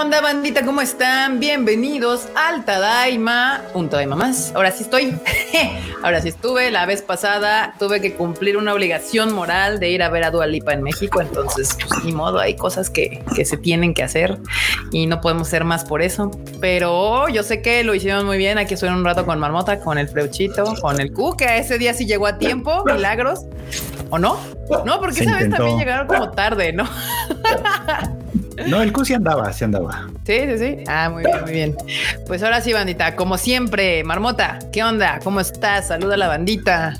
[0.00, 0.62] onda, bandita?
[0.62, 1.40] ¿Cómo están?
[1.40, 3.62] Bienvenidos al Tadaima.
[3.72, 4.52] Un Tadaima más.
[4.54, 5.18] Ahora sí estoy.
[6.02, 6.70] Ahora sí estuve.
[6.70, 10.46] La vez pasada tuve que cumplir una obligación moral de ir a ver a Dua
[10.46, 11.22] Lipa en México.
[11.22, 14.38] Entonces, pues, ni modo, hay cosas que, que se tienen que hacer
[14.92, 16.30] y no podemos hacer más por eso.
[16.60, 18.58] Pero yo sé que lo hicieron muy bien.
[18.58, 21.94] Aquí estoy un rato con Marmota, con el Freuchito, con el Q, que ese día
[21.94, 22.84] sí llegó a tiempo.
[22.84, 23.46] Milagros.
[24.10, 24.38] ¿O no?
[24.84, 26.88] No, porque esa vez también llegaron como tarde, ¿no?
[28.66, 30.08] No, el Q sí andaba, sí andaba.
[30.24, 30.84] Sí, sí, sí.
[30.88, 31.76] Ah, muy bien, muy bien.
[32.26, 35.20] Pues ahora sí, bandita, como siempre, Marmota, ¿qué onda?
[35.22, 35.88] ¿Cómo estás?
[35.88, 36.94] Saluda a la bandita.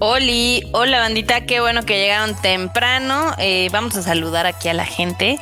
[0.00, 3.34] Oli, hola bandita, qué bueno que llegaron temprano.
[3.38, 5.38] Eh, vamos a saludar aquí a la gente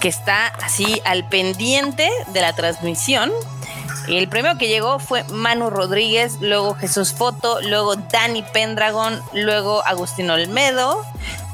[0.00, 3.30] que está así al pendiente de la transmisión.
[4.08, 10.30] El primero que llegó fue Manu Rodríguez, luego Jesús Foto, luego Dani Pendragon, luego Agustín
[10.30, 11.04] Olmedo,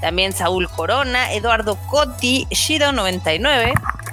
[0.00, 3.72] también Saúl Corona, Eduardo Cotti, Shido99,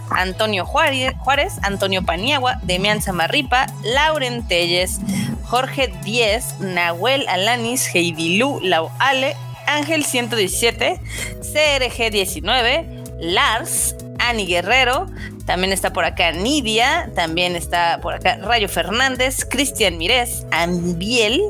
[0.10, 5.00] Antonio Juárez, Antonio Paniagua, Demian Zamarripa, Lauren Telles,
[5.44, 9.36] Jorge Díez, Nahuel Alanis, Heidi Lu, Lau Ale,
[9.68, 11.00] Ángel 117,
[11.42, 15.08] CRG 19, Lars, Ani Guerrero,
[15.46, 21.42] también está por acá Nidia, también está por acá Rayo Fernández, Cristian Mirés, Ambiel,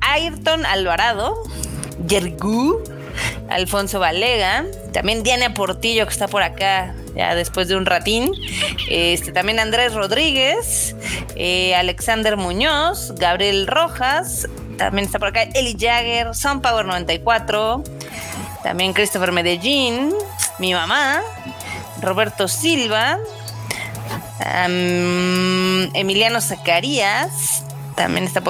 [0.00, 1.36] Ayrton Alvarado,
[2.06, 2.82] Yergu,
[3.48, 8.32] Alfonso Valega, también Diana Portillo que está por acá ya después de un ratín,
[8.88, 10.96] este, también Andrés Rodríguez,
[11.36, 17.84] eh, Alexander Muñoz, Gabriel Rojas, también está por acá Eli Jagger, Sunpower 94,
[18.62, 20.12] también Christopher Medellín,
[20.58, 21.20] mi mamá,
[22.00, 23.18] Roberto Silva,
[25.94, 28.42] Emiliano Zacarías, también está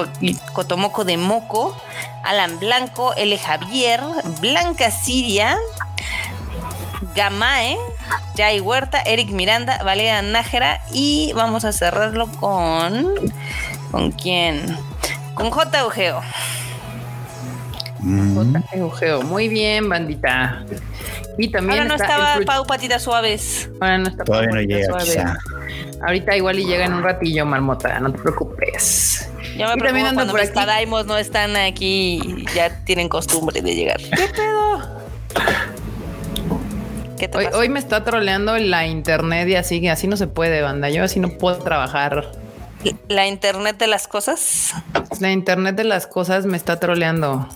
[0.53, 1.77] Cotomoco de Moco,
[2.23, 3.37] Alan Blanco, L.
[3.37, 4.01] Javier,
[4.39, 5.57] Blanca Siria,
[7.15, 7.77] Gamae,
[8.35, 13.13] Jai Huerta, Eric Miranda, Valeria Nájera y vamos a cerrarlo con.
[13.91, 14.77] ¿Con quién?
[15.35, 15.79] Con J.
[15.79, 16.21] Eugeo.
[18.03, 18.63] J.
[18.73, 19.21] Eugeo.
[19.23, 20.65] Muy bien, bandita.
[21.37, 23.69] Y también Ahora no estaba Pau Patitas Suaves.
[23.79, 25.37] Ahora no está Todavía no llega.
[26.05, 29.29] Ahorita igual y llega en un ratillo, Marmota, no te preocupes.
[29.57, 34.01] Ya me preocupo cuando por los Tadaimos no están aquí, ya tienen costumbre de llegar.
[34.01, 34.81] ¿Qué pedo?
[37.17, 37.57] ¿Qué te Hoy, pasa?
[37.57, 40.89] hoy me está troleando la internet y así, así no se puede, banda.
[40.89, 42.31] Yo así no puedo trabajar.
[43.07, 44.73] ¿La internet de las cosas?
[45.19, 47.47] La internet de las cosas me está troleando.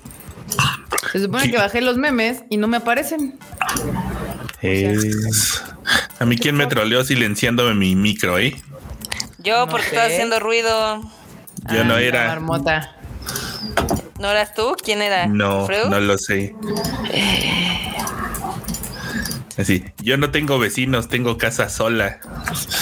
[1.12, 3.38] Se supone que bajé los memes y no me aparecen.
[6.20, 8.56] A mí quién me troleó silenciándome mi micro, ¿eh?
[9.40, 9.90] Yo, No porque sé.
[9.96, 11.02] estaba haciendo ruido.
[11.72, 12.28] Yo Ah, no la era.
[12.28, 12.96] Marmota.
[14.20, 14.76] ¿No eras tú?
[14.84, 15.28] ¿Quién era?
[15.28, 15.86] No, ¿Freud?
[15.90, 16.56] no lo sé.
[19.58, 22.20] Así, yo no tengo vecinos, tengo casa sola.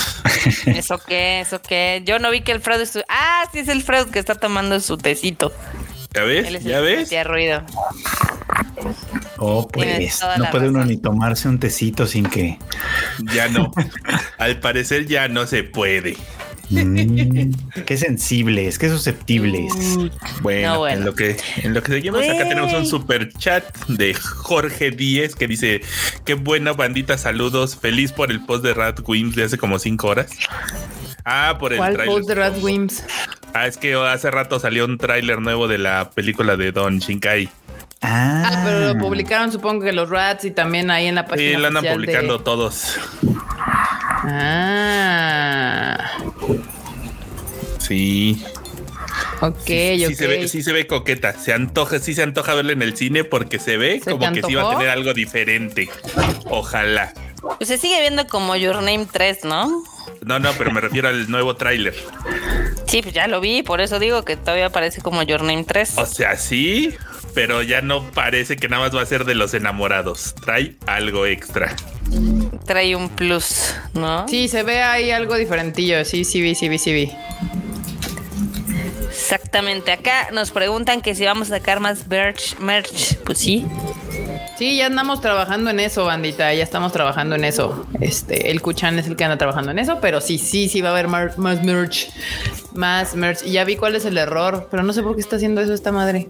[0.66, 1.40] ¿Eso qué?
[1.42, 2.02] ¿Eso qué?
[2.06, 3.03] Yo no vi que el Freud estuvo...
[3.08, 5.53] Ah, sí es el Freud que está tomando su tecito.
[6.16, 6.56] ¿Ya Él ves?
[6.56, 7.03] es ¿Ya que ves?
[7.03, 7.62] hacía ruido.
[9.38, 12.58] oh, pues no puede uno ni tomarse un tecito sin que.
[13.34, 13.72] Ya no.
[14.38, 16.18] Al parecer ya no se puede.
[16.70, 17.52] Mm,
[17.86, 19.72] qué sensibles, qué susceptibles.
[20.42, 20.98] Bueno, No, bueno.
[20.98, 22.50] en lo que en lo que seguimos acá Güey.
[22.50, 25.82] tenemos un super chat de Jorge Díez que dice
[26.26, 30.08] qué buena bandita, saludos, feliz por el post de Rat Wimps de hace como cinco
[30.08, 30.32] horas.
[31.25, 33.03] Ah, por el ¿Cuál de Rat Wims?
[33.53, 37.50] Ah, es que hace rato salió un tráiler nuevo de la película de Don Shinkai.
[38.02, 41.50] Ah, Ah, pero lo publicaron supongo que los Rats y también ahí en la página.
[41.56, 42.97] Sí, lo andan de- publicando todos.
[44.28, 45.97] Ah,
[47.80, 48.44] Sí.
[49.41, 50.14] ok, sí, ok.
[50.14, 51.34] se ve, sí se ve coqueta.
[51.34, 54.41] Se antoja, sí se antoja verla en el cine porque se ve ¿Se como que
[54.44, 55.90] sí va a tener algo diferente.
[56.46, 57.14] Ojalá.
[57.58, 59.84] Pues se sigue viendo como Your Name 3, ¿no?
[60.22, 61.96] No, no, pero me refiero al nuevo tráiler.
[62.88, 65.98] Sí, pues ya lo vi, por eso digo que todavía parece como Your Name 3.
[65.98, 66.96] O sea, sí,
[67.34, 70.36] pero ya no parece que nada más va a ser de los enamorados.
[70.36, 71.76] Trae algo extra.
[72.66, 74.28] Trae un plus, ¿no?
[74.28, 76.03] Sí, se ve ahí algo diferentillo.
[76.06, 77.12] Sí, sí vi, sí vi, sí vi.
[79.09, 79.91] Exactamente.
[79.91, 82.58] Acá nos preguntan que si vamos a sacar más merch.
[82.59, 83.18] merch.
[83.26, 83.66] Pues sí.
[84.57, 86.53] Sí, ya andamos trabajando en eso, bandita.
[86.53, 87.85] Ya estamos trabajando en eso.
[87.99, 90.90] Este, el Kuchan es el que anda trabajando en eso, pero sí, sí, sí va
[90.90, 92.07] a haber mar- más merch.
[92.73, 93.43] Más merch.
[93.46, 95.73] Y ya vi cuál es el error, pero no sé por qué está haciendo eso
[95.73, 96.28] esta madre.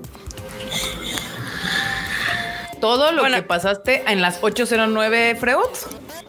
[2.82, 3.38] Todo lo Bueno.
[3.38, 5.60] que pasaste en las 809 Freud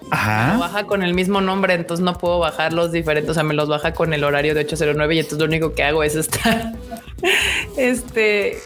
[0.02, 0.56] lo ajá.
[0.58, 3.68] baja con el mismo nombre, entonces no puedo bajar los diferentes, o sea, me los
[3.68, 6.72] baja con el horario de 809 y entonces lo único que hago es estar
[7.76, 8.58] este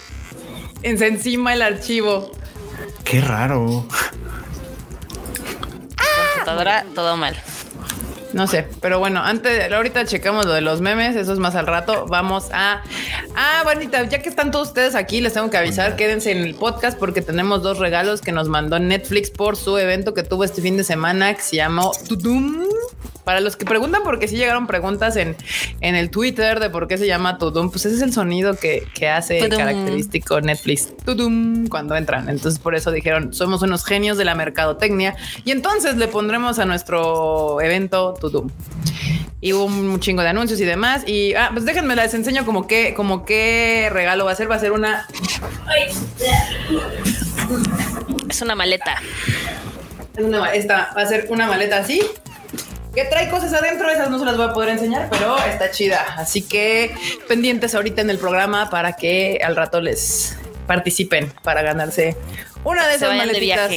[0.82, 2.30] en encima el archivo.
[3.04, 3.86] Qué raro.
[6.34, 7.36] Computadora, todo mal.
[8.32, 11.66] No sé, pero bueno, antes, ahorita checamos lo de los memes, eso es más al
[11.66, 12.06] rato.
[12.08, 12.82] Vamos a.
[13.34, 16.54] Ah, bonita, ya que están todos ustedes aquí, les tengo que avisar, quédense en el
[16.54, 20.62] podcast porque tenemos dos regalos que nos mandó Netflix por su evento que tuvo este
[20.62, 22.64] fin de semana que se llamó Tudum.
[23.25, 25.37] Para los que preguntan, porque si llegaron preguntas en,
[25.81, 28.87] en el Twitter de por qué se llama Tudum, pues ese es el sonido que,
[28.94, 29.58] que hace Tudum.
[29.58, 32.29] característico Netflix Tudum cuando entran.
[32.29, 35.14] Entonces, por eso dijeron, somos unos genios de la mercadotecnia
[35.44, 38.50] y entonces le pondremos a nuestro evento Tudum.
[39.43, 41.02] Y hubo un chingo de anuncios y demás.
[41.06, 44.50] Y ah, pues déjenme les enseño como que, como qué regalo va a ser.
[44.50, 45.06] Va a ser una
[48.29, 48.97] Es una maleta.
[50.17, 52.02] Es una ma- esta va a ser una maleta así.
[52.94, 56.14] Que trae cosas adentro, esas no se las voy a poder enseñar, pero está chida.
[56.16, 56.94] Así que
[57.28, 62.16] pendientes ahorita en el programa para que al rato les participen para ganarse
[62.62, 63.72] una de Se esas de maletitas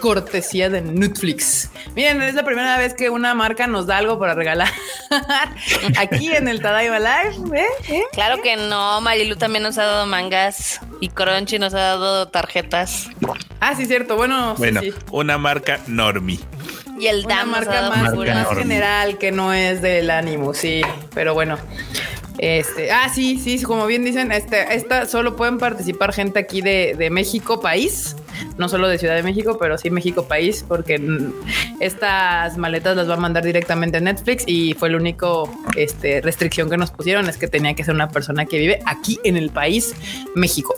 [0.00, 1.70] cortesía de Netflix.
[1.94, 4.68] Miren, es la primera vez que una marca nos da algo para regalar
[5.98, 7.60] aquí en el Tadaima Live.
[7.60, 7.66] ¿eh?
[7.88, 8.02] ¿eh?
[8.12, 13.08] Claro que no, Marilu también nos ha dado mangas y Crunchy nos ha dado tarjetas.
[13.60, 14.16] Ah, sí, cierto.
[14.16, 14.92] Bueno, Bueno, sí.
[15.10, 16.40] una marca Normi.
[16.98, 18.62] Y el una marca más, Marca más enorme.
[18.62, 20.82] general que no es del ánimo, sí,
[21.14, 21.58] pero bueno.
[22.38, 26.94] Este, ah, sí, sí, como bien dicen, este, esta solo pueden participar gente aquí de,
[26.96, 28.16] de México país,
[28.56, 31.00] no solo de Ciudad de México, pero sí México país, porque
[31.80, 36.70] estas maletas las va a mandar directamente a Netflix y fue el único este, restricción
[36.70, 39.50] que nos pusieron es que tenía que ser una persona que vive aquí en el
[39.50, 39.94] país
[40.34, 40.74] México.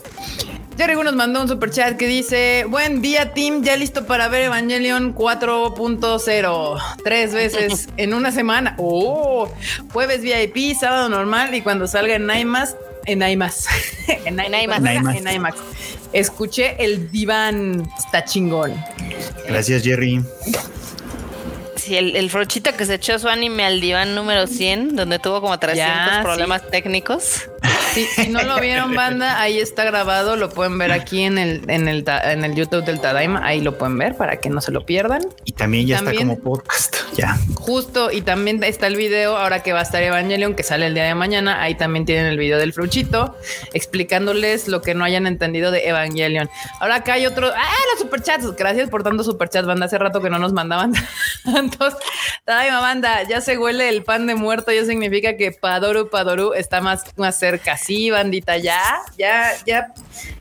[0.77, 3.63] Jerry nos mandó un super chat que dice: Buen día, team.
[3.63, 6.95] Ya listo para ver Evangelion 4.0.
[7.03, 8.75] Tres veces en una semana.
[8.77, 9.49] Oh,
[9.93, 12.75] jueves VIP, sábado normal y cuando salga en IMAX.
[13.05, 13.67] En IMAX.
[14.25, 14.77] en IMAX.
[14.79, 15.17] En IMAX.
[15.19, 15.57] En IMAX.
[16.11, 17.89] Escuché el diván.
[17.97, 18.73] Está chingón.
[19.47, 20.21] Gracias, Jerry.
[21.77, 25.39] Sí, el, el frochito que se echó su anime al diván número 100, donde tuvo
[25.39, 27.47] como 300 Ya, problemas técnicos.
[27.95, 30.35] Sí, si no lo vieron, banda, ahí está grabado.
[30.35, 33.39] Lo pueden ver aquí en el, en el, en el YouTube del Tadaima.
[33.45, 35.21] Ahí lo pueden ver para que no se lo pierdan.
[35.45, 36.95] Y también ya También- está como podcast.
[37.15, 37.37] Ya.
[37.55, 40.93] Justo, y también está el video ahora que va a estar Evangelion, que sale el
[40.93, 41.61] día de mañana.
[41.61, 43.37] Ahí también tienen el video del fruchito
[43.73, 46.49] explicándoles lo que no hayan entendido de Evangelion.
[46.81, 47.47] Ahora acá hay otro.
[47.55, 48.53] ¡Ah, los superchats!
[48.57, 49.85] Gracias por tantos superchats, banda.
[49.85, 50.91] Hace rato que no nos mandaban
[51.45, 51.93] tantos.
[52.45, 54.73] Ay, banda, ya se huele el pan de muerto.
[54.73, 57.77] Ya significa que Padoru Padoru está más, más cerca.
[57.85, 58.81] Sí, bandita, ya,
[59.17, 59.93] ya, ya.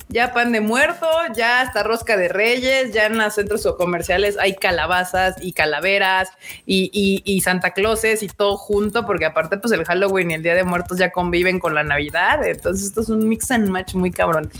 [0.09, 4.55] Ya pan de muerto, ya hasta rosca de reyes, ya en los centros comerciales hay
[4.55, 6.29] calabazas y calaveras
[6.67, 10.43] y, y, y Santa Clauses y todo junto, porque aparte pues el Halloween y el
[10.43, 13.95] Día de Muertos ya conviven con la Navidad, entonces esto es un mix and match
[13.95, 14.51] muy cabrón.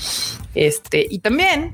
[0.55, 1.73] Este, y también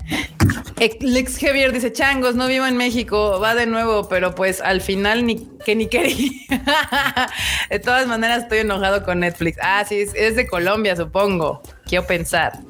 [1.00, 5.26] Lex Javier dice, changos, no vivo en México, va de nuevo, pero pues al final
[5.26, 6.30] ni que ni quería.
[7.70, 9.58] de todas maneras estoy enojado con Netflix.
[9.62, 11.62] Ah, sí, es, es de Colombia, supongo.
[11.84, 12.60] Quiero pensar.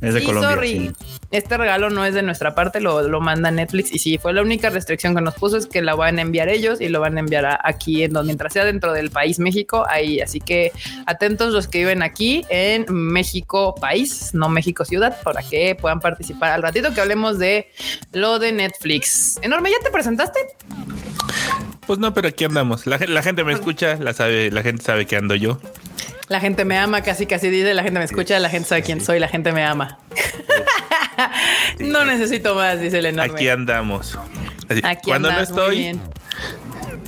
[0.00, 0.50] Es de Colombia.
[0.50, 0.92] sorry.
[0.98, 1.19] sí.
[1.30, 3.92] Este regalo no es de nuestra parte, lo, lo manda Netflix.
[3.92, 6.48] Y sí, fue la única restricción que nos puso es que la van a enviar
[6.48, 9.38] ellos y lo van a enviar a- aquí en donde mientras sea dentro del país
[9.38, 10.20] México, ahí.
[10.20, 10.72] Así que
[11.06, 16.52] atentos los que viven aquí en México país, no México ciudad, para que puedan participar
[16.52, 17.68] al ratito que hablemos de
[18.12, 19.38] lo de Netflix.
[19.42, 20.40] Enorme, ¿ya te presentaste?
[21.86, 22.86] Pues no, pero aquí andamos.
[22.86, 25.60] La, la gente me escucha, la sabe, la gente sabe que ando yo.
[26.28, 29.00] La gente me ama, casi casi dice, la gente me escucha, la gente sabe quién
[29.00, 29.98] soy, la gente me ama.
[31.78, 33.34] no necesito más, dice el enorme.
[33.34, 34.18] Aquí andamos.
[34.68, 35.98] Así, Aquí cuando andas, no estoy,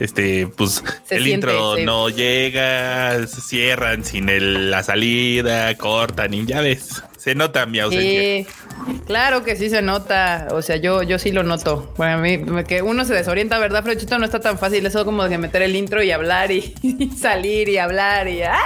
[0.01, 6.45] este, pues Se el siente, intro no llega, cierran sin el- la salida, cortan y
[6.45, 8.21] ya ves, se nota mi ausencia.
[8.21, 8.47] Sí,
[9.07, 10.49] claro que sí se nota.
[10.51, 11.95] O sea, yo, yo sí lo noto.
[11.97, 14.19] Bueno, a mí que uno se desorienta, ¿verdad, Frochito?
[14.19, 17.69] No está tan fácil eso como de meter el intro y hablar y, y salir
[17.69, 18.57] y hablar y ¡ah!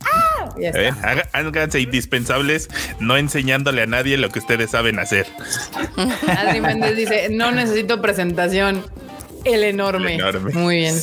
[0.00, 0.48] ¡ah!
[0.58, 2.68] Y haga- háganse indispensables,
[2.98, 5.26] no enseñándole a nadie lo que ustedes saben hacer.
[6.36, 8.84] Adri Méndez dice, no necesito presentación.
[9.54, 10.14] El enorme.
[10.14, 10.52] El enorme.
[10.54, 10.94] Muy bien.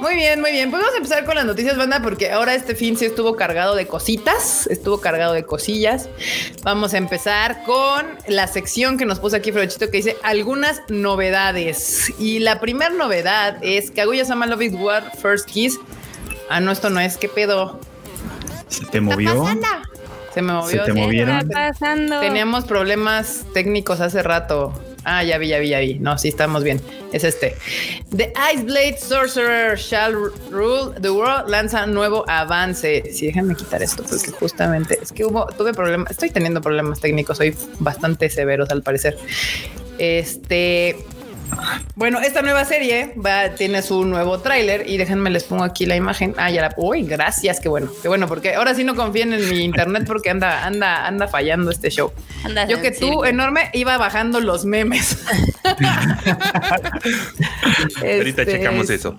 [0.00, 0.70] Muy bien, muy bien.
[0.70, 3.74] Pues vamos a empezar con las noticias, banda, porque ahora este fin sí estuvo cargado
[3.74, 6.08] de cositas, estuvo cargado de cosillas.
[6.62, 12.12] Vamos a empezar con la sección que nos puso aquí Frochito que dice algunas novedades.
[12.18, 15.78] Y la primera novedad es Kaguya Sama Love is War First Kiss.
[16.50, 17.16] Ah, no, esto no es.
[17.16, 17.80] ¿Qué pedo?
[18.68, 19.46] Se te movió.
[20.34, 20.84] Se me movió.
[20.84, 21.38] ¿Se te movieron?
[21.38, 22.20] ¿Qué está pasando?
[22.20, 24.72] Teníamos problemas técnicos hace rato.
[25.04, 25.98] Ah, ya vi, ya vi, ya vi.
[25.98, 26.80] No, sí, estamos bien.
[27.12, 27.56] Es este.
[28.16, 30.14] The Ice Blade Sorcerer Shall
[30.50, 33.04] Rule the World lanza nuevo avance.
[33.12, 36.10] Sí, déjenme quitar esto porque justamente es que hubo, tuve problemas.
[36.10, 37.36] Estoy teniendo problemas técnicos.
[37.36, 39.18] Soy bastante severos al parecer.
[39.98, 40.96] Este.
[41.94, 45.96] Bueno, esta nueva serie va, tiene su nuevo tráiler y déjenme les pongo aquí la
[45.96, 46.34] imagen.
[46.36, 46.74] Ah, ya la.
[46.76, 50.30] Uy, gracias, qué bueno, qué bueno, porque ahora sí no confíen en mi internet porque
[50.30, 52.12] anda, anda, anda fallando este show.
[52.44, 55.24] Anda Yo que tú, enorme, iba bajando los memes.
[58.02, 59.16] Ahorita Este, checamos eso.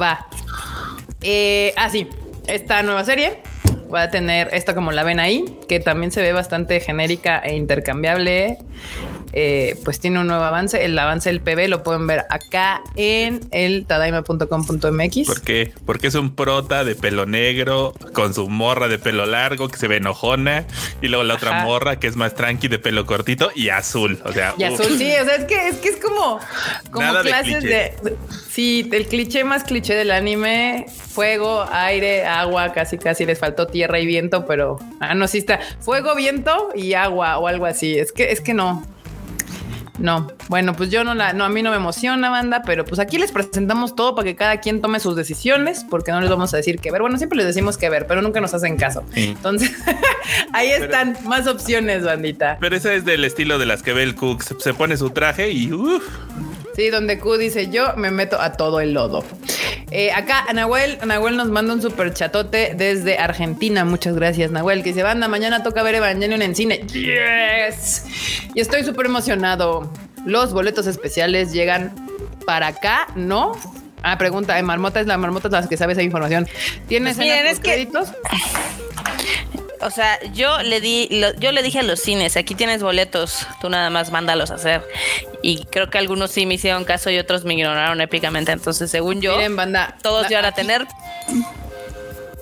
[0.00, 0.26] Va.
[1.22, 2.08] Eh, ah, sí.
[2.46, 3.40] Esta nueva serie
[3.92, 7.56] va a tener esta como la ven ahí, que también se ve bastante genérica e
[7.56, 8.58] intercambiable.
[9.32, 10.84] Eh, pues tiene un nuevo avance.
[10.84, 15.26] El avance del PB lo pueden ver acá en el tadaima.com.mx.
[15.26, 15.72] ¿Por qué?
[15.86, 19.88] Porque es un prota de pelo negro con su morra de pelo largo que se
[19.88, 20.66] ve enojona
[21.00, 24.20] y luego la otra morra que es más tranqui de pelo cortito y azul.
[24.24, 24.80] O sea, Y uf.
[24.80, 26.38] azul, sí, o sea, es que es, que es como,
[26.90, 27.94] como Nada de clases de,
[28.50, 33.98] Sí, el cliché más cliché del anime: fuego, aire, agua, casi casi les faltó tierra
[33.98, 37.98] y viento, pero ah, no, sí está fuego, viento y agua o algo así.
[37.98, 38.86] Es que, es que no.
[40.02, 42.98] No, bueno, pues yo no la, no, a mí no me emociona, banda, pero pues
[42.98, 46.52] aquí les presentamos todo para que cada quien tome sus decisiones, porque no les vamos
[46.52, 47.02] a decir qué ver.
[47.02, 49.04] Bueno, siempre les decimos qué ver, pero nunca nos hacen caso.
[49.14, 49.26] Sí.
[49.36, 49.72] Entonces,
[50.52, 52.58] ahí están más opciones, bandita.
[52.60, 54.42] Pero esa es del estilo de las que ve el Cook.
[54.42, 56.02] Se, se pone su traje y uf,
[56.74, 59.24] Sí, donde Q dice yo me meto a todo el lodo.
[59.94, 63.84] Eh, acá Nahuel, Nahuel nos manda un super chatote desde Argentina.
[63.84, 64.82] Muchas gracias, Nahuel.
[64.82, 66.80] Que dice, banda, mañana toca ver Evangelion en cine.
[66.86, 68.04] Yes.
[68.54, 69.92] Y estoy súper emocionado.
[70.24, 71.92] Los boletos especiales llegan
[72.46, 73.52] para acá, ¿no?
[74.02, 76.48] Ah, pregunta, eh, Marmota es la Marmota es la que sabe esa información.
[76.88, 78.08] ¿Tienes Pues miren, es que- créditos?
[79.82, 83.46] O sea, yo le di, lo- yo le dije a los cines, aquí tienes boletos,
[83.60, 84.82] tú nada más mándalos a hacer.
[85.42, 88.52] Y creo que algunos sí me hicieron caso y otros me ignoraron épicamente.
[88.52, 89.96] Entonces, según yo, Miren, banda.
[90.02, 90.86] todos van a tener.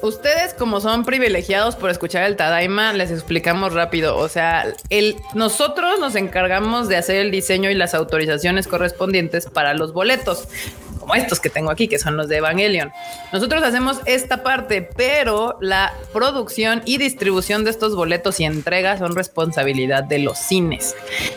[0.02, 4.16] Ustedes, como son privilegiados por escuchar el Tadaima, les explicamos rápido.
[4.16, 9.74] O sea, el, nosotros nos encargamos de hacer el diseño y las autorizaciones correspondientes para
[9.74, 10.48] los boletos,
[11.10, 12.92] como estos que tengo aquí, que son los de Evangelion.
[13.32, 19.16] Nosotros hacemos esta parte, pero la producción y distribución de estos boletos y entrega son
[19.16, 20.94] responsabilidad de los cines.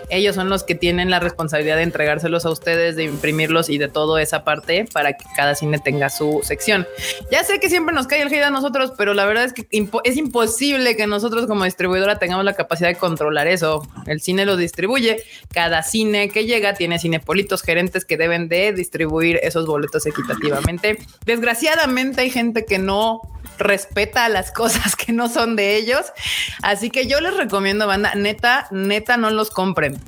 [0.10, 3.88] Ellos son los que tienen la responsabilidad de entregárselos a ustedes, de imprimirlos y de
[3.88, 6.88] toda esa parte para que cada cine tenga su sección.
[7.32, 9.68] Ya sé que siempre nos cae el hate a nosotros, pero la verdad es que
[9.70, 13.88] impo- es imposible que nosotros como distribuidora tengamos la capacidad de controlar eso.
[14.06, 15.24] El cine lo distribuye.
[15.52, 21.00] Cada cine que llega tiene cinepolitos gerentes que deben de distribuir esos boletos equitativamente.
[21.26, 23.22] Desgraciadamente hay gente que no
[23.58, 26.06] respeta las cosas que no son de ellos.
[26.62, 30.00] Así que yo les recomiendo, banda, neta, neta, no los compren.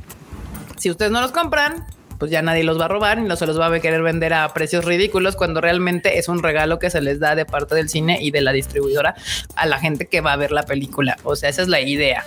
[0.78, 1.86] Si ustedes no los compran,
[2.18, 4.34] pues ya nadie los va a robar y no se los va a querer vender
[4.34, 7.90] a precios ridículos cuando realmente es un regalo que se les da de parte del
[7.90, 9.16] cine y de la distribuidora
[9.56, 11.18] a la gente que va a ver la película.
[11.24, 12.26] O sea, esa es la idea.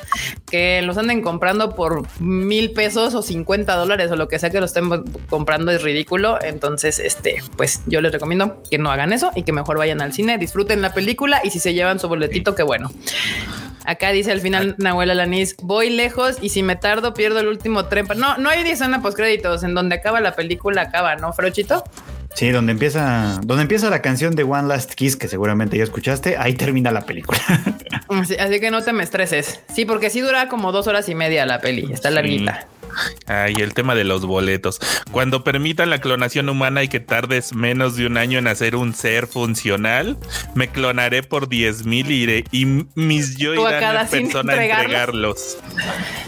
[0.50, 4.61] Que los anden comprando por mil pesos o 50 dólares o lo que sea que
[4.61, 4.88] lo estén
[5.28, 6.38] comprando es ridículo.
[6.42, 10.12] Entonces, este, pues yo les recomiendo que no hagan eso y que mejor vayan al
[10.12, 12.90] cine, disfruten la película y si se llevan su boletito, qué bueno.
[13.85, 17.87] Acá dice al final Nahuel Alanis, voy lejos y si me tardo pierdo el último
[17.87, 18.06] tren.
[18.16, 21.85] No, no hay escena post créditos en donde acaba la película, acaba, ¿no, Frochito?
[22.35, 26.37] Sí, donde empieza, donde empieza la canción de One Last Kiss, que seguramente ya escuchaste,
[26.37, 27.40] ahí termina la película.
[28.08, 29.61] Así, así que no te me estreses.
[29.75, 32.14] Sí, porque sí dura como dos horas y media la peli, está Sí.
[32.14, 32.66] larguita.
[33.26, 34.81] Ay, el tema de los boletos.
[35.11, 38.95] Cuando permitan la clonación humana y que tardes menos de un año en hacer un
[38.95, 40.17] ser funcional,
[40.55, 42.64] me clonaré por 10 mil y, iré- y
[42.95, 45.59] mis yo irán cada en persona a entregarlos.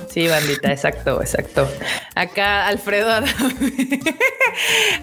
[0.09, 1.69] Sí, bandita, exacto, exacto.
[2.15, 3.11] Acá Alfredo.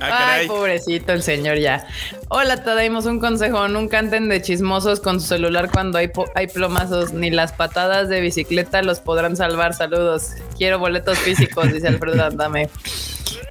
[0.02, 1.88] Ah, Ay, pobrecito el señor ya.
[2.30, 3.68] Hola, te damos un consejo.
[3.68, 7.14] Nunca anden de chismosos con su celular cuando hay, hay plomazos.
[7.14, 9.74] Ni las patadas de bicicleta los podrán salvar.
[9.74, 10.32] Saludos.
[10.58, 12.70] Quiero boletos físicos, dice Alfredo Adame.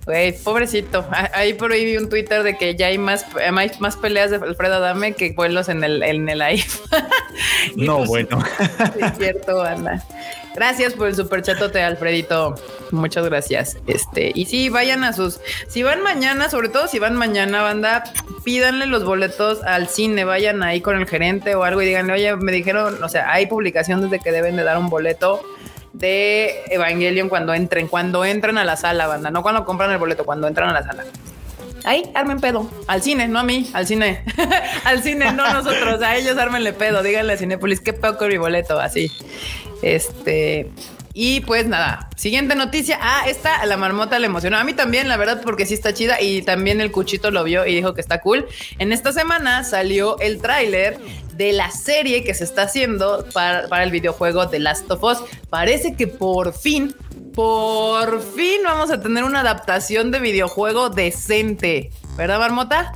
[0.06, 1.04] Güey, pobrecito.
[1.10, 4.30] Ah, Ahí por ahí vi un Twitter de que ya hay más, hay más peleas
[4.30, 6.38] de Alfredo Adame que vuelos en el, en el
[7.76, 8.38] no, pues, bueno.
[9.00, 10.04] Es cierto, Ana.
[10.54, 12.54] Gracias por el superchatote, Alfredito.
[12.90, 13.76] Muchas gracias.
[13.86, 15.40] Este, y sí, vayan a sus.
[15.68, 18.04] Si van mañana, sobre todo si van mañana, banda,
[18.42, 20.24] pídanle los boletos al cine.
[20.24, 23.46] Vayan ahí con el gerente o algo y díganle, oye, me dijeron, o sea, hay
[23.46, 25.42] publicaciones de que deben de dar un boleto
[25.98, 30.24] de Evangelion cuando entren, cuando entren a la sala, banda, no cuando compran el boleto,
[30.24, 31.04] cuando entran a la sala.
[31.84, 32.68] Ahí, armen pedo.
[32.88, 34.24] Al cine, no a mí, al cine.
[34.84, 36.02] al cine, no nosotros.
[36.02, 37.02] A ellos ármenle pedo.
[37.02, 39.10] Díganle a Cinepolis qué pedo con mi boleto, así.
[39.82, 40.68] Este.
[41.18, 42.98] Y pues nada, siguiente noticia.
[43.00, 44.58] Ah, esta la marmota le emocionó.
[44.58, 46.20] A mí también, la verdad, porque sí está chida.
[46.20, 48.46] Y también el cuchito lo vio y dijo que está cool.
[48.78, 50.98] En esta semana salió el tráiler
[51.32, 55.18] de la serie que se está haciendo para, para el videojuego The Last of Us.
[55.48, 56.94] Parece que por fin
[57.34, 61.90] por fin vamos a tener una adaptación de videojuego decente.
[62.18, 62.92] ¿Verdad, Marmota?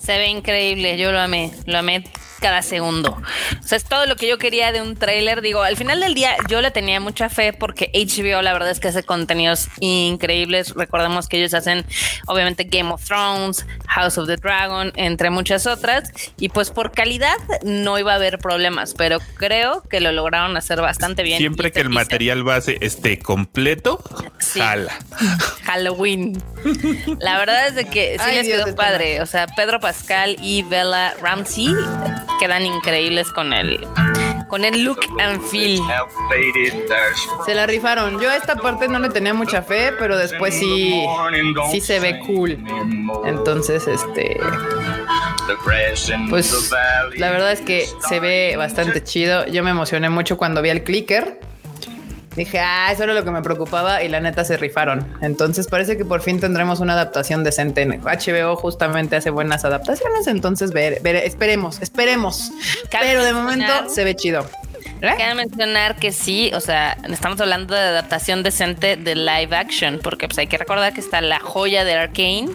[0.00, 2.04] Se ve increíble, yo lo amé, lo amé
[2.40, 3.20] cada segundo.
[3.62, 5.40] O sea, es todo lo que yo quería de un tráiler.
[5.42, 8.80] Digo, al final del día yo le tenía mucha fe porque HBO la verdad es
[8.80, 10.74] que hace contenidos increíbles.
[10.74, 11.84] Recordemos que ellos hacen
[12.26, 16.10] obviamente Game of Thrones, House of the Dragon, entre muchas otras.
[16.38, 20.80] Y pues por calidad no iba a haber problemas, pero creo que lo lograron hacer
[20.80, 21.38] bastante bien.
[21.38, 24.02] Siempre que el material base esté completo,
[24.38, 24.60] Sí.
[24.60, 24.92] jala.
[25.64, 26.42] Halloween.
[27.20, 29.20] La verdad es de que sí Ay, les quedó padre.
[29.20, 31.74] O sea, Pedro Pascal y Bella Ramsey
[32.38, 33.86] quedan increíbles con el
[34.48, 35.80] con el look and feel.
[37.46, 38.20] Se la rifaron.
[38.20, 41.06] Yo a esta parte no le tenía mucha fe, pero después sí,
[41.70, 42.58] sí se ve cool.
[43.24, 44.40] Entonces, este,
[46.28, 46.70] pues
[47.16, 49.46] la verdad es que se ve bastante chido.
[49.46, 51.40] Yo me emocioné mucho cuando vi el clicker.
[52.36, 55.04] Dije, ah, eso era lo que me preocupaba y la neta se rifaron.
[55.20, 57.82] Entonces parece que por fin tendremos una adaptación decente.
[57.82, 62.52] En HBO justamente hace buenas adaptaciones, entonces ver, ver- esperemos, esperemos.
[62.90, 64.46] Pero de momento se ve chido.
[65.02, 65.34] ¿Eh?
[65.34, 70.38] Mencionar que sí, o sea, estamos hablando de adaptación decente de live action, porque pues
[70.38, 72.48] hay que recordar que está la joya de Arkane.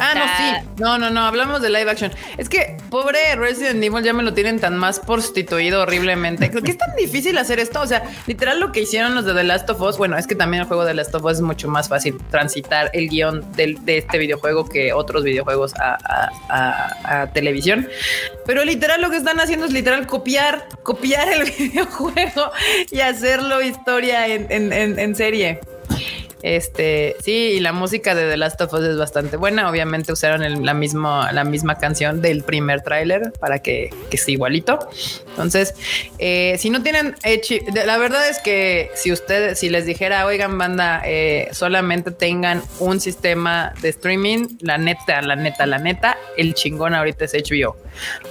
[0.00, 0.22] Ah, no,
[0.60, 0.68] sí.
[0.78, 1.26] No, no, no.
[1.26, 2.12] Hablamos de live action.
[2.38, 6.50] Es que pobre Resident Evil ya me lo tienen tan más prostituido horriblemente.
[6.50, 7.80] Creo que es tan difícil hacer esto.
[7.80, 9.98] O sea, literal lo que hicieron los de The Last of Us.
[9.98, 12.18] Bueno, es que también el juego de The Last of Us es mucho más fácil
[12.30, 17.88] transitar el guion de este videojuego que otros videojuegos a, a- a- a televisión.
[18.46, 22.50] Pero literal lo que están haciendo es literal copiar, copiar el videojuego
[22.90, 25.60] y hacerlo historia en, en- serie.
[26.42, 29.70] Este, sí, y la música de The Last of Us es bastante buena.
[29.70, 34.32] Obviamente usaron el- la, misma, la misma canción del primer tráiler para que, que sea
[34.34, 34.78] igualito.
[35.30, 35.74] Entonces,
[36.18, 40.26] eh, si no tienen H- de- la verdad es que si ustedes, si les dijera,
[40.26, 46.18] oigan, banda, eh, solamente tengan un sistema de streaming, la neta, la neta, la neta,
[46.36, 47.74] el chingón ahorita es HBO.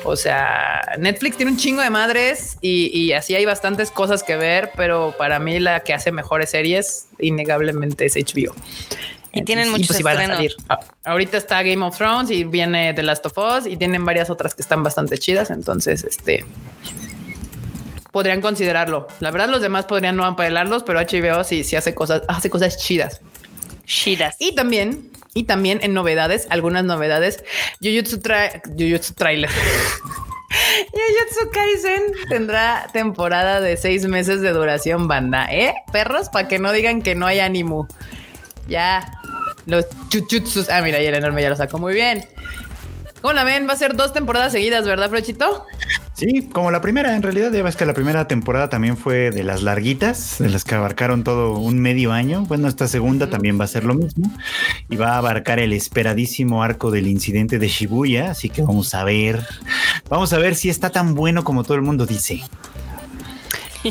[0.03, 4.35] O sea, Netflix tiene un chingo de madres y, y así hay bastantes cosas que
[4.35, 8.53] ver, pero para mí la que hace mejores series, innegablemente es HBO.
[9.35, 10.35] Y tienen muchos van a estrenos.
[10.37, 10.55] salir.
[10.69, 14.29] A- Ahorita está Game of Thrones y viene The Last of Us y tienen varias
[14.29, 15.49] otras que están bastante chidas.
[15.49, 16.45] Entonces, este
[18.11, 19.07] podrían considerarlo.
[19.19, 22.77] La verdad, los demás podrían no apelarlos, pero HBO sí, sí hace cosas, hace cosas
[22.77, 23.21] chidas.
[23.85, 24.35] Shiras.
[24.39, 27.43] Y también, y también en novedades, algunas novedades,
[27.81, 29.49] Jujutsu, tra Jujutsu Trailer.
[30.91, 35.73] Jujutsu Kaisen tendrá temporada de seis meses de duración, banda, ¿eh?
[35.91, 37.87] Perros, para que no digan que no hay ánimo.
[38.67, 39.11] Ya,
[39.65, 40.69] los chuchutsus.
[40.69, 42.25] Ah, mira, y el enorme ya lo sacó muy bien.
[43.21, 43.67] ¿Cómo la ven?
[43.67, 45.65] Va a ser dos temporadas seguidas, ¿verdad, Frochito?
[46.23, 49.43] Sí, como la primera, en realidad, ya ves que la primera temporada también fue de
[49.43, 52.45] las larguitas, de las que abarcaron todo un medio año.
[52.45, 54.31] Bueno, esta segunda también va a ser lo mismo
[54.89, 58.31] y va a abarcar el esperadísimo arco del incidente de Shibuya.
[58.31, 59.45] Así que vamos a ver,
[60.09, 62.41] vamos a ver si está tan bueno como todo el mundo dice.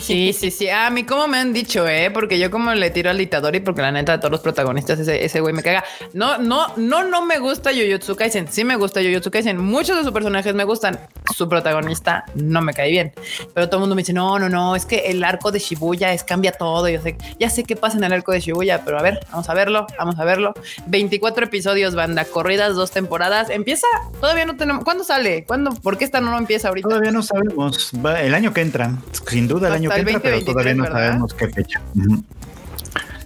[0.01, 0.69] Sí, sí, sí.
[0.69, 3.61] A mí, como me han dicho, eh, porque yo como le tiro al dictador y
[3.61, 5.85] porque la neta de todos los protagonistas, ese, ese güey me caga.
[6.15, 8.49] No, no, no, no me gusta Jujutsu Kaisen.
[8.51, 9.59] Sí me gusta Jujutsu Kaisen.
[9.59, 10.99] Muchos de sus personajes me gustan.
[11.37, 13.13] Su protagonista no me cae bien.
[13.55, 16.13] Pero todo el mundo me dice, no, no, no, es que el arco de Shibuya
[16.13, 16.89] es cambia todo.
[16.89, 19.49] Yo sé, ya sé qué pasa en el arco de Shibuya, pero a ver, vamos
[19.49, 20.55] a verlo, vamos a verlo.
[20.87, 23.51] 24 episodios, banda, corridas, dos temporadas.
[23.51, 23.87] Empieza,
[24.21, 24.85] todavía no tenemos.
[24.85, 25.45] ¿Cuándo sale?
[25.45, 25.75] ¿Cuándo?
[25.75, 26.89] ¿Por qué esta no empieza ahorita?
[26.89, 28.97] Todavía no sabemos, va el año que entra,
[29.29, 30.99] sin duda el año Hasta que entra, pero 2023, todavía no ¿verdad?
[31.11, 31.81] sabemos qué fecha.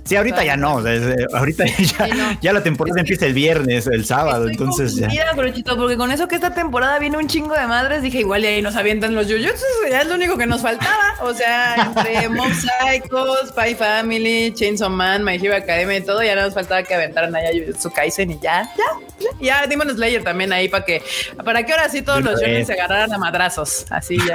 [0.07, 1.03] Sí, ahorita ya no, es-
[1.35, 2.39] ahorita ya, Sí, no.
[2.41, 5.33] ya la temporada empieza el viernes, el sábado, Estoy entonces ya.
[5.35, 8.47] Brochito, porque con eso que esta temporada viene un chingo de madres, dije igual y
[8.47, 11.15] ahí nos avientan los Jujutsu, ya es lo único que nos faltaba.
[11.21, 16.35] O sea, entre Mob Psycho, Spy Family, Chainsaw Man, My Hero Academia y todo, ya
[16.37, 18.85] nos faltaba que aventaran allá Jujutsu Kaisen y ya, ya,
[19.19, 19.29] ya,
[19.61, 21.03] ya Demon Slayer también ahí para que,
[21.45, 22.67] para que ahora sí todos De los vez.
[22.67, 24.35] se agarraran a madrazos, así ya,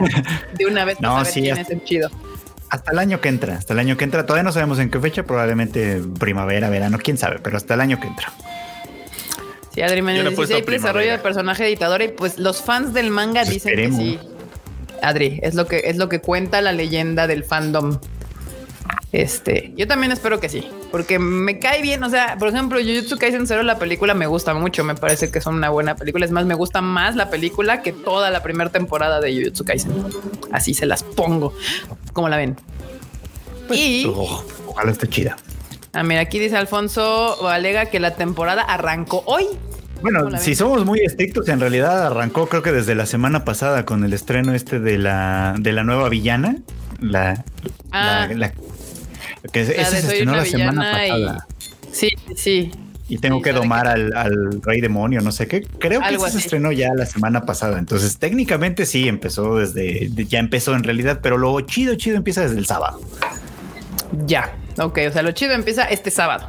[0.54, 2.10] de una vez No, para saber sí, quién es el chido.
[2.72, 4.98] Hasta el año que entra, hasta el año que entra, todavía no sabemos en qué
[5.02, 8.32] fecha, probablemente primavera, verano, quién sabe, pero hasta el año que entra.
[9.74, 12.40] Sí, Adri me Yo le he dice, sí, hay desarrollo de personaje editador y pues
[12.40, 14.00] los fans del manga Pues dicen esperemos.
[14.00, 14.20] que sí.
[15.02, 18.00] Adri, es lo que es lo que cuenta la leyenda del fandom.
[19.12, 22.02] Este, yo también espero que sí, porque me cae bien.
[22.04, 24.84] O sea, por ejemplo, Jujutsu Kaisen Zero, la película me gusta mucho.
[24.86, 26.26] Me parece que es una buena película.
[26.26, 29.92] Es más, me gusta más la película que toda la primera temporada de Jujutsu Kaisen.
[30.52, 31.54] Así se las pongo.
[32.14, 32.56] como la ven?
[33.74, 35.38] y Oh, ojalá esté chida.
[35.94, 39.46] ah, mira, aquí dice Alfonso alega que la temporada arrancó hoy.
[40.02, 43.86] ¿Cómo Bueno, si somos muy estrictos, en realidad arrancó creo que desde la semana pasada
[43.86, 46.58] con el estreno este de la, de la nueva villana.
[47.00, 47.44] La,
[47.92, 48.28] Ah.
[48.30, 48.54] la, la-
[49.52, 51.48] Que ese La ese de se Soy estrenó la semana y- pasada.
[51.92, 52.72] Sí, sí.
[53.10, 55.62] Y tengo Sí, que domar que- al, al rey demonio, no sé qué.
[55.80, 57.78] Creo que ese se estrenó ya la semana pasada.
[57.78, 62.42] Entonces, técnicamente sí empezó desde, de- ya empezó en realidad, pero lo chido, chido empieza
[62.42, 63.02] desde el sábado.
[64.26, 64.56] Ya.
[64.78, 66.48] Ok, o sea, lo chido empieza este sábado.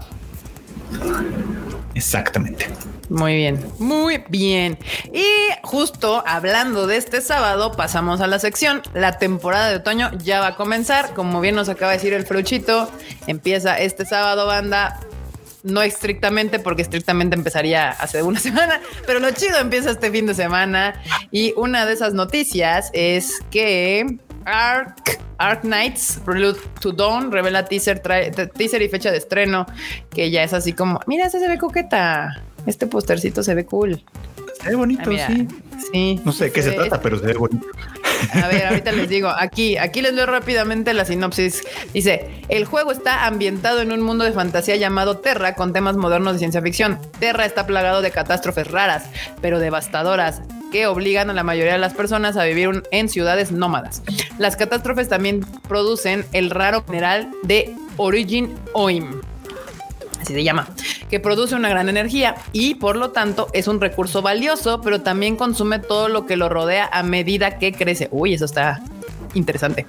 [1.94, 2.66] Exactamente.
[3.12, 4.78] Muy bien, muy bien.
[5.12, 5.26] Y
[5.62, 8.80] justo hablando de este sábado, pasamos a la sección.
[8.94, 11.12] La temporada de otoño ya va a comenzar.
[11.12, 12.90] Como bien nos acaba de decir el fruchito,
[13.26, 14.98] empieza este sábado, banda.
[15.62, 20.34] No estrictamente, porque estrictamente empezaría hace una semana, pero lo chido empieza este fin de
[20.34, 20.94] semana.
[21.30, 24.06] Y una de esas noticias es que
[24.46, 29.66] Ark, Ark Knights Prelude to Dawn revela teaser, teaser y fecha de estreno,
[30.08, 32.42] que ya es así como, mira, ese se ve coqueta.
[32.66, 34.02] Este postercito se ve cool.
[34.62, 35.48] Se ve bonito, Ah, sí.
[35.92, 36.20] sí.
[36.24, 37.66] No sé de qué se trata, pero se ve bonito.
[38.32, 41.62] a ver, ahorita les digo, aquí, aquí les leo rápidamente la sinopsis.
[41.92, 46.34] Dice, el juego está ambientado en un mundo de fantasía llamado Terra con temas modernos
[46.34, 46.98] de ciencia ficción.
[47.18, 49.06] Terra está plagado de catástrofes raras,
[49.40, 53.50] pero devastadoras, que obligan a la mayoría de las personas a vivir un- en ciudades
[53.50, 54.02] nómadas.
[54.38, 59.20] Las catástrofes también producen el raro mineral de Origin Oim
[60.22, 60.68] así se llama,
[61.10, 65.36] que produce una gran energía y por lo tanto es un recurso valioso, pero también
[65.36, 68.08] consume todo lo que lo rodea a medida que crece.
[68.10, 68.82] Uy, eso está
[69.34, 69.86] interesante.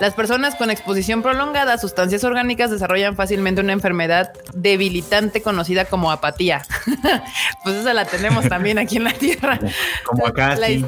[0.00, 6.10] Las personas con exposición prolongada a sustancias orgánicas desarrollan fácilmente una enfermedad debilitante conocida como
[6.10, 6.62] apatía.
[7.64, 9.58] pues esa la tenemos también aquí en la Tierra.
[10.04, 10.84] Como acá, La sí.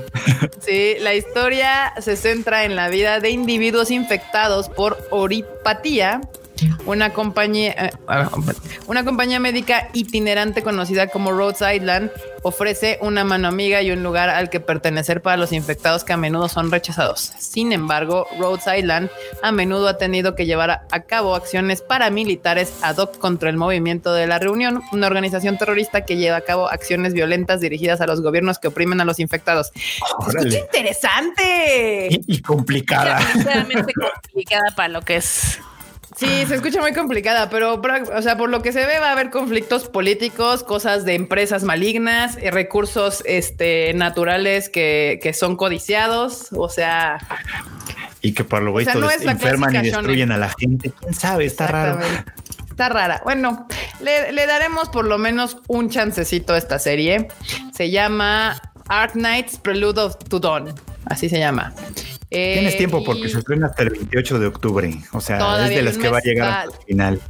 [0.61, 6.21] Sí, la historia se centra en la vida de individuos infectados por oripatía,
[6.87, 7.91] una compañía, eh,
[8.87, 12.11] una compañía médica itinerante conocida como Rhodes Island
[12.43, 16.17] ofrece una mano amiga y un lugar al que pertenecer para los infectados que a
[16.17, 17.33] menudo son rechazados.
[17.39, 19.11] Sin embargo, Rhodes Island
[19.43, 24.13] a menudo ha tenido que llevar a, cabo acciones paramilitares ad hoc contra el movimiento
[24.13, 28.21] de la Reunión, una organización terrorista que lleva a cabo acciones violentas dirigidas a los
[28.21, 29.73] gobiernos que oprimen a los infectados.
[29.75, 32.09] Escucha interesante.
[32.11, 33.21] Y, y complicada.
[33.33, 35.59] Sinceramente complicada para lo que es.
[36.21, 37.81] Sí, se escucha muy complicada, pero,
[38.15, 41.63] o sea, por lo que se ve va a haber conflictos políticos, cosas de empresas
[41.63, 47.17] malignas, eh, recursos este, naturales que, que son codiciados, o sea,
[48.21, 50.93] Y que por lo O sea, visto no la enferman y destruyen a la gente.
[51.01, 51.47] ¿Quién sabe?
[51.47, 52.01] Está raro.
[52.69, 53.23] Está rara.
[53.25, 53.67] Bueno,
[54.03, 57.29] le, le daremos por lo menos un chancecito a esta serie.
[57.73, 60.75] Se llama Ark Knights Prelude of to Dawn.
[61.07, 61.73] Así se llama.
[62.31, 64.95] Eh, Tienes tiempo y- porque se estrena hasta el 28 de octubre.
[65.13, 67.21] O sea, es de las que va a llegar Ah, hasta el final.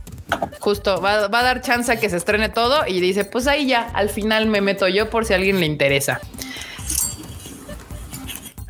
[0.61, 3.67] Justo, va, va a dar chance a que se estrene todo y dice, pues ahí
[3.67, 6.21] ya, al final me meto yo por si a alguien le interesa.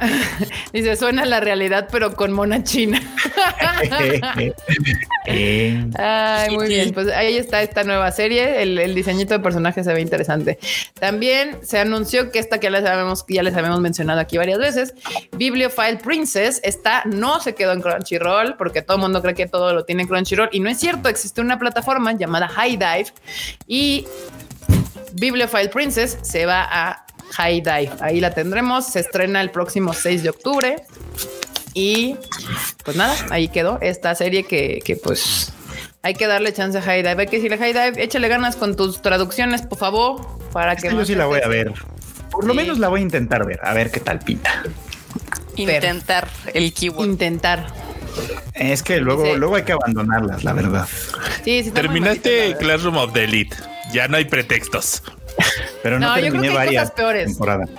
[0.73, 3.01] dice, suena la realidad, pero con mona china.
[5.27, 6.93] Eh, Ay, muy bien.
[6.93, 8.63] Pues ahí está esta nueva serie.
[8.63, 10.59] El, el diseñito de personaje se ve interesante.
[10.99, 14.59] También se anunció que esta que ya les habíamos, ya les habíamos mencionado aquí varias
[14.59, 14.95] veces,
[15.37, 19.73] Bibliophile Princess, está, no se quedó en Crunchyroll, porque todo el mundo cree que todo
[19.75, 23.13] lo tiene en Crunchyroll, y no es cierto, existe una plataforma llamada High Dive
[23.67, 24.07] y
[25.15, 27.91] Bibliophile Princess se va a High Dive.
[28.01, 28.87] Ahí la tendremos.
[28.87, 30.77] Se estrena el próximo 6 de octubre.
[31.75, 32.17] Y
[32.85, 35.53] pues nada, ahí quedó esta serie que, que, pues
[36.03, 37.23] hay que darle chance a High Dive.
[37.23, 40.95] Hay que decirle High Dive, échale ganas con tus traducciones, por favor, para que yo
[40.95, 41.73] no sí la voy a ver.
[42.31, 44.63] Por lo menos la voy a intentar ver, a ver qué tal pinta.
[45.57, 47.07] Intentar el keyword.
[47.07, 47.67] intentar.
[48.55, 50.89] Es que luego, luego hay que abandonarlas, la verdad.
[51.45, 52.59] Sí, sí, está muy malita, la Terminaste verdad.
[52.59, 53.57] Classroom of the Elite.
[53.93, 55.03] Ya no hay pretextos.
[55.83, 57.27] Pero no, No, yo creo terminé que hay varias cosas peores.
[57.27, 57.71] temporadas.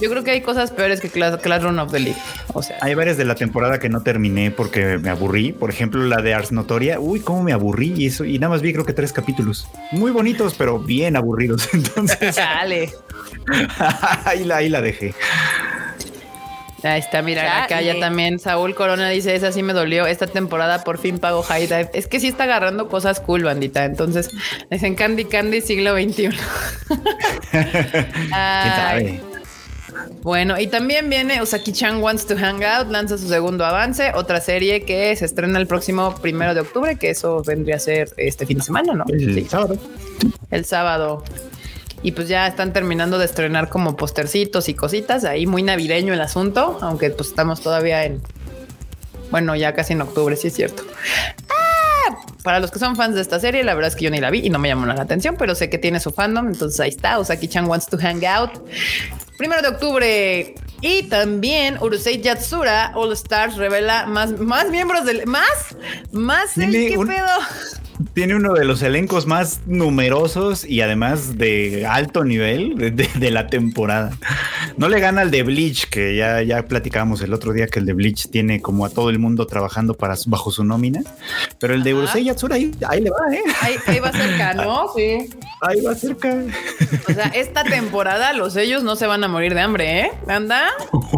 [0.00, 2.16] Yo creo que hay cosas peores que Classroom of the League.
[2.54, 5.52] O sea, Hay varias de la temporada que no terminé porque me aburrí.
[5.52, 6.98] Por ejemplo, la de Ars Notoria.
[6.98, 8.24] Uy, cómo me aburrí y eso.
[8.24, 9.68] Y nada más vi creo que tres capítulos.
[9.92, 11.68] Muy bonitos, pero bien aburridos.
[11.74, 12.90] Entonces, chale.
[14.24, 15.14] ahí, la, ahí la dejé.
[16.82, 20.82] Ahí está, mira, acá ya también Saúl Corona dice, esa sí me dolió, esta temporada
[20.84, 21.90] por fin pago High Dive.
[21.92, 23.84] Es que sí está agarrando cosas cool, bandita.
[23.84, 24.30] Entonces,
[24.70, 26.28] dicen Candy Candy siglo XXI.
[27.50, 27.66] ¿Quién
[28.32, 29.20] Ay, sabe?
[30.22, 34.82] Bueno, y también viene Usaki-chan Wants to Hang Out, lanza su segundo avance, otra serie
[34.84, 38.58] que se estrena el próximo primero de octubre, que eso vendría a ser este fin
[38.58, 39.04] de semana, ¿no?
[39.08, 39.76] El Sí, sábado.
[40.50, 41.24] el sábado.
[42.02, 46.20] Y pues ya están terminando de estrenar como postercitos y cositas, ahí muy navideño el
[46.20, 48.22] asunto, aunque pues estamos todavía en,
[49.30, 50.82] bueno, ya casi en octubre, sí es cierto.
[51.50, 54.18] Ah, Para los que son fans de esta serie, la verdad es que yo ni
[54.20, 56.80] la vi y no me llamó la atención, pero sé que tiene su fandom, entonces
[56.80, 58.52] ahí está, Usaki-chan Wants to Hang Out.
[59.36, 60.54] Primero de octubre.
[60.82, 65.26] Y también Urusei Yatsura All Stars revela más, más miembros del.
[65.26, 65.76] ¿Más?
[66.12, 66.56] ¿Más?
[66.56, 67.26] el ¿Qué un- pedo?
[68.14, 73.30] Tiene uno de los elencos más numerosos y además de alto nivel de, de- de
[73.30, 74.12] la temporada.
[74.76, 77.86] No le gana al de Bleach, que ya, ya platicábamos el otro día que el
[77.86, 81.02] de Bleach tiene como a todo el mundo trabajando para su- bajo su nómina.
[81.58, 81.94] Pero el de.
[81.94, 83.42] Urusei Yatsura ahí, ahí le va, ¿eh?
[83.60, 84.86] Ahí, ahí va cerca, ¿no?
[84.96, 85.28] Sí.
[85.60, 86.34] Ahí va cerca.
[87.08, 90.10] O sea, esta temporada los sellos no se van a morir de hambre, ¿eh?
[90.26, 90.68] Anda,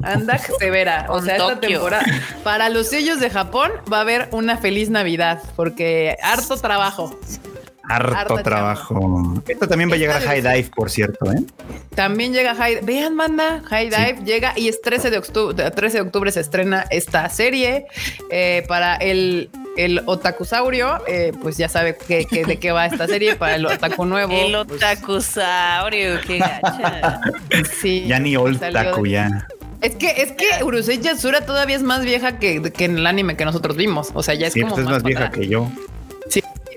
[0.02, 1.06] anda severa.
[1.10, 2.04] O sea, esta temporada
[2.42, 6.71] para los sellos de Japón va a haber una feliz Navidad porque harto trabajo.
[7.88, 9.42] Harto Harta trabajo.
[9.48, 11.42] Esto también va a llegar a High Dive, por cierto, ¿eh?
[11.96, 16.02] También llega High, vean, banda, High Dive llega y es 13 de octubre, 13 de
[16.02, 17.86] octubre se estrena esta serie
[18.30, 23.06] eh, para el el otakusaurio, eh, pues ya sabe que, que- de qué va esta
[23.06, 24.30] serie para el otaku nuevo.
[24.32, 27.20] El pues, otakusaurio, qué gacha.
[27.80, 29.48] sí, Ya ni Old Taku, ya.
[29.80, 33.34] Es que, es que Urusei Yatsura todavía es más vieja que, que en el anime
[33.36, 34.10] que nosotros vimos.
[34.14, 35.68] O sea, ya es Sí, como pues es más vieja para- que yo.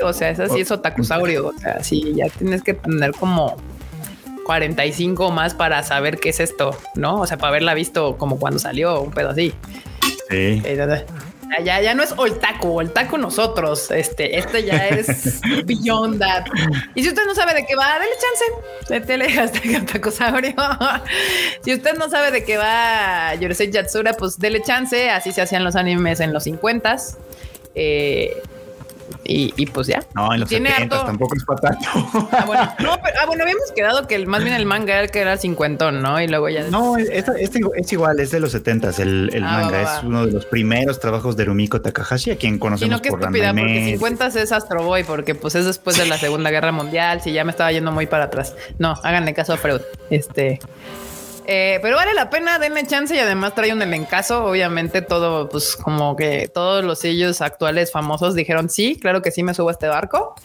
[0.01, 1.47] O sea, esa sí es otakusaurio.
[1.47, 3.55] O sea, sí, ya tienes que tener como
[4.45, 7.21] 45 más para saber qué es esto, ¿no?
[7.21, 9.53] O sea, para haberla visto como cuando salió, un pedo así.
[10.29, 10.61] Sí.
[10.65, 10.75] Eh,
[11.63, 13.89] ya- Ya, no es Oltaku, Oltaku nosotros.
[13.91, 16.45] Este, este ya es Beyond That.
[16.95, 18.89] Y si usted no sabe de qué va, dele chance.
[18.89, 20.53] Métele hasta el Otakusaurio.
[21.63, 25.09] si usted no sabe de qué va Yorosei Yatsura, pues dele chance.
[25.09, 26.97] Así se hacían los animes en los 50
[27.75, 28.35] eh,
[29.23, 30.03] y, y pues ya.
[30.13, 31.87] No, en los Tiene 70 harto- tampoco es para tanto.
[32.31, 35.03] Ah, bueno, no, pero, ah, bueno, habíamos quedado que el, más bien el manga era
[35.03, 36.19] el que era cincuentón, ¿no?
[36.21, 36.63] Y luego ya.
[36.69, 39.77] No, esta- este es igual, es de los 70 el, el Ah, manga.
[39.77, 39.97] va, va.
[39.97, 43.09] Es uno de los primeros trabajos de Rumiko Takahashi, a quien Y conocemos no, qué
[43.09, 43.89] por estúpida, porque Medio.
[43.97, 47.43] 50 es Astro Boy, porque pues es después de la Segunda Guerra Mundial, si ya
[47.43, 48.55] me estaba yendo muy para atrás.
[48.79, 49.81] No, háganle caso a Freud.
[50.09, 50.59] Este.
[51.47, 54.45] Eh, pero vale la pena, denle chance y además trae un elencazo.
[54.45, 59.43] Obviamente, todo, pues como que todos los sellos actuales famosos dijeron sí, claro que sí
[59.43, 60.35] me subo a este barco.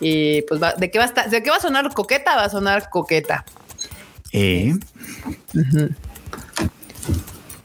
[0.00, 2.44] Y pues va, de qué va a estar, de qué va a sonar coqueta, va
[2.44, 3.44] a sonar coqueta.
[4.32, 4.74] Eh,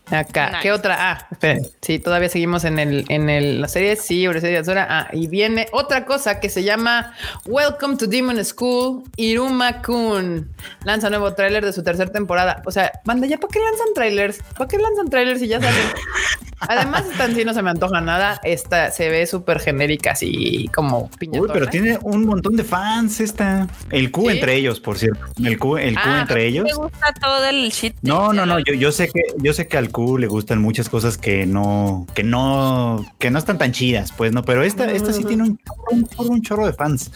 [0.10, 0.60] Acá, Nice.
[0.64, 0.96] ¿qué otra?
[1.00, 1.68] Ah, esperen.
[1.82, 3.96] Sí, todavía seguimuro en el, en el, la serie.
[3.98, 4.88] Sí, Urusei Yatsura.
[4.90, 7.14] Ah, y viene otra cosa que se llama
[7.46, 9.04] Welcome to Demon School.
[9.18, 10.50] Iruma Kun
[10.86, 12.62] lanza nuevo tráiler de su tercera temporada.
[12.66, 14.40] O sea, banda, ¿ya para qué lanzan trailers?
[14.58, 15.76] ¿Para qué lanzan trailers si ya salen?
[16.60, 18.40] Además, esta en sí no se me antoja nada.
[18.44, 21.40] Esta se ve súper genérica, así como piña.
[21.40, 23.68] uy, pero tiene un montón de fans esta.
[23.92, 24.28] El Q ¿Sí?
[24.30, 25.24] entre ellos, por cierto.
[25.44, 26.64] El Q, el Q Ah, entre ellos.
[26.66, 27.96] Me gusta todo el shit.
[28.02, 28.58] No, no, no.
[28.60, 32.06] Yo, yo sé que yo sé que al Q le gustan muchas cosas que no,
[32.14, 34.44] que no, que no están tan chidas, pues no.
[34.44, 37.12] Pero esta, esta sí tiene un chorro, un chorro, de fans.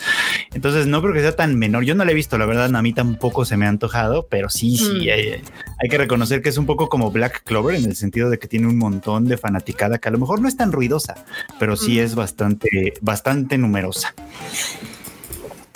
[0.51, 1.83] Entonces no creo que sea tan menor.
[1.83, 2.75] Yo no la he visto, la verdad.
[2.75, 5.05] A mí tampoco se me ha antojado, pero sí, sí.
[5.05, 5.11] Mm.
[5.11, 5.43] Hay,
[5.79, 8.47] hay que reconocer que es un poco como Black Clover en el sentido de que
[8.47, 11.23] tiene un montón de fanaticada que a lo mejor no es tan ruidosa,
[11.59, 14.15] pero sí es bastante, bastante numerosa.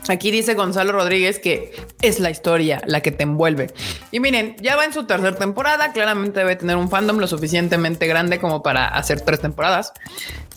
[0.08, 3.74] Aquí dice Gonzalo Rodríguez que es la historia la que te envuelve.
[4.12, 5.92] Y miren, ya va en su tercera temporada.
[5.94, 9.94] Claramente debe tener un fandom lo suficientemente grande como para hacer tres temporadas.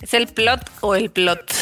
[0.00, 1.52] ¿Es el plot o el plot?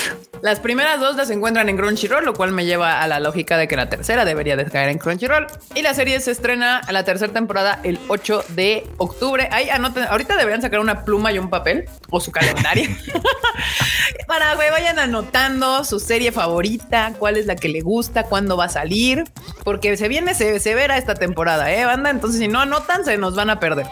[0.47, 3.67] Las primeras dos las encuentran en Crunchyroll, lo cual me lleva a la lógica de
[3.67, 5.49] que la tercera debería de caer en Crunchyroll.
[5.75, 9.49] Y la serie se estrena a la tercera temporada el 8 de octubre.
[9.51, 12.89] Ahí anoten, ahorita deberían sacar una pluma y un papel o su calendario
[14.29, 18.67] para que vayan anotando su serie favorita, cuál es la que le gusta, cuándo va
[18.67, 19.25] a salir,
[19.65, 22.11] porque se viene se- severa esta temporada, ¿eh, banda?
[22.11, 23.87] Entonces, si no anotan, se nos van a perder.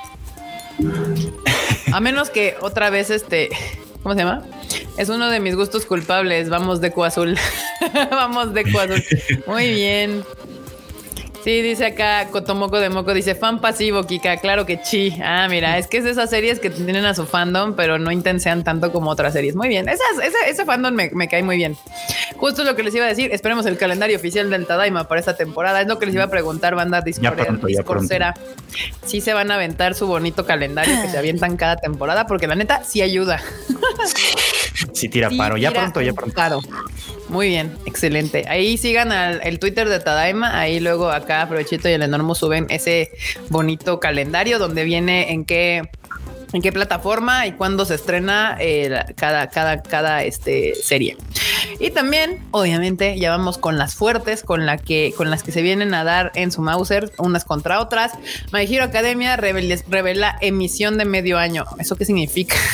[1.92, 3.48] A menos que otra vez este.
[4.04, 4.42] ¿Cómo se llama?
[4.98, 6.50] Es uno de mis gustos culpables.
[6.50, 7.38] Vamos de azul.
[8.10, 9.02] Vamos de azul.
[9.46, 10.22] Muy bien.
[11.44, 15.14] Sí, dice acá Cotomoco de Moco, dice fan pasivo, Kika, claro que chi.
[15.22, 18.10] Ah, mira, es que es de esas series que tienen a su fandom, pero no
[18.10, 19.54] intensean tanto como otras series.
[19.54, 21.76] Muy bien, Esas- ese, ese fandom me, me cae muy bien.
[22.38, 25.36] Justo lo que les iba a decir, esperemos el calendario oficial del Tadaima para esta
[25.36, 25.82] temporada.
[25.82, 27.30] Es lo que les iba a preguntar, banda ya
[27.66, 28.34] Discordcera.
[29.04, 32.54] Sí se van a aventar su bonito calendario que se avientan cada temporada, porque la
[32.54, 33.40] neta sí ayuda.
[34.94, 35.56] Sí, tira Sí, paro.
[35.56, 36.34] Ya tira pronto, ya pronto.
[36.34, 36.60] paro.
[37.28, 38.44] Muy bien, excelente.
[38.48, 40.58] Ahí sigan al, el Twitter de Tadaima.
[40.58, 43.10] Ahí luego acá Aprovechito y el Enormo suben ese
[43.50, 45.82] bonito calendario donde viene en qué
[46.52, 51.16] en qué plataforma y cuándo se estrena eh, cada, cada, cada este, serie.
[51.78, 55.62] Y también, obviamente, ya vamos con las fuertes, con, la que, con las que se
[55.62, 58.12] vienen a dar en su Mauser, unas contra otras.
[58.52, 61.64] My Hero Academia revela, revela emisión de medio año.
[61.78, 62.56] ¿Eso qué significa?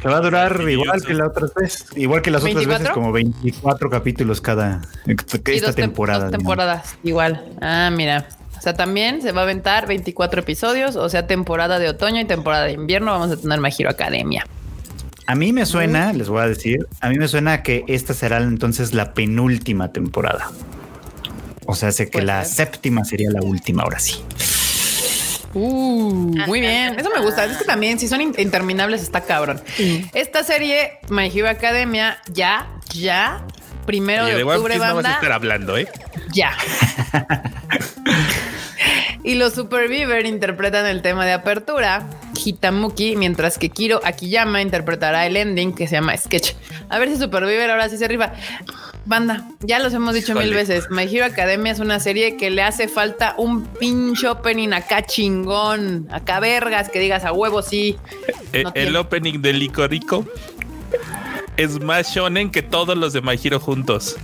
[0.00, 2.68] Que va a durar igual que la otra vez, igual que las otras ¿24?
[2.68, 6.24] veces, como 24 capítulos cada Y esta dos tem- temporada.
[6.24, 7.44] dos temporadas, igual.
[7.60, 8.28] Ah, mira.
[8.56, 12.24] O sea, también se va a aventar 24 episodios, o sea, temporada de otoño y
[12.26, 13.10] temporada de invierno.
[13.12, 14.46] Vamos a tener My Hero Academia.
[15.26, 18.38] A mí me suena, les voy a decir, a mí me suena que esta será
[18.38, 20.50] entonces la penúltima temporada.
[21.66, 22.68] O sea, sé que la ser.
[22.68, 24.22] séptima sería la última, ahora sí.
[25.52, 26.98] Uh, muy bien.
[26.98, 27.44] Eso me gusta.
[27.46, 29.60] Es que también, si son in- interminables, está cabrón.
[30.14, 33.44] Esta serie, My Hero Academia, ya, ya,
[33.86, 35.88] primero Oye, de de octubre, no vas a estar hablando, ¿eh?
[36.32, 36.52] Ya.
[39.26, 42.08] y los Superviver interpretan el tema de apertura,
[42.42, 46.52] Hitamuki, mientras que Kiro Akiyama interpretará el ending que se llama Sketch.
[46.88, 48.32] A ver si Superviver ahora sí se rifa.
[49.04, 50.86] Banda, ya los hemos dicho mil veces.
[50.90, 56.06] My Hero Academia es una serie que le hace falta un pinche opening acá chingón,
[56.10, 57.96] acá vergas, que digas a huevo sí.
[58.52, 60.24] Eh, No el opening de Licorico
[61.56, 64.16] es más shonen que todos los de My Hero juntos.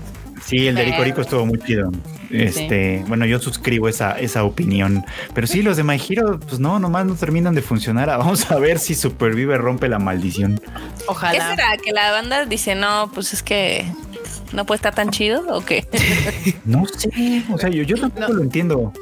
[0.44, 1.90] Sí, el de Pero- Rico estuvo muy chido.
[2.32, 5.04] Este, bueno, yo suscribo esa, esa opinión.
[5.34, 8.08] Pero sí, los de My Hero, pues no, nomás no terminan de funcionar.
[8.18, 10.58] Vamos a ver si Supervive rompe la maldición.
[10.58, 11.50] ¿Qué Ojalá.
[11.50, 11.66] será?
[11.84, 13.84] ¿Que la banda dice, no, pues es que
[14.52, 15.86] no puede estar tan chido o qué?
[16.64, 18.34] No sé, o sea, yo, yo tampoco No.
[18.34, 18.92] lo entiendo.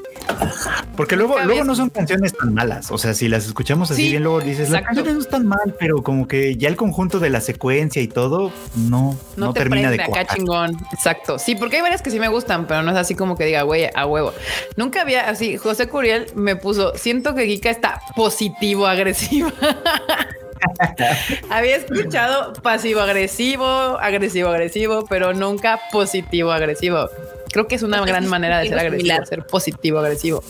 [0.96, 2.90] Porque luego, Nunca luego habías- no son canciones tan malas.
[2.90, 5.74] O sea, si las escuchamos así Sí, bien, luego dices, las canciones no están mal,
[5.78, 9.60] pero como que ya el conjunto de la secuencia y todo, no, No, no, te
[9.60, 10.76] termina de acá chingón.
[10.92, 11.38] Exacto.
[11.38, 13.62] Sí, porque hay varias que sí me gustan, pero no es así como que diga,
[13.62, 14.32] güey, a huevo.
[14.76, 15.56] Nunca había así.
[15.56, 19.52] José Curiel me puso, siento que Kika está positivo agresiva.
[21.50, 27.08] había escuchado pasivo agresivo, agresivo agresivo, pero nunca positivo agresivo.
[27.52, 29.26] Creo que es una gran es manera de ser agresivo, similar.
[29.26, 30.44] ser positivo agresivo.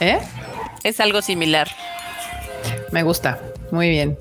[0.00, 0.18] ¿Eh?
[0.82, 1.68] Es algo similar.
[2.90, 3.40] Me gusta.
[3.70, 4.18] Muy bien.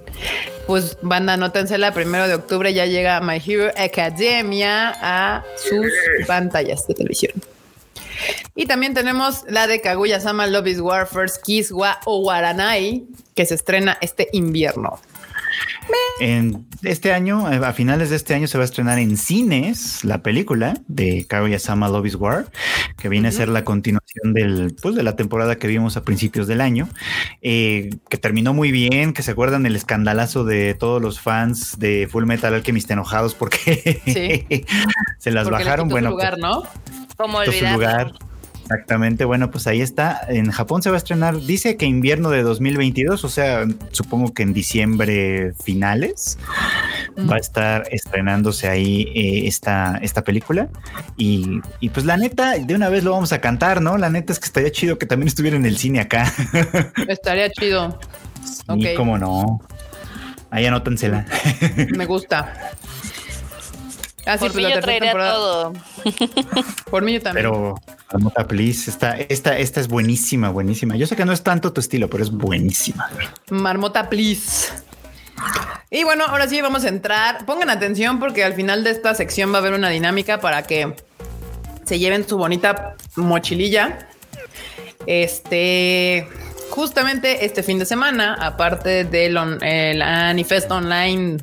[0.68, 5.92] Pues banda, anótense la primero de octubre ya llega My Hero Academia a sus
[6.28, 7.34] pantallas de televisión.
[8.56, 13.04] Y también tenemos la de Kaguya Sama Love is War First Kiss wa Owaranai
[13.34, 15.00] que se estrena este invierno.
[16.20, 20.04] En este año, eh, a finales de este año, se va a estrenar en cines
[20.04, 22.46] la película de Kaguya-sama Love is War,
[22.98, 26.48] que viene a ser la continuación del, pues, de la temporada que vimos a principios
[26.48, 26.88] del año,
[27.42, 32.08] eh, que terminó muy bien, que se acuerdan el escandalazo de todos los fans de
[32.12, 34.46] Full Metal Alchemist enojados porque Sí.
[35.18, 35.88] se las Porque bajaron.
[35.90, 36.64] Bueno, lugar, ¿no?
[37.18, 37.78] Como pues, su olvidarlo.
[37.78, 38.12] lugar.
[38.64, 40.22] Exactamente, bueno, pues ahí está.
[40.30, 44.44] En Japón se va a estrenar, dice que invierno de 2022, o sea, supongo que
[44.44, 46.38] en diciembre finales
[47.30, 50.70] va a estar estrenándose ahí eh, esta, esta película.
[51.18, 53.98] Y, y pues la neta, de una vez lo vamos a cantar, ¿no?
[53.98, 56.32] La neta es que estaría chido que también estuviera en el cine acá.
[57.08, 58.00] Estaría chido.
[58.76, 58.96] Y Ok.
[58.96, 59.62] cómo no.
[60.50, 61.26] Ahí anótensela.
[61.96, 62.72] Me gusta.
[64.26, 65.74] Así Por mí la yo tercera traería temporada- todo.
[66.92, 67.46] Por mí yo también.
[67.50, 67.76] Pero,
[68.14, 70.96] Marmota, please, esta, esta, esta es buenísima, buenísima.
[70.96, 73.10] Yo sé que no es tanto tu estilo, pero es buenísima.
[73.50, 74.70] Marmota, please.
[75.90, 77.46] Y bueno, ahora sí vamos a entrar.
[77.46, 80.94] Pongan atención porque al final de esta sección va a haber una dinámica para que
[81.86, 84.08] se lleven su bonita mochililla.
[85.08, 86.28] Este,
[86.70, 91.38] justamente este fin de semana, aparte del on- el Anifest Online,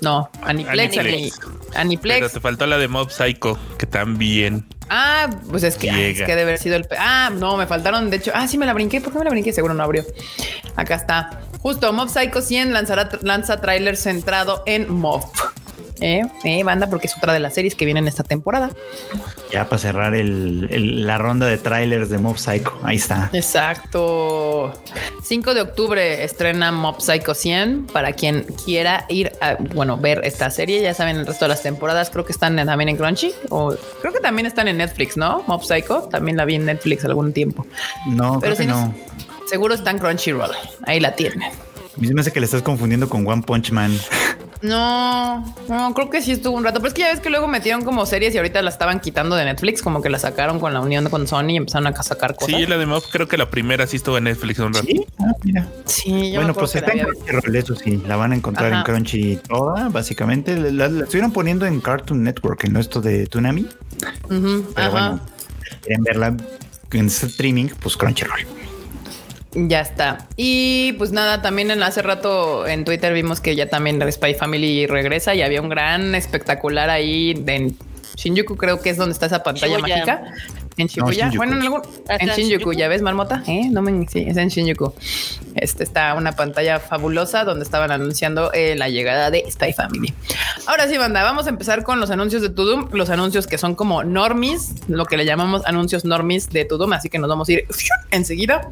[0.00, 1.38] no, Aniplex, Aniplex.
[1.40, 2.32] Ani- Pero Aniplex.
[2.32, 4.66] te faltó la de Mob Psycho, que también.
[4.88, 6.26] Ah, pues es que, ay, es Llega.
[6.26, 6.84] que debe haber sido el.
[6.84, 8.08] pe- Ah, no, me faltaron.
[8.08, 9.00] De hecho, ah, sí me la brinqué.
[9.00, 9.52] ¿Por qué me la brinqué?
[9.52, 10.04] Seguro no abrió.
[10.76, 11.40] Acá está.
[11.60, 15.24] Justo Mob Psycho 100 lanzará, lanza tráiler centrado en Mob.
[16.00, 18.70] Eh, eh, banda, porque es otra de las series que vienen esta temporada.
[19.52, 22.78] Ya para cerrar el- el- la ronda de trailers de Mob Psycho.
[22.82, 23.30] Ahí está.
[23.32, 24.72] Exacto.
[25.22, 30.50] 5 de octubre estrena Mob Psycho 100 para quien quiera ir a, bueno, ver esta
[30.50, 30.82] serie.
[30.82, 34.12] Ya saben, el resto de las temporadas creo que están también en Crunchy o creo
[34.12, 35.42] que también están en Netflix, ¿no?
[35.46, 37.66] Mob Psycho también la vi en Netflix algún tiempo.
[38.06, 38.94] No, Pero creo que si no- no.
[39.48, 40.50] Seguro está en Crunchyroll.
[40.86, 41.42] Ahí la tienen.
[41.42, 41.52] A
[41.98, 43.96] mí me hace que le estás confundiendo con One Punch Man.
[44.68, 46.80] No, no, creo que sí estuvo un rato.
[46.80, 49.36] Pero es que ya ves que luego metieron como series y ahorita la estaban quitando
[49.36, 52.34] de Netflix, como que la sacaron con la unión con Sony y empezaron a sacar
[52.34, 52.54] cosas.
[52.56, 54.86] Sí, la de Mob creo que la primera sí estuvo en Netflix un rato.
[54.86, 55.68] Sí, ah, mira.
[55.84, 57.08] Sí, yo Bueno, pues está la en.
[57.08, 58.78] Crunchyroll, eso sí, la van a encontrar Ajá.
[58.78, 60.56] en Crunchy toda, básicamente.
[60.56, 63.62] La, la estuvieron poniendo en Cartoon Network, en esto de Toonami.
[64.24, 64.90] Ujú, Pero ajá.
[64.90, 65.20] bueno,
[65.82, 66.36] quieren verla
[66.92, 68.40] en streaming, pues Crunchyroll.
[69.58, 70.28] Ya está.
[70.36, 74.34] Y pues nada, también en hace rato en Twitter vimos que ya también la Spy
[74.34, 77.74] Family regresa y había un gran espectacular ahí en
[78.16, 79.96] Shinjuku, creo que es donde está esa pantalla Shibuya.
[79.96, 80.22] mágica.
[80.78, 81.30] En Shibuya.
[81.30, 81.36] Shinjuku.
[81.38, 81.80] bueno, en algún.
[81.80, 82.72] Acá En en Shinjuku, Shinjuku.
[82.74, 83.42] ¿ya ves, Marmota?
[83.46, 83.68] ¿Eh?
[83.70, 84.06] No me.
[84.08, 84.92] Sí, es en Shinjuku.
[85.54, 90.12] Este está una pantalla fabulosa donde estaban anunciando eh, la llegada de Spy Family.
[90.66, 92.88] Ahora sí, banda, vamos a empezar con los anuncios de Tudum.
[92.92, 96.92] Los anuncios que son como normis, lo que le llamamos anuncios normis de Tudum.
[96.92, 97.66] Así que nos vamos a ir
[98.10, 98.70] enseguida.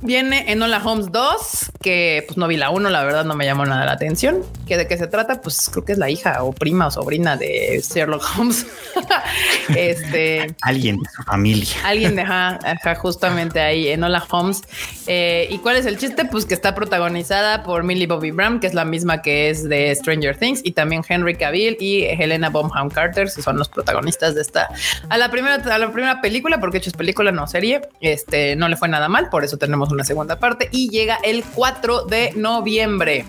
[0.00, 3.66] Viene Enola Holmes 2, que pues no vi la 1, la verdad no me llamó
[3.66, 4.44] nada la atención.
[4.66, 5.40] ¿Que ¿De qué se trata?
[5.40, 8.66] Pues creo que es la hija o prima o sobrina de Sherlock Holmes.
[9.74, 11.74] este, Alguien de su familia.
[11.84, 14.62] alguien deja, ajá, justamente ahí, Enola Holmes.
[15.06, 16.24] Eh, ¿Y cuál es el chiste?
[16.26, 19.94] Pues que está protagonizada por Millie Bobby Brown, que es la misma que es de
[19.94, 24.42] Stranger Things, y también Henry Cavill y Helena Bonham Carter, que son los protagonistas de
[24.42, 24.68] esta.
[25.08, 28.54] A la primera, a la primera película, porque de hecho es película, no serie, este
[28.54, 32.02] no le fue nada mal, por eso tenemos una segunda parte y llega el 4
[32.06, 33.24] de noviembre.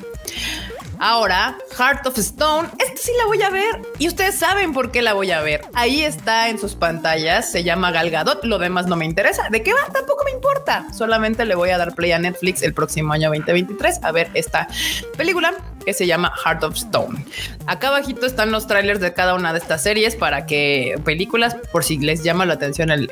[1.02, 5.02] Ahora, Heart of Stone, esta sí la voy a ver y ustedes saben por qué
[5.02, 5.62] la voy a ver.
[5.74, 9.48] Ahí está en sus pantallas, se llama Gal Gadot, lo demás no me interesa.
[9.50, 9.92] ¿De qué va?
[9.94, 10.86] Tampoco me importa.
[10.94, 14.68] Solamente le voy a dar play a Netflix el próximo año 2023 a ver esta
[15.16, 15.54] película
[15.86, 17.26] que se llama Heart of Stone.
[17.66, 21.86] Acá abajito están los trailers de cada una de estas series para que películas, por
[21.86, 23.10] si les llama la atención el,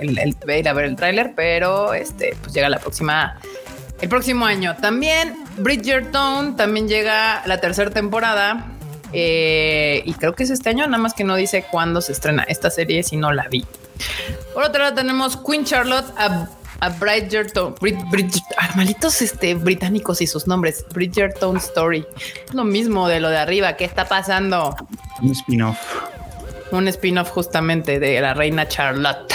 [0.68, 3.40] a ver el tráiler, pero este pues llega la próxima
[4.02, 4.76] el próximo año.
[4.82, 8.68] También Bridgerton, también llega la tercera temporada.
[9.14, 12.44] eh, y creo que es este año, nada más que no dice cuándo se estrena
[12.44, 13.66] esta serie si no la vi.
[14.54, 16.48] Por otro lado tenemos Queen Charlotte a,
[16.82, 17.76] a Bridgerton.
[17.80, 17.96] Brid,
[18.58, 20.86] ah, malitos este, británicos y sus nombres.
[20.94, 22.06] Bridgerton Story.
[22.54, 23.74] Lo mismo de lo de arriba.
[23.74, 24.76] ¿Qué está pasando?
[25.22, 25.80] Un spin-off.
[26.72, 29.34] Un spin-off justamente de la reina Charlotte.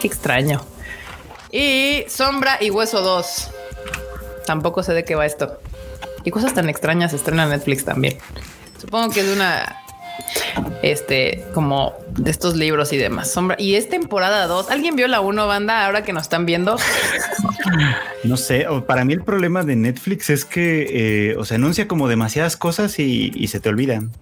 [0.00, 0.64] Qué extraño.
[1.50, 3.50] Y Sombra y Hueso 2.
[4.46, 5.58] Tampoco sé de qué va esto.
[6.24, 8.18] Y cosas tan extrañas se estrena en Netflix también.
[8.80, 9.78] Supongo que es una.
[10.82, 13.30] Este, como de estos libros y demás.
[13.30, 13.56] Sombra.
[13.58, 14.70] Y es temporada 2.
[14.70, 16.76] ¿Alguien vio la 1 banda ahora que nos están viendo?
[18.24, 23.00] No sé, para mí el problema de Netflix es que, eh, anuncia como demasiadas cosas
[23.00, 24.12] y, y se te olvidan.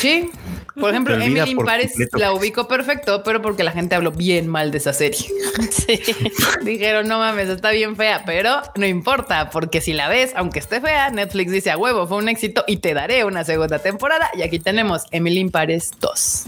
[0.00, 0.30] Sí.
[0.78, 2.18] Por ejemplo, Emily in por Paris completo.
[2.18, 5.18] la ubico perfecto, pero porque la gente habló bien mal de esa serie.
[5.70, 6.00] Sí.
[6.64, 10.80] Dijeron, no mames, está bien fea, pero no importa, porque si la ves, aunque esté
[10.80, 14.30] fea, Netflix dice a huevo, fue un éxito y te daré una segunda temporada.
[14.34, 16.46] Y aquí tenemos Emily in Paris 2.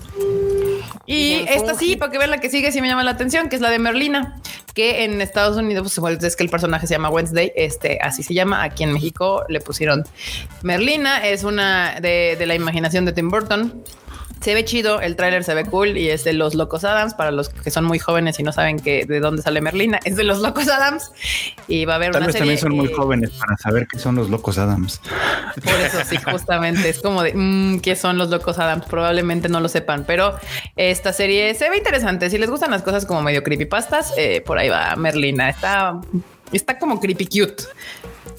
[1.07, 3.57] Y esta sí, para que vean la que sigue, sí me llama la atención, que
[3.57, 4.41] es la de Merlina,
[4.75, 8.23] que en Estados Unidos, pues igual es que el personaje se llama Wednesday, este así
[8.23, 8.63] se llama.
[8.63, 10.05] Aquí en México le pusieron
[10.63, 13.85] Merlina, es una de, de la imaginación de Tim Burton.
[14.41, 17.15] Se ve chido, el tráiler se ve cool y es de los Locos Adams.
[17.15, 20.17] Para los que son muy jóvenes y no saben que de dónde sale Merlina, es
[20.17, 21.11] de los Locos Adams
[21.69, 22.57] y va a haber Tal una vez serie.
[22.57, 25.01] también son muy eh, jóvenes para saber qué son los locos Adams.
[25.55, 28.85] por eso sí, justamente es como de mm, qué son los locos Adams.
[28.87, 30.39] Probablemente no lo sepan, pero
[30.77, 32.31] esta serie se ve interesante.
[32.31, 35.49] Si les gustan las cosas como medio creepypastas, eh, por ahí va Merlina.
[35.49, 35.99] Está,
[36.53, 37.65] está como creepy cute.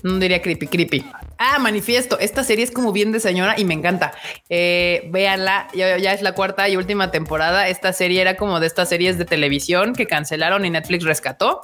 [0.04, 1.06] No diría creepy, creepy.
[1.40, 2.18] Ah, manifiesto.
[2.20, 4.14] Esta serie es como bien de señora y me encanta.
[4.50, 5.68] Eh, véanla.
[5.74, 7.68] Ya, ya es la cuarta y última temporada.
[7.68, 11.62] Esta serie era como de estas series de televisión que cancelaron y Netflix rescató.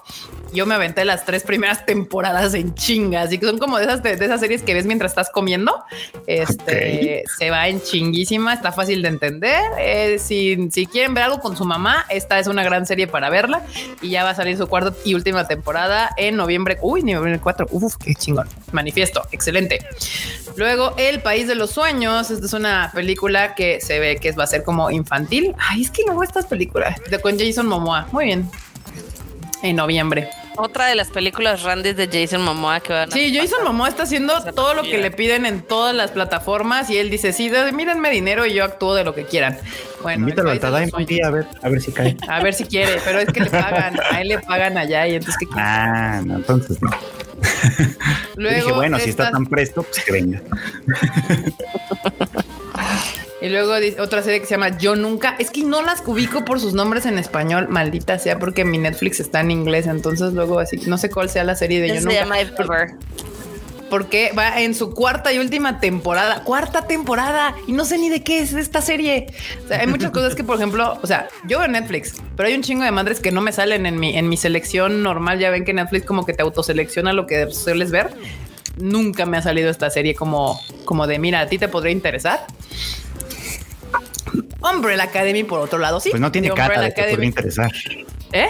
[0.54, 4.04] Yo me aventé las tres primeras temporadas en chingas y que son como de esas,
[4.04, 5.84] de, de esas series que ves mientras estás comiendo.
[6.28, 8.54] Este se va en chinguísima.
[8.54, 9.64] Está fácil de entender.
[9.80, 13.30] Eh, si, si quieren ver algo con su mamá, esta es una gran serie para
[13.30, 13.64] verla
[14.02, 16.78] y ya va a salir su cuarta y última temporada en noviembre.
[16.82, 17.68] Uy, noviembre 4.
[17.72, 18.33] Uf, qué chingón.
[18.72, 19.24] Manifiesto.
[19.32, 19.86] Excelente.
[20.56, 22.30] Luego, El País de los Sueños.
[22.30, 25.56] Esta es una película que se ve que va a ser como infantil.
[25.58, 28.08] Ay, es que luego estas películas de con Jason Momoa.
[28.12, 28.50] Muy bien.
[29.62, 30.30] En noviembre.
[30.56, 34.04] Otra de las películas randes de Jason Momoa que van a Sí, Jason Momoa está
[34.04, 38.10] haciendo todo lo que le piden en todas las plataformas y él dice, sí, mírenme
[38.10, 39.58] dinero y yo actúo de lo que quieran.
[40.01, 41.10] Bueno, Invítalo al Tadaima un Sueños.
[41.10, 42.18] día a ver, a ver si cae.
[42.28, 45.16] A ver si quiere, pero es que le pagan, a él le pagan allá y
[45.16, 46.89] entonces que Ah, no, entonces no.
[47.74, 47.88] Yo
[48.36, 50.41] luego dije, bueno, si está tan presto, pues que venga.
[53.44, 56.62] y luego otra serie que se llama Yo Nunca, es que no las ubico por
[56.62, 60.78] sus nombres en español, maldita sea, porque mi Netflix está en inglés, entonces luego así
[60.88, 62.14] no sé cuál sea la serie de Yo se Nunca.
[62.14, 62.91] llama Ever.
[63.89, 68.24] porque va en su cuarta y última temporada, cuarta temporada, y no sé ni de
[68.24, 69.28] qué es esta serie.
[69.66, 72.56] O sea, hay muchas cosas que, por ejemplo, o sea, yo veo Netflix, pero hay
[72.56, 75.38] un chingo de madres que no me salen en mi, en mi selección normal.
[75.39, 78.10] Ya ven que Netflix como que te autoselecciona lo que sueles ver.
[78.78, 82.48] Nunca me ha salido esta serie como, como de, mira, a ti te podría interesar.
[84.62, 86.10] Umbrella Academy, por otro lado, sí.
[86.10, 87.72] Pues no tiene cara Umbrella de que puede interesar.
[88.32, 88.50] ¿Eh?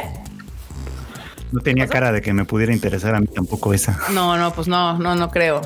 [1.52, 4.00] No tenía cara de que me pudiera interesar a mí tampoco esa.
[4.12, 5.62] No, no, pues no, no, no creo.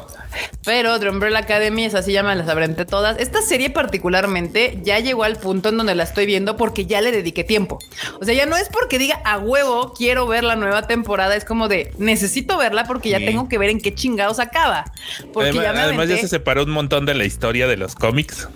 [0.65, 3.17] Pero The Umbrella Academy es así, ya me las abrente todas.
[3.19, 7.13] Esta serie particularmente ya llegó al punto en donde la estoy viendo porque ya le
[7.13, 7.79] dediqué tiempo.
[8.19, 11.45] O sea, ya no es porque diga a huevo quiero ver la nueva temporada, es
[11.45, 13.25] como de necesito verla porque ya Sí.
[13.25, 14.91] tengo que ver en qué chingados acaba.
[15.31, 17.95] Porque además, ya me además ya se separó un montón de la historia de los
[17.95, 18.49] cómics.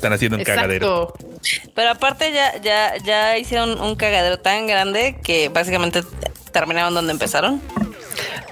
[0.00, 1.12] Están haciendo un cagadero.
[1.74, 6.00] Pero aparte ya, ya, ya hicieron un cagadero tan grande que básicamente
[6.52, 7.60] terminaron donde empezaron.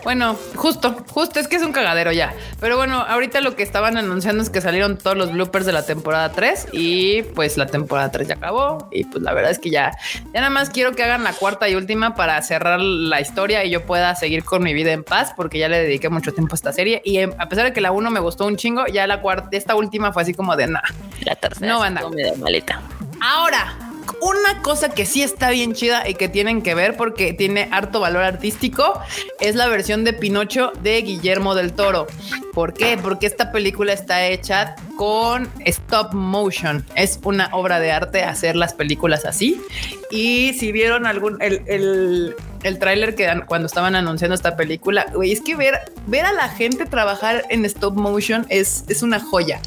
[0.05, 2.33] Bueno, justo, justo, es que es un cagadero ya.
[2.61, 5.85] Pero bueno, ahorita lo que estaban anunciando es que salieron todos los bloopers de la
[5.85, 9.71] temporada 3 y pues la temporada 3 ya acabó y pues la verdad es que
[9.71, 9.93] ya,
[10.33, 13.71] ya nada más quiero que hagan la cuarta y última para cerrar la historia y
[13.71, 16.57] yo pueda seguir con mi vida en paz porque ya le dediqué mucho tiempo a
[16.57, 19.07] esta serie y em, a pesar de que la 1 me gustó un chingo, ya
[19.07, 20.85] la cuarta, esta última fue así como de nada.
[21.23, 22.03] La tercera No, banda.
[22.39, 22.81] malita.
[23.21, 23.77] Ahora,
[24.21, 28.01] una cosa que sí está bien chida y que tienen que ver porque tiene harto
[28.01, 29.01] valor artístico
[29.41, 32.07] es la versión de Pinocho de Guillermo del Toro.
[32.53, 32.99] ¿Por qué?
[33.01, 36.85] Porque esta película está hecha con stop motion.
[36.95, 39.61] Es una obra de arte hacer las películas así.
[40.11, 45.33] Y si vieron algún el, el, el tráiler que cuando estaban anunciando esta película, güey,
[45.33, 49.61] es que ver, ver a la gente trabajar en stop motion es, es una joya.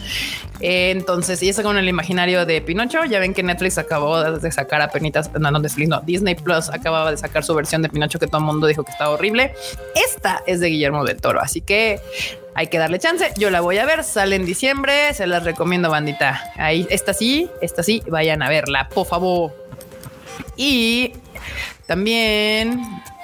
[0.59, 3.03] Entonces, y eso con el imaginario de Pinocho.
[3.05, 6.69] Ya ven que Netflix acabó de sacar a penitas, no, no, Netflix, no, Disney Plus
[6.69, 9.53] acababa de sacar su versión de Pinocho que todo el mundo dijo que estaba horrible.
[9.95, 11.99] Esta es de Guillermo del Toro, así que
[12.53, 13.31] hay que darle chance.
[13.37, 16.51] Yo la voy a ver, sale en diciembre, se las recomiendo, bandita.
[16.57, 19.51] Ahí, esta sí, esta sí, vayan a verla, por favor.
[20.57, 21.13] Y
[21.91, 22.79] también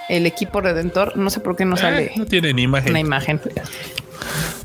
[0.09, 2.89] el equipo Redentor, no sé por qué no sale Eh, no tienen imagen.
[2.89, 3.39] una imagen.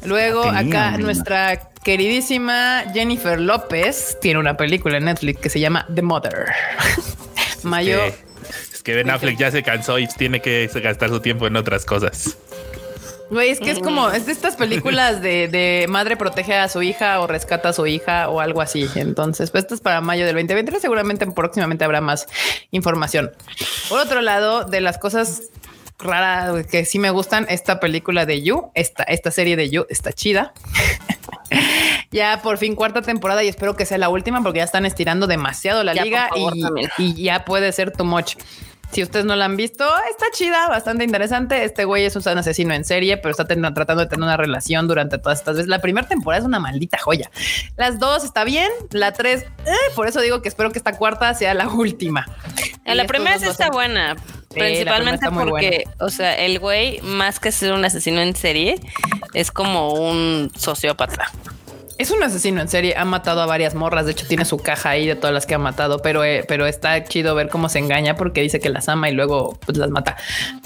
[0.04, 6.02] Luego acá nuestra queridísima Jennifer López tiene una película en Netflix que se llama The
[6.02, 6.46] Mother.
[7.62, 8.00] Mayo.
[8.72, 11.84] Es que Ben Affleck ya se cansó y tiene que gastar su tiempo en otras
[11.84, 12.36] cosas.
[13.32, 16.82] Güey, es que es como es de estas películas de, de madre protege a su
[16.82, 18.86] hija o rescata a su hija o algo así.
[18.94, 20.80] Entonces, pues esto es para mayo del 2020.
[20.80, 22.26] Seguramente próximamente habrá más
[22.72, 23.32] información.
[23.88, 25.44] Por otro lado, de las cosas
[25.98, 30.12] raras que sí me gustan, esta película de You, esta, esta serie de You está
[30.12, 30.52] chida.
[32.10, 35.26] ya por fin cuarta temporada y espero que sea la última porque ya están estirando
[35.26, 36.90] demasiado la Ya, liga favor, y, también.
[36.98, 38.34] y ya puede ser too much.
[38.92, 41.64] Si ustedes no la han visto, está chida, bastante interesante.
[41.64, 45.16] Este güey es un asesino en serie, pero está tratando de tener una relación durante
[45.16, 45.68] todas estas veces.
[45.68, 47.30] La primera temporada es una maldita joya.
[47.76, 51.32] Las dos está bien, la tres, eh, por eso digo que espero que esta cuarta
[51.32, 52.26] sea la última.
[52.84, 54.14] Y la primera sí está buena.
[54.50, 58.78] Principalmente porque, o sea, el güey, más que ser un asesino en serie,
[59.32, 61.30] es como un sociópata.
[62.02, 64.90] Es un asesino en serie, ha matado a varias morras, de hecho tiene su caja
[64.90, 67.78] ahí de todas las que ha matado, pero, eh, pero está chido ver cómo se
[67.78, 70.16] engaña porque dice que las ama y luego pues, las mata.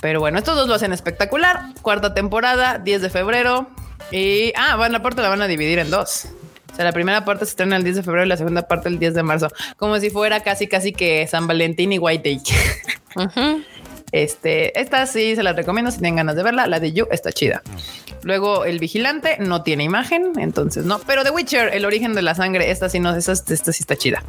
[0.00, 1.60] Pero bueno, estos dos lo hacen espectacular.
[1.82, 3.68] Cuarta temporada, 10 de febrero.
[4.10, 6.28] Y, ah, bueno, aparte la van a dividir en dos.
[6.72, 8.88] O sea, la primera parte se estrena el 10 de febrero y la segunda parte
[8.88, 9.48] el 10 de marzo.
[9.76, 12.40] Como si fuera casi, casi que San Valentín y White Day.
[13.14, 13.62] Ujú.
[14.12, 16.66] Este, esta sí se las recomiendo si tienen ganas de verla.
[16.66, 17.62] La de You está chida.
[18.22, 20.98] Luego El Vigilante no tiene imagen, entonces no.
[21.00, 23.96] Pero The Witcher, El Origen de la Sangre, esta sí no, esta, esta sí está
[23.96, 24.22] chida.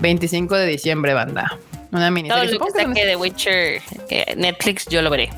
[0.00, 1.58] 25 de diciembre, banda.
[1.90, 2.52] Una Todo miniserie.
[2.52, 5.30] lo que saque de Witcher, eh, Netflix, yo lo veré.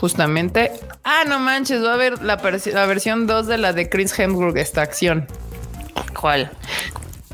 [0.00, 0.72] Justamente.
[1.02, 2.36] Ah, no manches, va a haber la,
[2.72, 5.26] la versión 2 de la de Chris Hemsworth, esta acción.
[6.18, 6.50] ¿Cuál?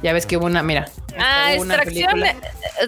[0.03, 0.89] Ya ves que hubo una, mira.
[1.19, 2.13] Ah, extracción.
[2.21, 2.35] película.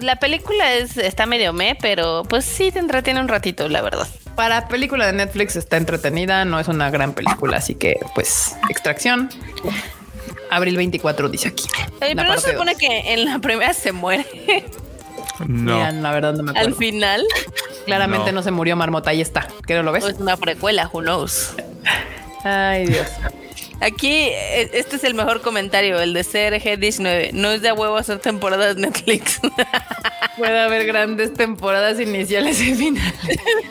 [0.01, 4.07] La película es, está medio me, pero pues sí te entretiene un ratito, la verdad.
[4.35, 9.29] Para película de Netflix está entretenida, no es una gran película, así que pues extracción.
[10.49, 11.65] Abril 24 dice aquí.
[12.01, 12.79] Oye, pero no se supone dos.
[12.79, 14.25] que en la primera se muere
[15.47, 15.75] No.
[15.75, 16.69] Mira, la verdad no me acuerdo.
[16.69, 17.23] al final.
[17.85, 18.37] Claramente No.
[18.37, 18.43] no.
[18.43, 19.47] se murió Marmota, ahí está.
[19.67, 20.05] ¿Qué lo O ves?
[20.05, 21.53] es una precuela, who knows.
[22.43, 23.07] Ay, Dios.
[23.79, 27.31] Aquí, eh, este es el mejor comentario, el de CRG19.
[27.33, 29.39] No es de a huevo hacer temporadas Netflix.
[30.37, 33.13] Puede haber grandes temporadas iniciales y finales.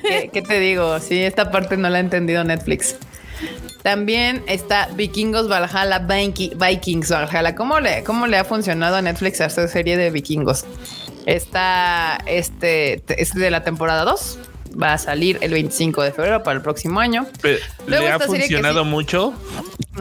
[0.03, 1.01] ¿Qué, qué te digo?
[1.01, 2.97] Sí, esta parte no la ha entendido Netflix.
[3.83, 7.55] También está Vikingos Valhalla Vikings Valhalla.
[7.57, 10.65] ¿Cómo le, ¿Cómo le ha funcionado a Netflix a esta serie de vikingos?
[11.27, 14.39] Está este, este de la temporada 2.
[14.81, 17.27] Va a salir el 25 de febrero para el próximo año.
[17.87, 19.35] Luego Le ha funcionado sí- mucho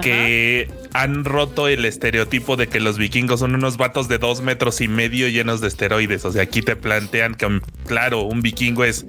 [0.02, 4.80] que han roto el estereotipo de que los vikingos son unos vatos de dos metros
[4.82, 6.24] y medio llenos de esteroides.
[6.26, 9.06] O sea, aquí te plantean que, claro, un vikingo es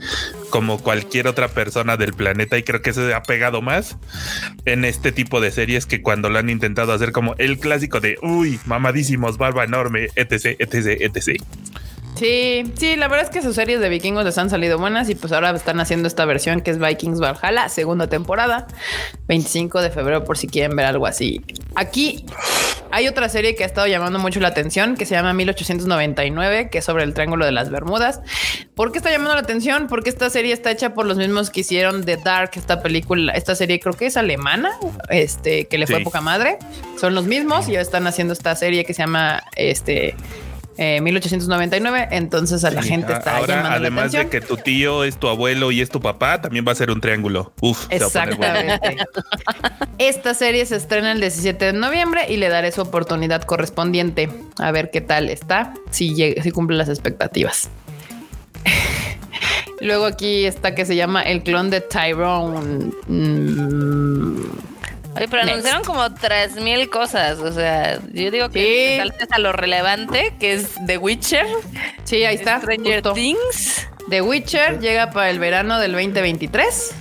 [0.50, 3.96] como cualquier otra persona del planeta y creo que se ha pegado más
[4.64, 8.16] en este tipo de series que cuando lo han intentado hacer como el clásico de,
[8.22, 11.40] uy, mamadísimos, barba enorme, etc, etc, etc.
[12.16, 15.14] Sí, sí, la verdad es que sus series de vikingos les han salido buenas y
[15.14, 18.66] pues ahora están haciendo esta versión que es Vikings Valhalla, segunda temporada,
[19.28, 21.40] 25 de febrero por si quieren ver algo así.
[21.74, 22.26] Aquí
[22.90, 26.78] hay otra serie que ha estado llamando mucho la atención que se llama 1899, que
[26.78, 28.20] es sobre el Triángulo de las Bermudas.
[28.74, 29.86] ¿Por qué está llamando la atención?
[29.88, 33.54] Porque esta serie está hecha por los mismos que hicieron The Dark, esta película, esta
[33.54, 36.58] serie creo que es alemana, este, que le fue poca madre.
[37.00, 40.14] Son los mismos y ya están haciendo esta serie que se llama este
[40.78, 42.08] eh, 1899.
[42.12, 44.24] Entonces a la gente está Ahora, llamando la además atención.
[44.24, 46.90] de que tu tío es tu abuelo y es tu papá, también va a ser
[46.90, 47.52] un triángulo.
[47.60, 48.58] Uf, se va a poner bueno.
[48.74, 49.04] Exactamente.
[49.98, 54.28] Esta serie se estrena el 17 de noviembre y le daré su oportunidad correspondiente.
[54.58, 57.68] A ver qué tal está, si, llega- si cumple las expectativas.
[59.80, 62.92] Luego aquí está que se llama El clon de Tyrone.
[63.08, 64.36] Mm,
[65.16, 65.50] Oye, pero Next.
[65.52, 67.38] anunciaron como tres mil cosas.
[67.38, 68.64] O sea, yo digo que Sí.
[68.64, 71.46] te saltes a lo relevante, que es The Witcher,
[72.04, 72.60] sí, ahí está.
[72.60, 73.12] Stranger justo.
[73.12, 73.88] Things.
[74.08, 76.94] The Witcher llega para el verano del 2023.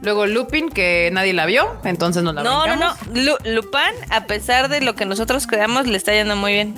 [0.00, 2.94] Luego Lupin, que nadie la vio, entonces nos la No, no, no.
[3.12, 3.80] Lu- Lupin,
[4.10, 6.74] a pesar de lo que nosotros creamos, le está yendo muy bien.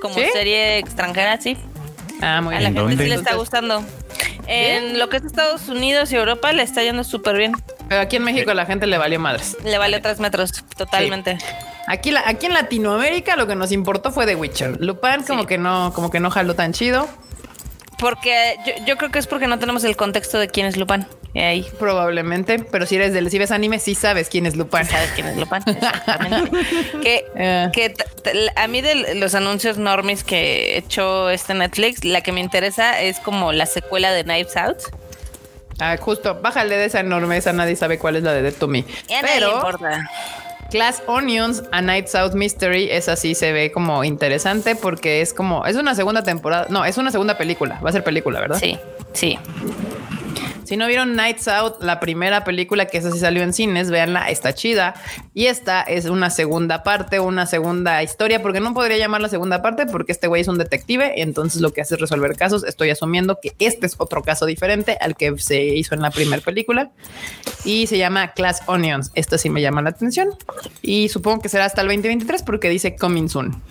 [0.00, 0.24] Como ¿Sí?
[0.32, 1.56] serie extranjera, sí.
[2.20, 2.82] Ah, muy A la bien.
[2.82, 3.84] ¿En gente sí le está gustando.
[4.46, 7.52] En lo que es Estados Unidos y Europa le está yendo súper bien.
[7.94, 9.56] Pero aquí en México a la gente le valió madres.
[9.62, 11.38] Le vale tres metros, totalmente.
[11.86, 14.80] Aquí, la, aquí en Latinoamérica lo que nos importó fue The Witcher.
[14.80, 15.46] Lupin como Sí.
[15.46, 17.06] que no, como que no jaló tan chido.
[17.98, 21.06] Porque yo, yo creo que es porque no tenemos el contexto de quién es Lupin.
[21.34, 24.84] Y ahí Probablemente, pero si eres del, si ves anime, sí sabes quién es Lupin.
[24.86, 25.62] sabes quién es Lupin.
[25.66, 26.50] Exactamente.
[27.00, 27.68] que Eh.
[27.72, 27.94] que
[28.56, 33.00] a mí de los anuncios normis que he hecho este Netflix, la que me interesa
[33.00, 34.78] es como la secuela de Knives Out.
[35.78, 38.68] Ah, justo, bájale de esa enorme, esa nadie sabe cuál es la de Dead to
[38.68, 38.84] Me.
[39.22, 40.08] Pero importa.
[40.70, 45.66] Glass Onions, A Night Out Mystery, esa sí se ve como interesante porque es como,
[45.66, 48.58] es una segunda temporada, no, es una segunda película, va a ser película, ¿verdad?
[48.58, 48.78] Sí,
[49.12, 49.38] sí.
[50.64, 54.30] Si no vieron Nights Out, la primera película que esa sí salió en cines, véanla,
[54.30, 54.94] está chida.
[55.32, 59.86] Y esta es una segunda parte, una segunda historia, porque no podría llamarla segunda parte
[59.86, 62.64] porque este güey es un detective, entonces lo que hace es resolver casos.
[62.64, 66.42] Estoy asumiendo que este es otro caso diferente al que se hizo en la primera
[66.42, 66.90] película
[67.64, 69.10] y se llama Class Onions.
[69.14, 70.30] Esto sí me llama la atención
[70.82, 73.62] y supongo que será hasta el 2023 porque dice Coming Soon.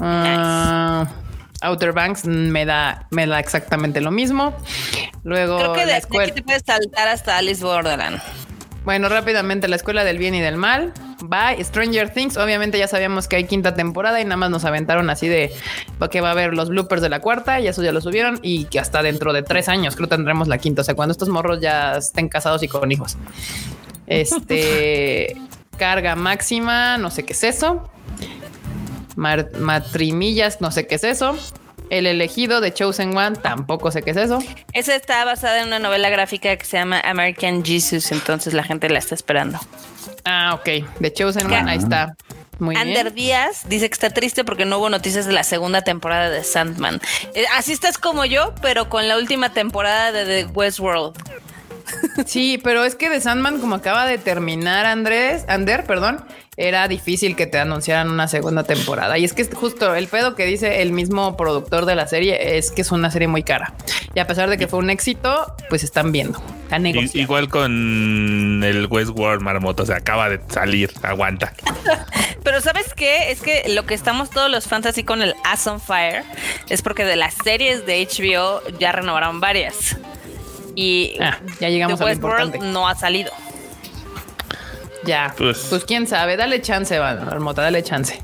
[0.00, 1.08] Ah,
[1.62, 4.54] Outer Banks me da, me da exactamente lo mismo.
[5.24, 6.24] Luego Creo que de, la de escuela.
[6.24, 8.20] aquí te puedes saltar hasta Alice Borderland.
[8.84, 10.94] Bueno, rápidamente la escuela del bien y del mal.
[11.20, 11.62] Bye.
[11.62, 12.36] Stranger Things.
[12.36, 15.52] Obviamente ya sabíamos que hay quinta temporada y nada más nos aventaron así de
[16.10, 18.64] que va a haber los bloopers de la cuarta y eso ya lo subieron y
[18.66, 20.82] que hasta dentro de tres años creo tendremos la quinta.
[20.82, 23.16] O sea, cuando estos morros ya estén casados y con hijos.
[24.06, 25.36] Este
[25.76, 27.90] carga máxima, no sé qué es eso.
[29.18, 31.36] Mar- matrimillas, no sé qué es eso.
[31.90, 34.38] El elegido de Chosen One, tampoco sé qué es eso.
[34.74, 38.88] Esa está basada en una novela gráfica que se llama American Jesus, entonces la gente
[38.88, 39.58] la está esperando.
[40.24, 40.84] Ah, ok.
[41.00, 42.14] De Chosen One, ahí está.
[42.60, 43.14] Muy Ander bien.
[43.14, 47.00] Díaz dice que está triste porque no hubo noticias de la segunda temporada de Sandman.
[47.34, 51.16] Eh, así estás como yo, pero con la última temporada de The Westworld.
[52.26, 56.24] Sí, pero es que de Sandman, como acaba de terminar Andrés, Ander, perdón,
[56.58, 59.16] era difícil que te anunciaran una segunda temporada.
[59.16, 62.58] Y es que es justo el pedo que dice el mismo productor de la serie
[62.58, 63.74] es que es una serie muy cara.
[64.12, 68.86] Y a pesar de que fue un éxito, pues están viendo, están igual con el
[68.90, 71.52] Westworld Marmoto, o sea, acaba de salir, aguanta.
[72.42, 73.30] Pero ¿sabes qué?
[73.30, 76.24] Es que lo que estamos todos los fans así con el Ass on Fire
[76.68, 79.96] es porque de las series de HBO ya renovaron varias.
[80.80, 82.72] Y Ah, ya llegamos The Westworld importante.
[82.72, 83.32] no ha salido.
[85.04, 88.22] Ya, Pues- pues, quién sabe, dale chance, Marmota, dale chance.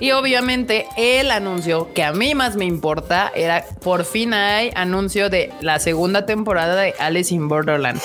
[0.00, 5.28] Y obviamente el anuncio que a mí más me importa era por fin hay anuncio
[5.28, 8.00] de la segunda temporada de Alice in Borderland.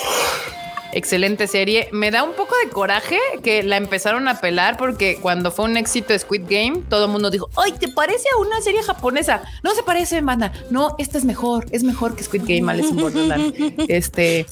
[0.98, 1.88] Excelente serie.
[1.92, 5.76] Me da un poco de coraje que la empezaron a pelar porque cuando fue un
[5.76, 9.42] éxito Squid Game, todo el mundo dijo, ¡ay, te parece a una serie japonesa!
[9.62, 10.52] No se parece, banda.
[10.72, 11.66] No, esta es mejor.
[11.70, 13.54] Es mejor que Squid Game, Alice in Borderland.
[13.88, 14.46] Este...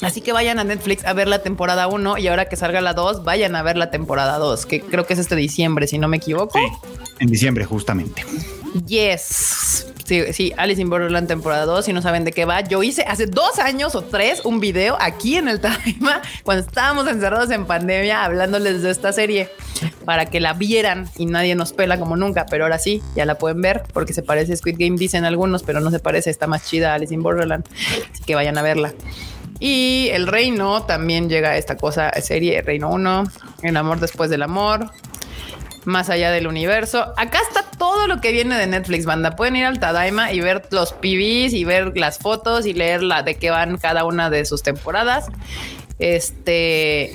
[0.00, 2.94] Así que vayan a Netflix a ver la temporada 1 y ahora que salga la
[2.94, 6.08] 2, vayan a ver la temporada 2, que creo que es este diciembre, si no
[6.08, 6.58] me equivoco.
[7.20, 8.24] En diciembre, justamente.
[8.86, 9.86] Yes.
[10.04, 10.90] Sí, sí, Alice in
[11.26, 12.60] temporada 2, si no saben de qué va.
[12.60, 17.08] Yo hice hace dos años o tres un video aquí en el Taima cuando estábamos
[17.08, 19.48] encerrados en pandemia hablándoles de esta serie
[20.04, 23.36] para que la vieran y nadie nos pela como nunca, pero ahora sí, ya la
[23.36, 26.46] pueden ver porque se parece a Squid Game, dicen algunos, pero no se parece, está
[26.46, 27.64] más chida Alice in Borderland,
[28.12, 28.92] así que vayan a verla.
[29.60, 33.24] Y El Reino también llega a esta cosa, serie Reino 1,
[33.62, 34.90] El amor después del amor,
[35.84, 37.12] más allá del universo.
[37.16, 39.36] Acá está todo lo que viene de Netflix, banda.
[39.36, 43.22] Pueden ir al Tadaima y ver los PVs y ver las fotos y leer la
[43.22, 45.26] de qué van cada una de sus temporadas.
[45.98, 47.14] Este.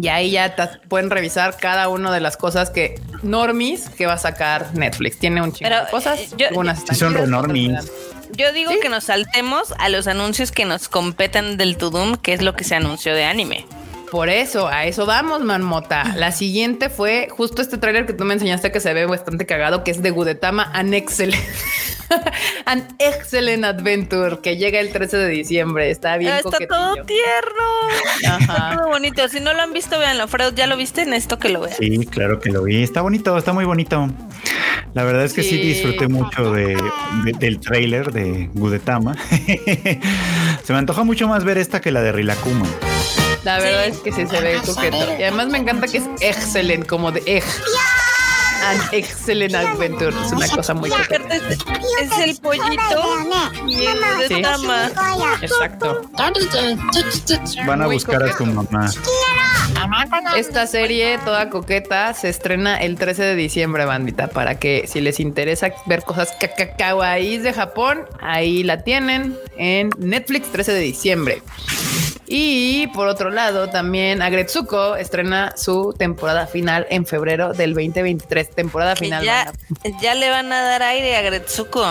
[0.00, 0.54] Y ahí ya
[0.88, 5.18] pueden revisar cada una de las cosas que normis que va a sacar Netflix.
[5.18, 6.18] Tiene un chingo Pero, de cosas.
[6.20, 7.14] eh, yo- algunas están Sí, son
[8.36, 8.78] Yo digo Sí.
[8.82, 12.64] que nos saltemos a los anuncios que nos competen del Tudum, que es lo que
[12.64, 13.64] se anunció de anime.
[14.14, 16.14] Por eso, a eso vamos, Manmota.
[16.14, 19.82] La siguiente fue justo este tráiler que tú me enseñaste que se ve bastante cagado,
[19.82, 21.42] que es de Gudetama An Excellent.
[22.64, 25.90] An Excellent Adventure, que llega el 13 de diciembre.
[25.90, 28.28] Está bien Está todo tierno.
[28.28, 28.38] Ajá.
[28.38, 29.26] Está todo bonito.
[29.28, 30.28] Si no lo han visto, véanlo.
[30.28, 31.04] Freud, ¿ya lo viste?
[31.06, 31.74] Necesito que lo vean.
[31.76, 32.84] Sí, claro que lo vi.
[32.84, 34.08] Está bonito, está muy bonito.
[34.94, 35.60] La verdad es que sí, Sí.
[35.60, 36.76] disfruté mucho de,
[37.24, 39.16] de- del trailer de Gudetama.
[40.62, 42.68] Se me antoja mucho más ver esta que la de Rilakuma.
[43.44, 44.96] La verdad es que sí se ve coqueto.
[45.18, 47.44] Y además me encanta que es excellent, como de egg.
[48.64, 50.14] An Excellent Adventure.
[50.24, 51.34] Es una cosa muy coqueta.
[51.34, 51.42] Es,
[52.00, 52.72] es el pollito
[53.66, 54.40] y el de Sí.
[54.40, 54.90] Tama.
[55.42, 56.00] Exacto.
[57.66, 58.38] Van a Muy buscar a coqueto.
[58.38, 58.90] tu mamá.
[60.36, 65.20] Esta serie toda coqueta se estrena el 13 de diciembre, bandita, para que si les
[65.20, 66.30] interesa ver cosas
[66.78, 71.42] kawaiis de Japón, ahí la tienen en Netflix 13 de diciembre.
[72.26, 78.50] Y por otro lado, también Agretsuko estrena su temporada final en febrero del 2023.
[78.50, 79.24] Temporada final.
[79.24, 79.52] ya,
[80.00, 81.84] ya le van a dar aire a Gretsuko.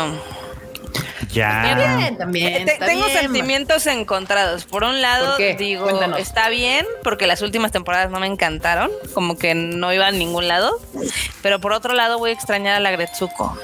[1.31, 1.73] Ya.
[1.97, 2.65] Bien, también.
[2.65, 4.65] Te- está tengo bien, sentimientos encontrados.
[4.65, 6.19] Por un lado, digo, Cuéntanos.
[6.19, 10.47] está bien, porque las últimas temporadas no me encantaron, como que no iba a ningún
[10.47, 10.79] lado.
[11.41, 13.57] Pero por otro lado, voy a extrañar a la Gretsuko.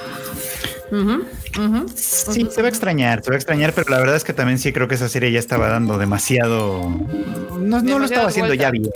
[1.96, 4.60] Sí, se va a extrañar, se va a extrañar, pero la verdad es que también
[4.60, 6.90] sí creo que esa serie ya estaba dando demasiado.
[7.60, 8.90] No, no lo estaba haciendo ya bien.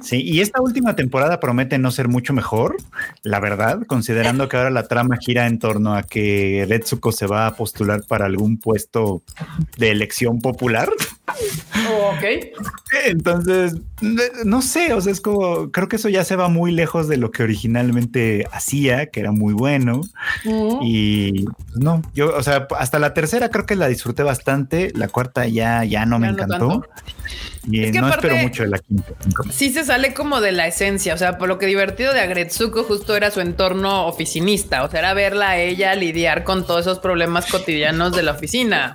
[0.00, 2.76] Sí, y esta última temporada promete no ser mucho mejor,
[3.22, 7.46] la verdad, considerando que ahora la trama gira en torno a que Retsuko se va
[7.46, 9.22] a postular para algún puesto
[9.76, 10.88] de elección popular.
[11.28, 12.24] Ok.
[13.06, 13.76] Entonces,
[14.44, 17.18] no sé, o sea, es como, creo que eso ya se va muy lejos de
[17.18, 20.00] lo que originalmente hacía, que era muy bueno.
[20.82, 25.08] Y pues, no, yo, o sea, hasta la tercera creo que la disfruté bastante, la
[25.08, 26.68] cuarta ya, ya no me no encantó.
[26.68, 26.88] tanto.
[27.70, 29.12] Y Es que no aparte- espero mucho de la quinta.
[29.52, 32.84] sí se sale como de la esencia, o sea, por lo que divertido de Agretsuko
[32.84, 36.98] justo era su entorno oficinista, o sea, era verla a ella lidiar con todos esos
[37.00, 38.94] problemas cotidianos de la oficina.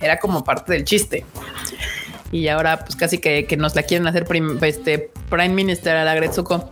[0.00, 1.24] Era como parte del chiste.
[2.32, 6.04] Y ahora pues casi que, que nos la quieren hacer prim- este, Prime Minister a
[6.04, 6.70] la Agretsuko.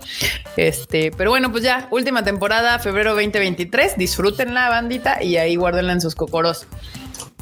[0.57, 6.01] Este, pero bueno, pues ya, última temporada, febrero 2023, disfrútenla bandita y ahí guárdenla en
[6.01, 6.67] sus cocoros.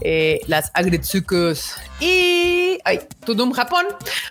[0.04, 3.86] Eh, las Agretsukos y ay, Tudum Japón,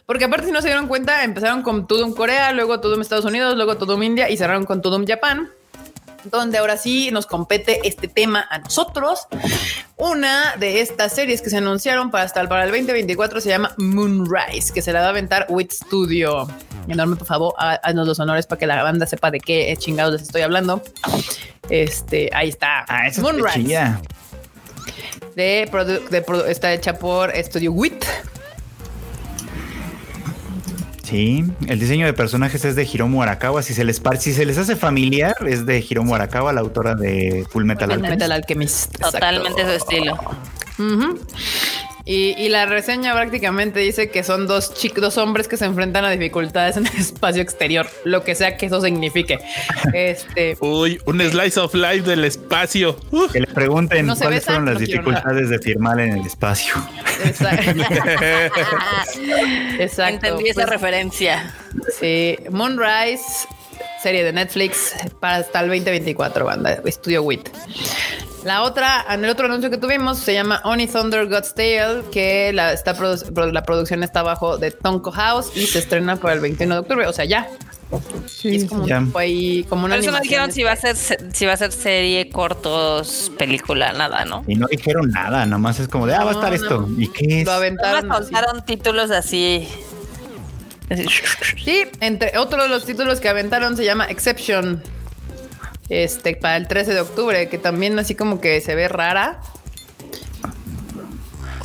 [0.05, 3.55] porque aparte si no se dieron cuenta, empezaron con Tudum Corea, luego Tudum Estados Unidos,
[3.55, 5.49] luego Tudum India y cerraron con Tudum Japón
[6.23, 9.27] donde ahora sí nos compete este tema a nosotros.
[9.97, 13.73] Una de estas series que se anunciaron para hasta el, para el 2024 se llama
[13.77, 16.47] Moonrise, que se la va a aventar Wit Studio.
[16.87, 20.21] Enorme, por favor, haznos los honores para que la banda sepa de qué chingados les
[20.23, 20.81] estoy hablando.
[21.69, 22.85] Este, ahí está.
[22.87, 23.27] Ah, esa es.
[25.35, 28.03] De, produ- de produ- está hecha por Studio Wit.
[31.03, 33.61] Sí, el diseño de personajes es de Hiromu Arakawa.
[33.63, 36.95] Si se les par- si se les hace familiar, es de Hiromu Arakawa, la autora
[36.95, 38.11] de Full Metal Alchemist.
[38.13, 38.97] Metal Alchemist.
[38.97, 40.13] Totalmente su estilo.
[40.79, 41.19] Ujú.
[42.03, 46.03] Y, y la reseña prácticamente dice que son dos chicos, dos hombres que se enfrentan
[46.03, 49.37] a dificultades en el espacio exterior, lo que sea que eso signifique.
[49.93, 52.97] Este, Uy, un slice of life del espacio.
[53.31, 56.73] Que le pregunten No cuáles besan, fueron las no dificultades de firmar en el espacio.
[57.23, 57.55] esa-
[59.79, 60.27] exacto.
[60.27, 61.53] Entendí esa Pues, referencia.
[61.99, 63.47] sí, Moonrise,
[64.01, 67.49] serie de Netflix para hasta el 2024, banda, Estudio Wit.
[68.43, 72.51] La otra, en el otro anuncio que tuvimos se llama Oni Thunder God's Tale, que
[72.53, 76.39] la, está produ- la producción está bajo de Tonko House y se estrena para el
[76.39, 77.47] 21 de octubre, o sea, ya.
[78.43, 78.99] Y es como, un ya.
[78.99, 81.53] tipo ahí, como una Por eso no dijeron si va a ser se- si va
[81.53, 84.43] a ser serie, cortos, película, nada, ¿no?
[84.47, 86.81] Y no dijeron nada, nomás es como de, ah, va a estar No, esto.
[86.89, 86.99] no.
[87.01, 87.45] ¿Y qué es?
[87.45, 87.93] Lo aventaron.
[87.93, 88.33] Nada más así.
[88.33, 89.67] soltaron títulos así.
[90.89, 91.05] así.
[91.63, 94.81] Sí, entre otro de los títulos que aventaron se llama Exception.
[95.93, 99.41] Este, para el 13 de octubre, que también así como que se ve rara.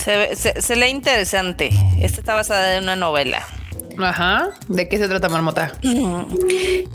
[0.05, 1.70] Se, ve- se, se lee interesante.
[2.01, 3.47] Esta está basada en una novela.
[3.99, 4.51] Ajá.
[4.68, 5.72] ¿De qué se trata, Marmota?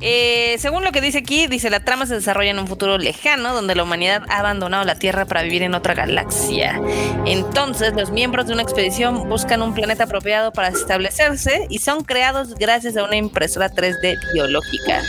[0.04, 3.54] Eh, según lo que dice aquí, dice la trama se desarrolla en un futuro lejano
[3.54, 6.82] donde la humanidad ha abandonado la Tierra para vivir en otra galaxia.
[7.26, 12.56] Entonces, los miembros de una expedición buscan un planeta apropiado para establecerse y son creados
[12.56, 15.04] gracias a una impresora 3D biológica.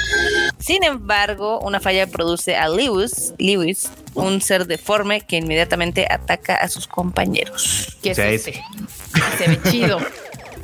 [0.59, 6.69] Sin embargo, una falla produce a Lewis, Lewis, un ser deforme que inmediatamente ataca a
[6.69, 7.97] sus compañeros.
[8.03, 8.63] ¿Qué es este?
[9.39, 9.99] Se ve chido.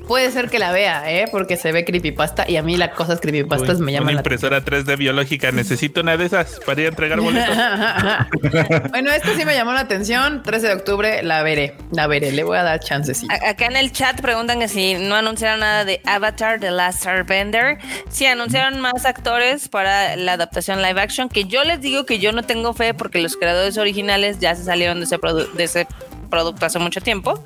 [0.09, 1.29] Puede ser que la vea, ¿eh?
[1.31, 4.19] Porque se ve creepypasta y a mí las cosas creepypastas Uy, me llaman Una la
[4.21, 5.53] impresora 3D biológica.
[5.53, 7.55] Necesito una de esas para ir a entregar boletos.
[8.91, 10.43] bueno, esto sí me llamó la atención.
[10.43, 12.33] 13 de octubre la veré, la veré.
[12.33, 13.23] Le voy a dar chances.
[13.29, 17.77] Acá en el chat preguntan que si no anunciaron nada de Avatar The Last Airbender.
[18.09, 22.33] Sí, anunciaron más actores para la adaptación live action, que yo les digo que yo
[22.33, 25.19] no tengo fe porque los creadores originales ya se salieron de ese,
[25.55, 25.87] de ese
[26.29, 27.43] producto hace mucho tiempo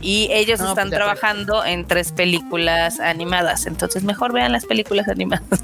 [0.00, 1.16] y ellos No, están pues, acuerdo.
[1.18, 3.66] trabajando en tres películas animadas.
[3.66, 5.44] Entonces mejor vean las películas animadas.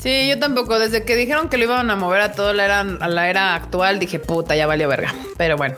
[0.00, 0.78] Sí, yo tampoco.
[0.78, 3.54] Desde que dijeron que lo iban a mover a toda la era, a la era
[3.56, 5.12] actual, dije, puta, ya valió verga.
[5.36, 5.74] Pero bueno,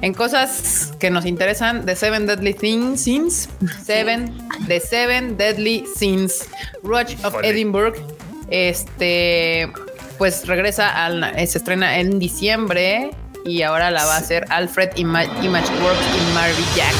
[0.00, 3.48] en cosas que nos interesan, The Seven Deadly Things, Sins,
[3.84, 6.46] Seven, The Seven Deadly Sins,
[6.84, 7.34] Rush of.
[7.42, 7.96] Edinburgh,
[8.48, 9.72] este,
[10.18, 13.10] pues regresa al, se estrena en diciembre
[13.44, 16.94] y ahora la va a hacer Alfred Ima- Imageworks y Marvy Jack.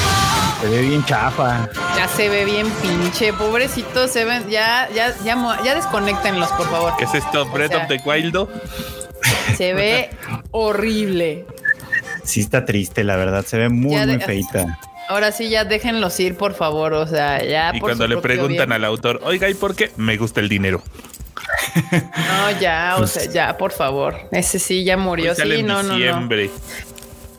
[0.60, 1.68] Se ve bien chafa.
[1.96, 6.92] Ya se ve bien pinche, pobrecito, se ven, ya, ya, ya, ya desconectenlos, por favor.
[6.98, 7.46] ¿Qué es esto?
[7.46, 8.48] Breath sea- of the Wild.
[9.56, 10.10] Se ve
[10.52, 11.46] horrible.
[12.24, 13.44] Sí está triste, la verdad.
[13.44, 14.78] Se ve muy, de- muy feita.
[15.08, 16.92] Ahora sí, ya déjenlos ir, por favor.
[16.94, 17.70] O sea, ya.
[17.74, 18.72] Y por cuando le preguntan bien.
[18.72, 19.90] al autor, oiga, ¿y por qué?
[19.96, 20.80] Me gusta el dinero.
[22.28, 24.28] No, ya, o Pues- sea, ya, por favor.
[24.32, 25.34] Ese sí ya murió.
[25.34, 26.28] Sale Sí, en no, no, no.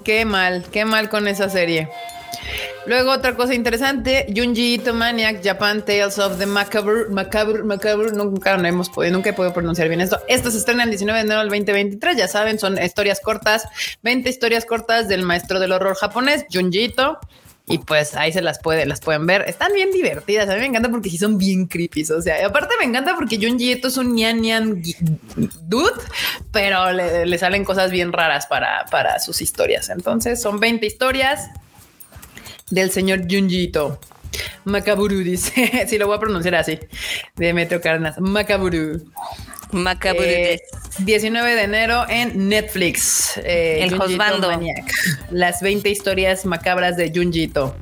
[0.03, 1.89] Qué mal, qué mal con esa serie.
[2.85, 8.57] Luego otra cosa interesante, Junji Ito Maniac, Japan Tales of the Macabre, Macabre, Macabre, nunca
[8.57, 10.19] no hemos podido, nunca he podido pronunciar bien esto.
[10.27, 13.63] Esto se estrena el 19 de enero del 2023, ya saben, son historias cortas,
[14.01, 17.19] 20 historias cortas del maestro del horror japonés, Junji Ito.
[17.65, 19.43] Y pues ahí se las puede, las pueden ver.
[19.47, 20.49] Están bien divertidas.
[20.49, 22.03] A mí me encanta porque sí son bien creepy.
[22.11, 24.83] O sea, y aparte me encanta porque Junji Ito es un ñan ñan
[25.61, 25.93] dude,
[26.51, 29.89] pero le, le salen cosas bien raras para, para sus historias.
[29.89, 31.49] Entonces son 20 historias
[32.69, 33.99] del señor Junji Ito.
[34.65, 36.79] Macaburu dice, si lo voy a pronunciar así,
[37.35, 38.19] de Metro Carnas.
[38.19, 39.03] Macaburu.
[39.73, 40.61] Macabro Eh,
[40.99, 43.37] 19 de enero en Netflix.
[43.43, 44.47] eh, El Junji Ito Josbando.
[44.51, 44.91] Maniac.
[45.31, 47.75] Las 20 historias macabras de Junji Ito.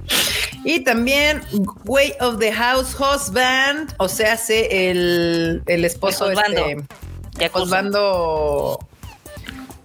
[0.63, 1.41] Y también
[1.85, 6.65] Way of the House Husband, o sea, hace el, el esposo El Josbando.
[7.33, 7.49] este.
[7.49, 8.79] Josbando.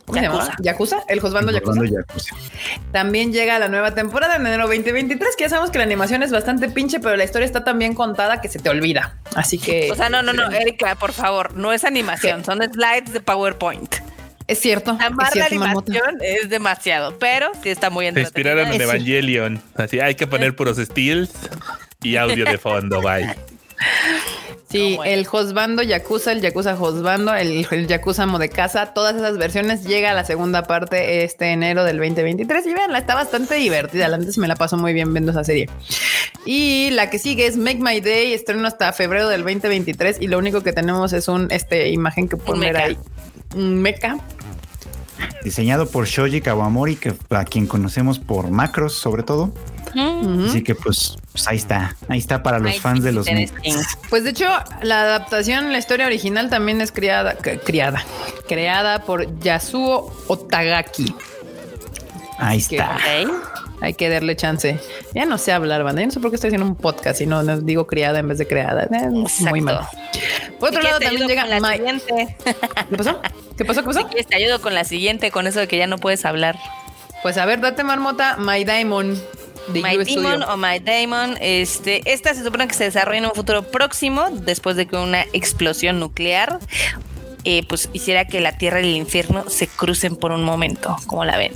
[0.06, 0.44] ¿Cómo se Yakuza.
[0.44, 0.56] llama?
[0.60, 1.02] ¿Yakuza?
[1.08, 1.80] El Josbando Yakuza.
[2.92, 6.30] También llega la nueva temporada en enero 2023, que ya sabemos que la animación es
[6.30, 9.16] bastante pinche, pero la historia está tan bien contada que se te olvida.
[9.34, 9.90] Así que...
[9.90, 13.96] O sea, no, no, no, Erika, por favor, no es animación, son slides de PowerPoint.
[14.46, 14.92] Es cierto.
[14.92, 15.90] es Amar la cierto, Marmota.
[15.92, 18.28] animación es demasiado, pero sí está muy Se entretenida.
[18.62, 18.80] inspiraron en.
[18.80, 19.62] Evangelion.
[19.74, 21.30] Así hay que poner puros steals
[22.04, 23.02] y audio de fondo.
[23.02, 23.34] Bye.
[24.68, 30.10] Sí, el Josbando Yakuza, el Yakuza Josbando, el, el Yakuza Casa, todas esas versiones llega
[30.10, 34.06] a la segunda parte este enero del 2023 y veanla, está bastante divertida.
[34.06, 35.68] Antes me la paso muy bien viendo esa serie.
[36.44, 40.38] Y la que sigue es Make My Day, estreno hasta febrero del 2023 y lo
[40.38, 42.84] único que tenemos es un este imagen que mecha.
[42.84, 42.98] ahí.
[43.54, 44.16] Un mecha.
[45.44, 49.52] Diseñado por Shoji Kawamori, que a quien conocemos por Macros, sobre todo.
[49.94, 50.46] Mm.
[50.48, 51.96] Así que pues, pues ahí está.
[52.08, 53.26] Ahí está para los Ay, fans de los.
[54.10, 54.46] Pues de hecho,
[54.82, 58.04] la adaptación, la historia original también es criada, c- criada,
[58.48, 61.14] creada por Yasuo Otagaki.
[62.38, 62.96] Ahí Que- está.
[62.96, 63.32] Ok.
[63.80, 64.78] Hay que darle chance.
[65.14, 66.00] Ya no sé hablar, banda.
[66.00, 68.28] Yo no sé por qué estoy haciendo un podcast y no, no digo criada en
[68.28, 68.84] vez de creada.
[68.84, 69.08] Eh,
[69.40, 69.80] Muy mal.
[70.58, 72.36] Por otro lado, también llega la siguiente.
[72.90, 73.20] ¿Qué pasó?
[73.56, 73.82] ¿Qué pasó?
[73.82, 74.08] ¿Qué pasó?
[74.28, 76.58] te ayudo con la siguiente, con eso de que ya no puedes hablar.
[77.22, 78.36] Pues a ver, date marmota.
[78.38, 79.18] My Diamond.
[79.68, 83.32] de My Demon o My Daemon, este, esta se supone que se desarrolla en un
[83.32, 86.60] futuro próximo, después de que una explosión nuclear
[87.48, 91.24] eh, pues hiciera que la tierra y el infierno se crucen por un momento, como
[91.24, 91.52] la ven.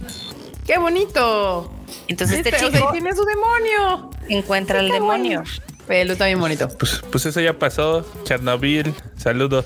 [0.71, 1.69] ¡Qué bonito!
[2.07, 4.11] Entonces este sea, chico tiene su demonio.
[4.29, 5.43] encuentra Qué demonio.
[5.43, 5.63] bueno.
[5.89, 6.69] Pelo está bien bonito.
[6.79, 8.07] Pues, pues eso ya pasó.
[8.23, 8.95] Chernobyl.
[9.17, 9.65] Saludos.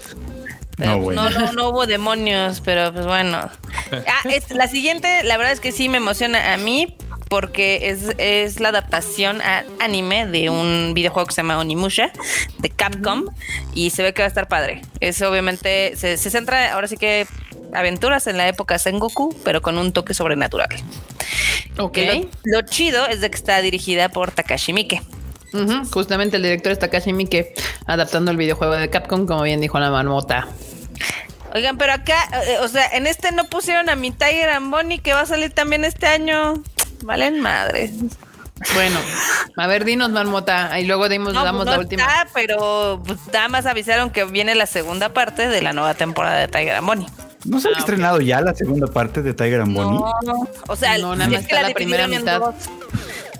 [0.78, 1.28] No, bueno.
[1.28, 3.50] no, no, no hubo demonios, pero pues bueno.
[3.92, 6.96] Ah, es- la siguiente, la verdad es que sí me emociona a mí
[7.28, 12.12] porque es, es la adaptación a anime de un videojuego que se llama Onimusha
[12.60, 13.26] de Capcom
[13.74, 14.80] y se ve que va a estar padre.
[15.00, 17.26] Es obviamente, se, se centra ahora sí que
[17.74, 20.68] aventuras en la época Sengoku, pero con un toque sobrenatural.
[21.78, 21.98] Ok.
[21.98, 25.02] Lo, lo chido es de que está dirigida por Takashi Miike.
[25.92, 27.54] Justamente el director es Takashi Miike
[27.86, 30.48] adaptando el videojuego de Capcom, como bien dijo la marmota.
[31.54, 34.98] Oigan, pero acá, eh, o sea, en este no pusieron a mi Tiger and Bonnie
[34.98, 36.54] que va a salir también este año.
[37.02, 37.90] Valen madre.
[38.74, 38.98] Bueno,
[39.56, 42.02] a ver, dinos, Marmota, y luego dimos, No, damos pues la no última.
[42.04, 46.38] está, pero pues, nada más avisaron que viene la segunda parte de la nueva temporada
[46.38, 47.06] de Tiger and Bonnie.
[47.44, 49.98] ¿No se ha Ah, estrenado ya la segunda parte de Tiger and Bonnie?
[50.24, 52.40] No, o sea, No, nada más es que está la, la primera mitad.
[52.40, 52.54] dos.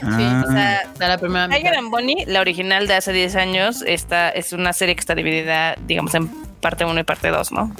[0.02, 1.78] Ah, O sea, Está la primera Tiger mitad.
[1.78, 5.76] and Bonnie, la original de hace 10 años, esta es una serie que está dividida,
[5.86, 6.28] digamos, en
[6.60, 7.72] parte 1 y parte 2, ¿no?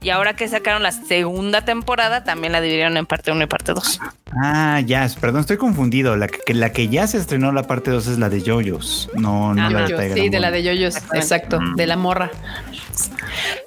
[0.00, 3.72] Y ahora que sacaron la segunda temporada, también la dividieron en parte 1 y parte
[3.72, 4.00] 2.
[4.40, 6.16] ah, ya, perdón, estoy confundido.
[6.16, 9.54] La que, la que ya se estrenó la parte 2 es la de Yoyos, no,
[9.54, 12.30] no Ah, la de Tiger sí, de la de Yoyos, exacto, de la morra.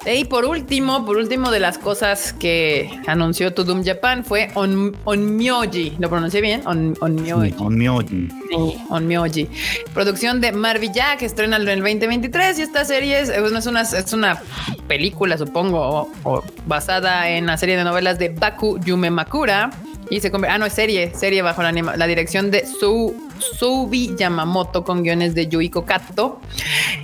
[0.06, 5.96] Y por último, por último de las cosas que anunció Tudum Japan fue On, Onmyoji.
[5.98, 6.62] ¿Lo pronuncié bien?
[6.66, 7.50] On, Onmyoji.
[7.50, 8.28] Sí, Onmyoji.
[8.28, 9.48] Sí, Onmyoji.
[9.94, 14.12] Producción de Marvilla que estrena en el 2023 y esta serie es, es, una, es
[14.12, 14.40] una
[14.88, 19.70] película, supongo, o, o basada en la serie de novelas de Baku Yume Makura.
[20.12, 24.84] Y se convierte, ah, no, es serie, serie bajo la, dirección de Su, Subi Yamamoto
[24.84, 26.38] con guiones de Yuiko Kato.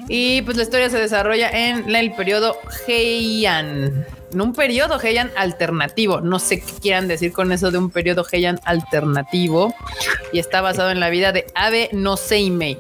[0.09, 4.05] Y pues la historia se desarrolla en el periodo Heian.
[4.31, 6.21] En un periodo Heian alternativo.
[6.21, 9.75] No sé qué quieran decir con eso de un periodo Heian alternativo.
[10.35, 12.77] Y está basado en la vida de Abe no Seimei.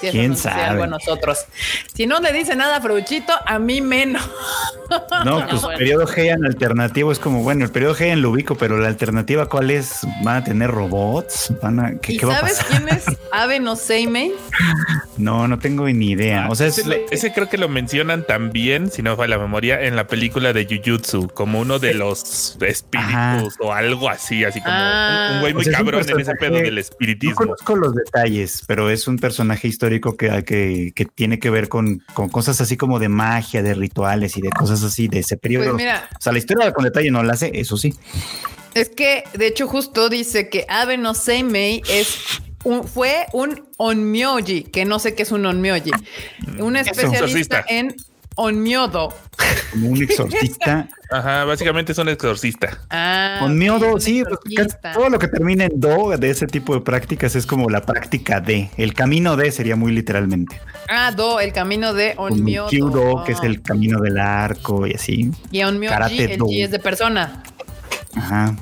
[0.00, 0.62] Si ¿Quién dice sabe?
[0.62, 1.44] algo a nosotros.
[1.94, 4.22] Si no le dice nada a Fruchito, a mí menos.
[5.24, 5.78] No, pues bueno.
[5.78, 9.70] periodo Heian alternativo es como, bueno, el periodo Heian lo ubico, pero la alternativa, ¿cuál
[9.70, 10.00] es?
[10.24, 11.52] ¿Van a tener robots?
[11.62, 12.82] ¿Van a, ¿Qué, ¿Y qué va a sabes pasar?
[12.84, 14.32] quién es Abe no Seimei?
[15.16, 16.48] No, no tengo ni idea.
[16.50, 19.36] O sea, es, ese, lo- ese creo que lo mencionan también, si no me falla
[19.36, 23.42] la memoria, en la película de Jujutsu, como uno de los espíritus Ajá.
[23.60, 25.28] o algo así, así como Ah.
[25.30, 27.36] un- un güey muy O sea, es un cabrón en ese pedo del no espiritismo.
[27.36, 32.02] conozco los detalles, pero es un personaje histórico que, que, que tiene que ver con,
[32.14, 35.64] con cosas así como de magia, de rituales y de cosas así de ese periodo.
[35.64, 37.94] Pues mira, o sea, la historia con detalle no la sé, eso sí.
[38.74, 42.16] Es que, de hecho, justo dice que Abe no Seimei es
[42.64, 45.90] un, fue un onmyoji, que no sé qué es un onmyoji.
[46.58, 47.94] Un especialista en
[48.36, 49.12] onmyodo.
[49.72, 50.88] Como un exorcista.
[51.10, 52.78] Ajá, básicamente es un exorcista.
[52.90, 53.60] Ah, un
[54.00, 54.92] sí, pues, exorcista.
[54.92, 58.40] todo lo que termina en do de ese tipo de prácticas es como la práctica
[58.40, 58.70] de.
[58.76, 60.60] El camino de sería muy literalmente.
[60.88, 62.68] Ah, do, el camino de onmyodo.
[62.68, 65.30] Kyudo, que es el camino del arco y así.
[65.50, 66.46] Y el do.
[66.46, 67.42] G es de persona.
[68.14, 68.56] Ajá.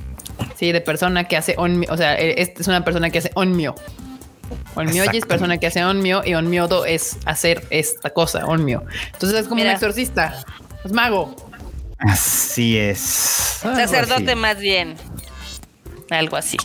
[0.57, 1.89] Sí, de persona que hace onmyo.
[1.91, 3.75] O sea, es, es una persona que hace onmyo.
[4.75, 8.83] Onmyoji es persona que hace onmyo y onmyodo es hacer esta cosa, onmyo.
[9.13, 9.71] Entonces es como Mira.
[9.71, 10.45] un exorcista.
[10.85, 11.35] Es mago.
[11.99, 13.61] Así es.
[13.65, 14.41] Algo Sacerdote así.
[14.41, 14.95] más bien.
[16.11, 16.57] Algo así.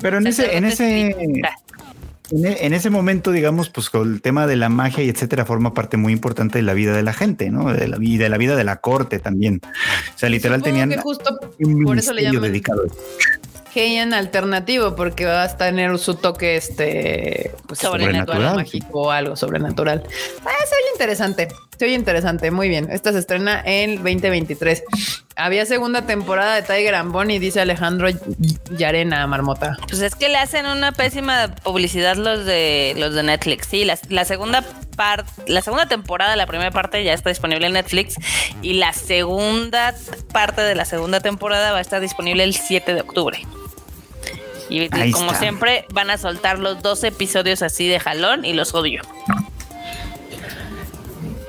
[0.00, 4.46] Pero en ese, en ese, en e- en ese momento, digamos, pues con el tema
[4.46, 7.48] de la magia y etcétera forma parte muy importante de la vida de la gente,
[7.50, 7.72] ¿no?
[7.72, 9.60] De la vida, de la vida de la corte también.
[9.64, 12.82] O sea, literal Supongo tenían justo un por eso le ministerio llaman dedicado.
[13.78, 18.56] Heian alternativo porque va a tener su toque este pues, Sobrenatural.
[18.56, 20.02] mágico o algo sobrenatural.
[20.44, 21.48] Ah, se oye interesante.
[21.78, 22.50] Se oye interesante.
[22.50, 22.88] Muy bien.
[22.90, 24.82] Esta se estrena en 2023.
[25.36, 28.08] Había segunda temporada de Tiger and Bonnie, dice Alejandro
[28.76, 29.76] Yarena Marmota.
[29.88, 33.68] Pues es que le hacen una pésima publicidad los de los de Netflix.
[33.68, 34.64] Sí, la, la segunda
[34.96, 38.16] parte, la segunda temporada, la primera parte ya está disponible en Netflix
[38.62, 39.94] y la segunda
[40.32, 43.38] parte de la segunda temporada va a estar disponible el 7 de octubre.
[44.68, 45.38] Y, como está.
[45.38, 49.02] siempre van a soltar los dos episodios así de jalón y los odio.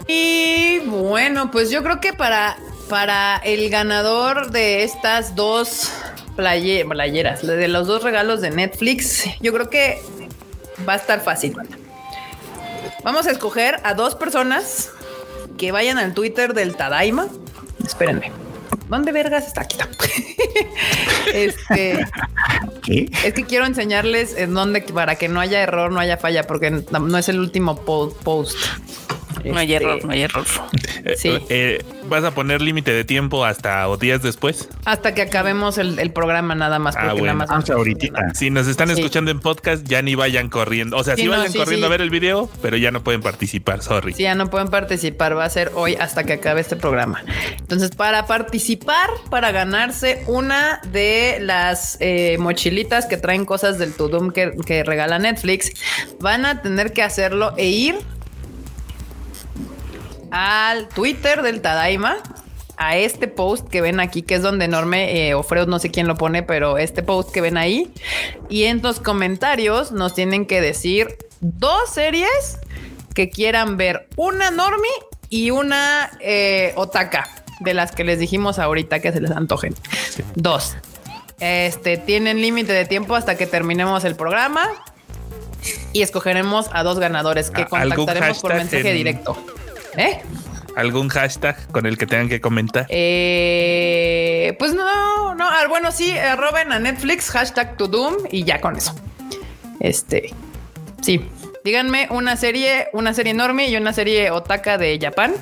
[0.08, 2.58] Y bueno, pues yo creo que para,
[2.90, 5.92] para el ganador de estas dos
[6.36, 10.02] playe- playeras, de los dos regalos de Netflix, yo creo que
[10.88, 11.56] va a estar fácil.
[13.04, 14.90] Vamos a escoger a dos personas
[15.58, 17.28] que vayan al Twitter del Tadaima.
[17.86, 18.32] Espérenme.
[18.90, 19.78] ¿Dónde vergas está aquí?
[19.78, 20.10] está.
[21.34, 22.06] este
[22.84, 23.10] ¿Qué?
[23.24, 26.72] es que quiero enseñarles en dónde para que no haya error, no haya falla, porque
[26.92, 28.14] no es el último po-
[29.46, 30.46] No hay error, no hay error.
[31.04, 31.38] Eh, Sí.
[31.50, 34.68] eh, ¿Vas a poner límite de tiempo hasta o días después?
[34.86, 37.26] Hasta que acabemos el, el programa nada más, Ah, porque bueno.
[37.26, 38.34] nada más Vamos ahorita.
[38.34, 38.94] Si nos están Sí.
[38.96, 40.98] escuchando en podcast, ya ni vayan corriendo.
[40.98, 41.88] O sea, sí, Sí, no, vayan sí, corriendo sí.
[41.88, 44.14] a ver el video, pero ya no pueden participar, sorry.
[44.14, 47.24] Sí, ya no pueden participar, va a ser hoy hasta que acabe este programa.
[47.60, 54.32] Entonces, para participar, para ganarse una de las eh, mochilitas que traen cosas del Tudum
[54.32, 55.72] que, que regala Netflix,
[56.20, 57.96] van a tener que hacerlo e ir
[60.32, 62.18] al Twitter del Tadaima.
[62.82, 65.92] A este post que ven aquí, que es donde enorme eh, o Freud, no sé
[65.92, 67.92] quién lo pone, pero este post que ven ahí.
[68.48, 72.58] Y en los comentarios nos tienen que decir dos series
[73.14, 74.88] que quieran ver una Normi
[75.30, 79.76] y una eh, Otaka, de las que les dijimos ahorita que se les antojen.
[80.36, 80.78] Dos.
[81.40, 84.68] Este tienen límite de tiempo hasta que terminemos el programa
[85.94, 89.38] y escogeremos a dos ganadores que contactaremos por mensaje directo.
[89.98, 90.22] ¿Eh?
[90.76, 92.86] ¿Algún hashtag con el que tengan que comentar?
[92.90, 95.50] Eh, pues no, no.
[95.50, 98.96] Ah, bueno, sí, arroben a Netflix, hashtag to Doom y ya con eso.
[99.80, 100.34] Este,
[101.02, 101.30] sí.
[101.64, 105.34] Díganme una serie, una serie enorme y una serie otaka de Japón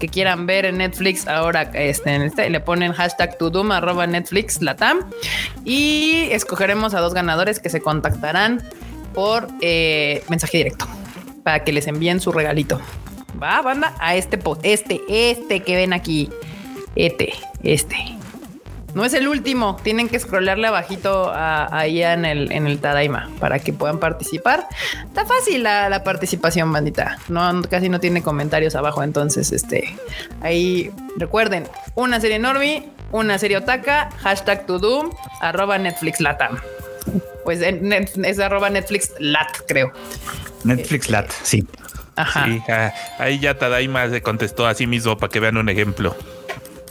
[0.00, 1.70] que quieran ver en Netflix ahora.
[1.74, 5.00] Este, en este, le ponen hashtag to Doom, arroba Netflix Latam
[5.64, 8.62] y escogeremos a dos ganadores que se contactarán
[9.12, 10.86] por eh, mensaje directo
[11.42, 12.80] para que les envíen su regalito.
[13.42, 16.30] Va, banda, a este post, este, este que ven aquí.
[16.94, 17.96] Este, este.
[18.96, 23.58] No es el último, tienen que scrollarle abajito ahí en el, en el Tadaima para
[23.58, 24.66] que puedan participar.
[25.04, 27.18] Está fácil la, participación, bandita.
[27.28, 29.94] No, casi no tiene comentarios abajo, entonces este
[30.40, 35.10] ahí recuerden una serie enorme, una serie otaka, hashtag to doom,
[35.42, 36.58] arroba Netflix Latam.
[37.44, 39.92] Pues es arroba Netflix Lat, creo.
[40.64, 41.66] Netflix Lat, sí.
[42.16, 42.46] Ajá.
[42.46, 46.16] Sí, ah, ahí ya Tadaima se contestó a sí mismo para que vean un ejemplo.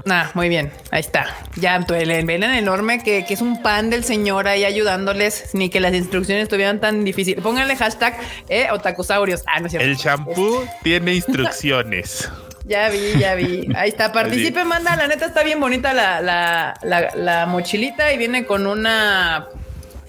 [0.07, 0.71] Ah, muy bien.
[0.91, 1.35] Ahí está.
[1.55, 5.79] Ya ven el enorme que, que, es un pan del señor ahí ayudándoles, ni que
[5.79, 7.41] las instrucciones estuvieran tan difíciles.
[7.41, 8.15] Pónganle hashtag
[8.47, 9.41] eh, otakusaurios.
[9.47, 9.87] Ah, no es cierto.
[9.87, 12.29] El shampoo tiene instrucciones.
[12.67, 13.69] Ya vi, ya vi.
[13.75, 14.11] Ahí está.
[14.11, 14.95] Participe, manda.
[14.95, 16.73] La neta está bien bonita la, la,
[17.15, 19.49] la mochilita y viene con una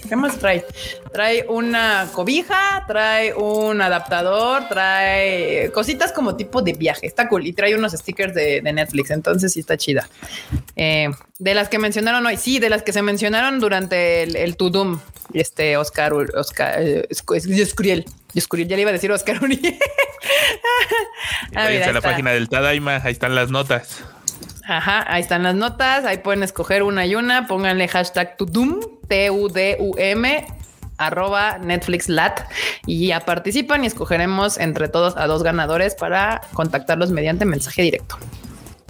[0.09, 0.65] ¿Qué más trae?
[1.13, 7.07] Trae una cobija, trae un adaptador, trae cositas como tipo de viaje.
[7.07, 7.47] Está cool.
[7.47, 9.11] Y trae unos stickers de, Netflix.
[9.11, 10.09] Entonces sí está chida.
[10.77, 14.57] Eh, de las que mencionaron hoy, sí, de las que se mencionaron durante el, el
[14.57, 15.01] Tudum.
[15.33, 18.05] Este Oscar, Oscar, eh, Escuriel.
[18.35, 19.77] ya le iba a decir Oscar Uriel.
[21.55, 24.05] ah, mira, la página del Tadaima, ahí están las notas.
[24.69, 30.47] Ajá, ahí están las notas, ahí pueden escoger una y una, pónganle hashtag Tudum, T-U-D-U-M,
[30.99, 32.41] arroba Netflix Lat
[32.85, 38.19] y ya participan y escogeremos entre todos a dos ganadores para contactarlos mediante mensaje directo.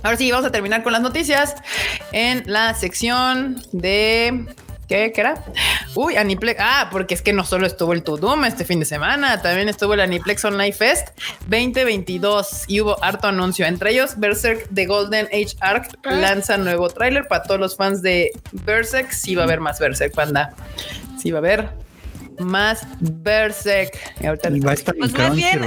[0.02, 1.56] Ahora sí, vamos a terminar con las noticias
[2.12, 4.46] en la sección de
[4.88, 5.42] ¿Qué, ¿Qué, era?
[5.94, 6.60] Uy, Aniplex.
[6.62, 9.94] Ah, porque es que no solo estuvo el Tudum este fin de semana, también estuvo
[9.94, 11.08] el Aniplex Online Fest
[11.48, 13.66] 2022 y hubo harto anuncio.
[13.66, 18.30] Entre ellos, Berserk The Golden Age Arc lanza nuevo tráiler para todos los fans de
[18.52, 19.10] Berserk.
[19.10, 20.54] Sí va a haber más Berserk, panda.
[21.18, 21.85] Sí va a haber
[22.38, 23.92] más Berserk.
[24.98, 25.60] Pues más, bien,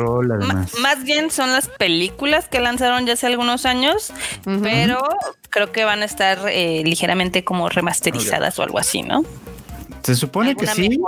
[0.81, 4.13] más bien son las películas que lanzaron ya hace algunos años,
[4.61, 4.99] pero
[5.49, 9.23] creo que van a estar eh, ligeramente como remasterizadas o algo así, ¿no?
[10.03, 10.99] Se supone que sí.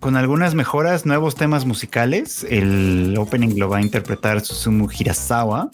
[0.00, 2.46] Con algunas mejoras, nuevos temas musicales.
[2.48, 5.70] El opening lo va a interpretar Susumu Hirasawa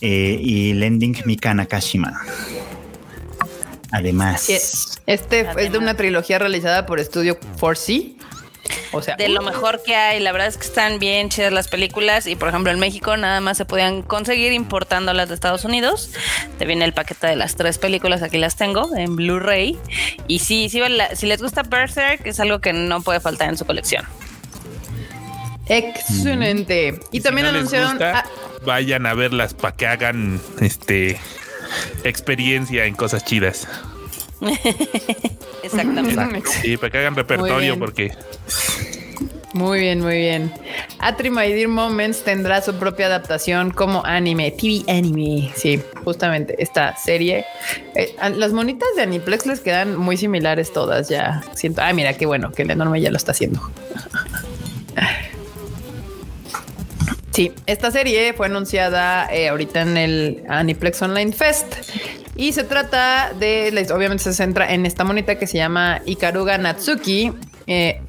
[0.00, 2.20] eh, y el ending Mika Nakashima.
[3.92, 4.48] Además,
[5.06, 8.14] este es de una trilogía realizada por Studio 4C
[8.92, 10.20] o sea, de lo mejor que hay.
[10.20, 13.40] La verdad es que están bien chidas las películas y por ejemplo en México nada
[13.40, 16.10] más se podían conseguir importando las de Estados Unidos.
[16.58, 19.78] Te viene el paquete de las tres películas, aquí las tengo en Blu-ray.
[20.26, 20.80] Y sí, sí,
[21.14, 24.04] si les gusta Berserk es algo que no puede faltar en su colección.
[25.66, 26.98] Excelente.
[27.12, 27.98] Y también anunciaron...
[28.64, 31.18] vayan a verlas para que hagan este
[32.04, 33.66] experiencia en cosas chidas.
[35.62, 36.48] Exactamente.
[36.62, 38.12] Sí, para que hagan repertorio porque...
[39.52, 40.52] Muy bien, muy bien.
[41.00, 45.50] Atri My Dear Moments tendrá su propia adaptación como anime, TV anime.
[45.56, 47.44] Sí, justamente esta serie.
[47.96, 51.42] Eh, las monitas de Aniplex les quedan muy similares todas ya.
[51.54, 53.60] Siento, ah, mira qué bueno que el enorme ya lo está haciendo.
[57.32, 61.74] Sí, esta serie fue anunciada eh, ahorita en el Aniplex Online Fest
[62.34, 67.32] y se trata de, obviamente se centra en esta monita que se llama Ikaruga Natsuki.
[67.66, 68.00] Eh,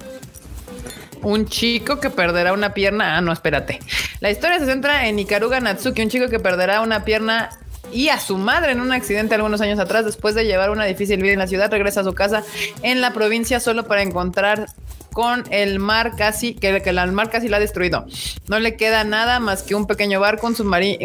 [1.22, 3.18] un chico que perderá una pierna.
[3.18, 3.80] Ah, no, espérate.
[4.22, 7.50] La historia se centra en Ikaruga Natsuki, un chico que perderá una pierna
[7.92, 10.06] y a su madre en un accidente algunos años atrás.
[10.06, 12.44] Después de llevar una difícil vida en la ciudad, regresa a su casa
[12.84, 14.68] en la provincia solo para encontrar
[15.14, 18.06] con el mar casi, que, que el mar casi la ha destruido.
[18.48, 20.56] No le queda nada más que un pequeño barco, un,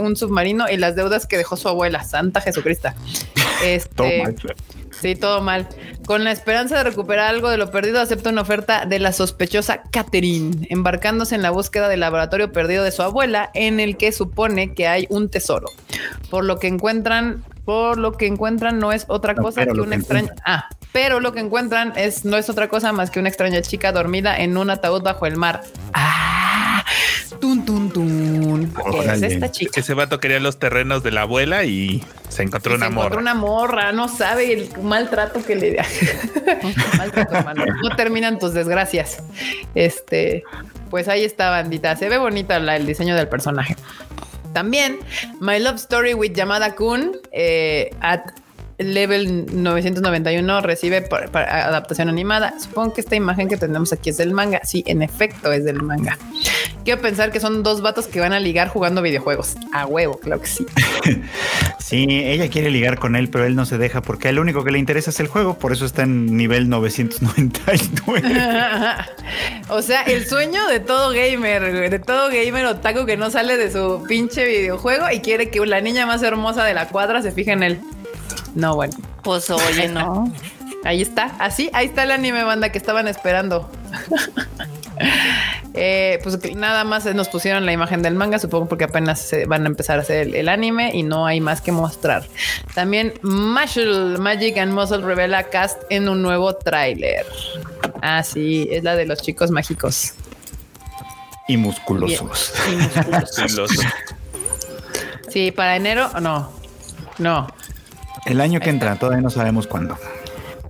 [0.02, 2.90] un submarino y las deudas que dejó su abuela, Santa Jesucristo.
[3.64, 4.36] Este,
[5.00, 5.68] Sí, todo mal.
[6.06, 9.82] Con la esperanza de recuperar algo de lo perdido, acepta una oferta de la sospechosa
[9.90, 14.74] Catherine, embarcándose en la búsqueda del laboratorio perdido de su abuela, en el que supone
[14.74, 15.68] que hay un tesoro.
[16.30, 20.32] Por lo que encuentran, por lo que encuentran no es otra cosa que una extraña.
[20.44, 23.92] Ah, pero lo que encuentran es no es otra cosa más que una extraña chica
[23.92, 25.62] dormida en un ataúd bajo el mar.
[25.92, 26.84] Ah,
[27.40, 27.90] tun, tun.
[29.04, 29.80] Es esta chica.
[29.80, 33.18] Ese vato quería los terrenos de la abuela y se encontró Y una se encontró
[33.20, 35.84] una morra, no sabe el maltrato que le da.
[37.82, 39.22] No terminan tus desgracias.
[39.74, 40.44] Este,
[40.90, 41.96] pues ahí está, bandita.
[41.96, 43.76] Se ve bonita la- el diseño del personaje.
[44.52, 44.98] También,
[45.40, 48.20] My Love Story with Yamada Kun eh, at
[48.78, 52.54] level 991 recibe por- por adaptación animada.
[52.60, 54.60] Supongo que esta imagen que tenemos aquí es del manga.
[54.64, 56.18] Sí, en efecto es del manga.
[56.84, 59.56] Quiero pensar que son dos vatos que van a ligar jugando videojuegos.
[59.72, 60.66] A huevo, claro que sí.
[61.78, 64.42] Sí, ella quiere ligar con él, pero él no se deja porque a él lo
[64.42, 68.22] único que le interesa es el juego, por eso está en nivel 999.
[69.68, 73.70] o sea, el sueño de todo gamer, de todo gamer otaku que no sale de
[73.70, 77.52] su pinche videojuego y quiere que la niña más hermosa de la cuadra se fije
[77.52, 77.80] en él.
[78.54, 78.94] No, bueno.
[79.22, 80.32] Pues oye, no.
[80.84, 83.68] Ahí está, así, ahí está el anime banda que estaban esperando.
[85.78, 89.64] Eh, pues nada más nos pusieron la imagen del manga, supongo porque apenas se van
[89.64, 92.26] a empezar a hacer el, el anime y no hay más que mostrar.
[92.74, 97.26] También Magic and Muscle revela cast en un nuevo tráiler.
[98.00, 100.14] Ah, sí, es la de los chicos mágicos.
[101.46, 102.54] y musculosos.
[102.72, 103.34] Y musculosos.
[103.34, 103.70] Sí, los-
[105.28, 106.50] Sí, para enero, no,
[107.18, 107.48] no,
[108.26, 109.96] El año que entra, todavía no sabemos cuándo.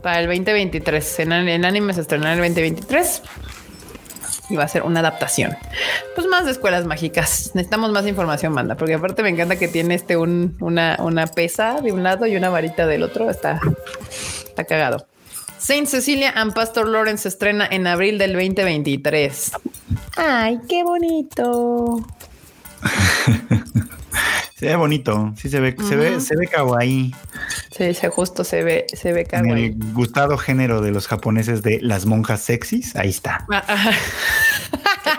[0.03, 1.21] para el 2023.
[1.21, 3.23] En, en anime se estrenará el 2023
[4.49, 5.57] y va a ser una adaptación.
[6.15, 7.51] Pues más de escuelas mágicas.
[7.55, 11.81] Necesitamos más información, manda, porque aparte me encanta que tiene este un, una, una pesa
[11.81, 13.31] de un lado y una varita del otro.
[13.31, 13.61] Está,
[14.45, 15.07] está cagado.
[15.59, 19.53] Saint Cecilia and Pastor Lawrence se estrena en abril del 2023.
[20.17, 22.07] Ay, qué bonito.
[24.59, 27.15] Se ve bonito, sí se ve, se ve, se ve kawaii.
[27.77, 29.65] Sí, se justo se ve, se ve En kawaii.
[29.67, 33.47] el gustado género de los japoneses de las monjas sexys, ahí está.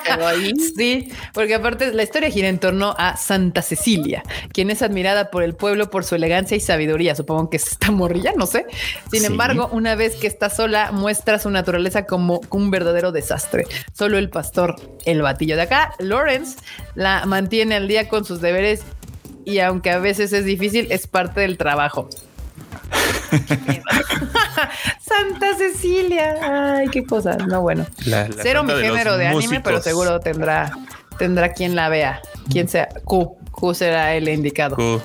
[0.08, 0.16] Ajá.
[0.16, 4.24] Pero ahí Sí, porque aparte la historia gira en torno a Santa Cecilia,
[4.54, 7.16] quien es admirada por el pueblo por su elegancia y sabiduría.
[7.16, 8.66] Supongo que es esta morrilla, no sé.
[9.12, 9.26] Sin Sí.
[9.28, 13.66] embargo, una vez que está sola, muestra su naturaleza como un verdadero desastre.
[13.94, 14.76] Solo el pastor,
[15.06, 16.58] el batillo de acá, Lawrence,
[16.96, 18.82] la mantiene al día con sus deberes
[19.46, 22.10] y aunque a veces es difícil, es parte del trabajo.
[25.02, 26.36] Santa Cecilia.
[26.78, 27.38] Ay, qué cosa.
[27.38, 27.86] No, bueno.
[28.06, 30.72] la- la Cero mi de género de anime, pero seguro tendrá,
[31.18, 32.22] tendrá quien la vea.
[32.50, 33.38] Quien sea Q.
[33.52, 34.76] Q será el indicado.
[34.76, 35.02] Q.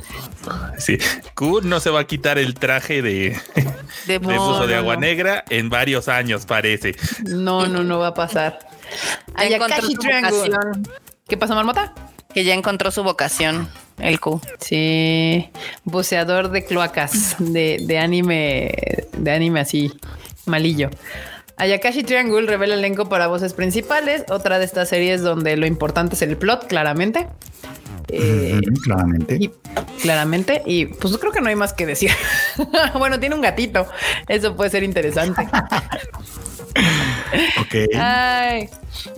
[0.78, 0.98] Sí,
[1.34, 3.40] Q no se va a quitar el traje de,
[4.06, 5.00] de de buzo de agua no.
[5.00, 6.96] negra en varios años, parece.
[7.24, 8.58] No, no, no va a pasar.
[9.58, 10.88] Vocación.
[11.28, 11.94] ¿Qué pasa, Marmota?
[12.34, 13.68] que ya encontró su vocación,
[14.02, 14.40] el Q.
[14.58, 15.50] Sí,
[15.84, 18.72] buceador de cloacas de, de anime,
[19.16, 19.92] de anime así,
[20.46, 20.90] malillo.
[21.56, 26.22] Ayakashi Triangle revela elenco para voces principales, otra de estas series donde lo importante es
[26.22, 27.28] el plot, claramente.
[28.08, 29.36] Eh, claramente.
[29.40, 29.50] y
[30.02, 32.10] claramente, y pues creo que no hay más que decir.
[32.98, 33.86] bueno, tiene un gatito,
[34.28, 35.46] eso puede ser interesante.
[37.60, 37.74] Ok.
[37.98, 38.68] Ay.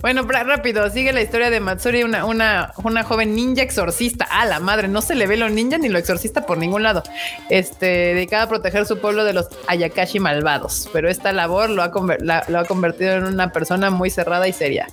[0.01, 4.25] Bueno, rápido, sigue la historia de Matsuri, una, una, una joven ninja exorcista.
[4.25, 7.03] A la madre, no se le ve lo ninja ni lo exorcista por ningún lado.
[7.49, 10.89] Este, dedicada a proteger su pueblo de los Ayakashi malvados.
[10.93, 14.47] Pero esta labor lo ha, conver- la- lo ha convertido en una persona muy cerrada
[14.47, 14.87] y seria.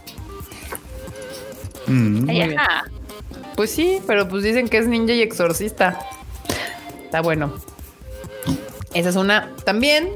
[1.87, 2.59] Mm, Muy bien.
[2.59, 2.85] Ajá.
[3.57, 5.99] Pues sí, pero pues dicen que es ninja y exorcista.
[7.05, 7.55] Está bueno.
[8.95, 9.49] Esa es una.
[9.65, 10.09] También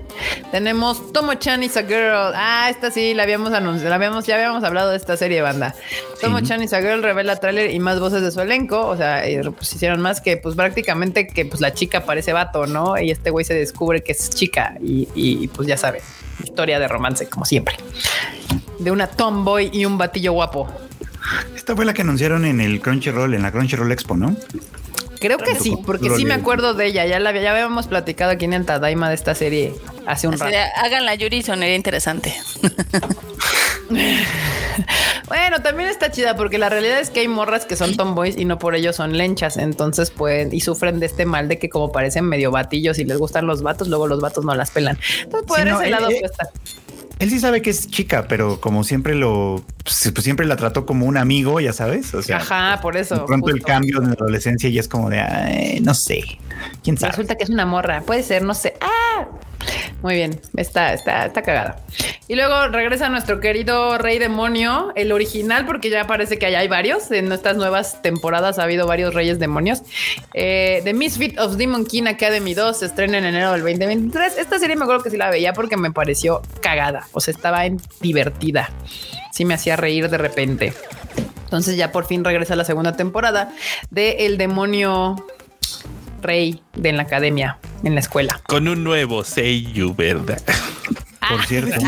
[0.50, 2.32] tenemos Tomo-chan is a Girl.
[2.34, 3.88] Ah, esta sí la habíamos anunciado.
[3.88, 5.74] La habíamos, ya habíamos hablado de esta serie de banda.
[6.20, 8.86] Tomo-chan is a Girl revela tráiler y más voces de su elenco.
[8.86, 12.66] O sea, eh, pues hicieron más que pues prácticamente que pues la chica parece vato,
[12.66, 12.98] ¿no?
[12.98, 16.02] Y este güey se descubre que es chica y, y, pues ya saben.
[16.44, 17.76] Historia de romance, como siempre.
[18.78, 20.68] De una tomboy y un batillo guapo.
[21.54, 24.36] Esta fue la que anunciaron en el Crunchyroll, en la Crunchyroll Expo, ¿no?
[25.20, 27.06] Creo que sí, porque sí me acuerdo de ella.
[27.06, 29.74] Ya la ya habíamos platicado aquí en el Tadaima de esta serie
[30.06, 30.56] hace un Así rato.
[30.56, 32.34] de, hagan la Yuri sonaría interesante.
[35.28, 38.44] Bueno, también está chida porque la realidad es que hay morras que son tomboys y
[38.44, 39.56] no por ello son lenchas.
[39.56, 43.18] Entonces pueden y sufren de este mal de que como parecen medio batillos y les
[43.18, 44.98] gustan los vatos, luego los vatos no las pelan.
[45.22, 46.50] Entonces por Sí, no, ese eh, lado eh, pues, está.
[47.18, 50.84] Él sí sabe que es chica, pero como siempre lo, pues, pues, siempre la trató
[50.84, 52.12] como un amigo, ya sabes.
[52.14, 53.14] O sea, Ajá, por eso.
[53.16, 56.22] de pronto el cambio en la adolescencia y es como de, "Ay, no sé,
[56.82, 57.12] quién sabe.
[57.12, 58.02] Resulta que es una morra.
[58.02, 58.74] Puede ser, no sé.
[58.80, 59.26] ¡Ah!
[60.02, 61.76] Muy bien, está, está, está cagada.
[62.28, 66.68] Y luego regresa nuestro querido Rey Demonio, el original, porque ya parece que allá hay
[66.68, 67.10] varios.
[67.10, 69.82] En estas nuevas temporadas ha habido varios Reyes Demonios.
[70.34, 74.38] Eh, The Misfit of Demon King Academy 2 se estrena en enero del 2023.
[74.38, 77.06] Esta serie me acuerdo que sí la veía porque me pareció cagada.
[77.12, 78.70] O sea, estaba en divertida.
[79.32, 80.72] Sí me hacía reír de repente.
[81.44, 83.52] Entonces ya por fin regresa la segunda temporada
[83.90, 85.16] de El demonio
[86.26, 88.40] rey de la academia, en la escuela.
[88.48, 90.40] Con un nuevo Seiyu, ¿verdad?
[91.28, 91.80] Por cierto.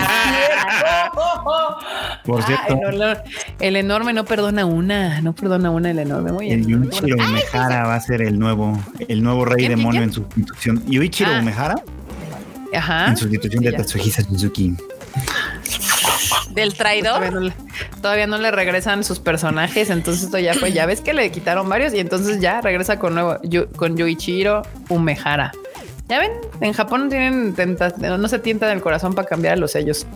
[2.24, 2.74] Por Ah, cierto.
[2.88, 3.22] el, olor-
[3.60, 6.32] el enorme no perdona una, no perdona una el enorme.
[6.32, 6.82] Muy El bien.
[6.84, 8.78] Yuichiro Umehara va a ser el nuevo,
[9.08, 10.08] el nuevo rey ¿Quién, quién, demonio quién?
[10.10, 10.84] en sustitución.
[10.86, 11.38] Yuichiro Ah.
[11.40, 11.76] Umehara
[12.74, 13.06] Ajá.
[13.08, 13.72] en sustitución de.
[13.72, 14.74] Tatsuhisa Suzuki.
[16.50, 17.32] Del Todavía traidor.
[17.42, 17.52] no,
[18.00, 21.68] todavía no le regresan sus personajes, entonces esto ya fue, ya ves que le quitaron
[21.68, 25.52] varios y entonces ya regresa con nuevo Yu- con Yuichiro Umehara.
[26.08, 26.32] Ya ven,
[26.62, 30.06] en Japón no tienen tenta- no se tientan el corazón para cambiar a los sellos.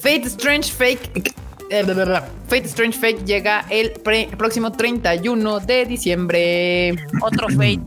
[0.00, 1.34] Fate Strange Fake
[1.70, 2.28] eh, bla, bla, bla.
[2.48, 6.96] Fate Strange Fake llega el pre- próximo 31 de diciembre.
[7.20, 7.80] Otro fate.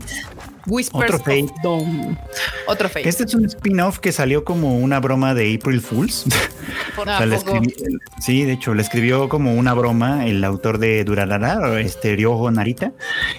[0.66, 1.32] Whispers Otro.
[1.62, 2.18] Dawn.
[2.66, 3.08] Otro Fate.
[3.08, 6.24] Este es un spin-off que salió como una broma de April Fools.
[6.96, 7.56] Por O sea, le poco.
[7.56, 12.16] escribí- sí, de hecho, le escribió como una broma el autor de Durarara, este
[12.52, 12.92] Narita,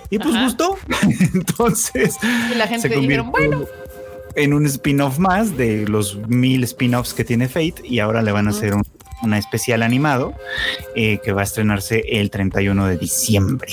[0.09, 0.43] y pues Ajá.
[0.45, 0.77] gustó.
[1.33, 2.15] Entonces,
[2.51, 3.65] Y la gente se dijeron, bueno,
[4.35, 8.47] en un spin-off más de los mil spin-offs que tiene Fate, y ahora le van
[8.47, 8.83] a hacer un,
[9.21, 10.33] una especial animado
[10.95, 13.71] eh, que va a estrenarse el 31 de diciembre.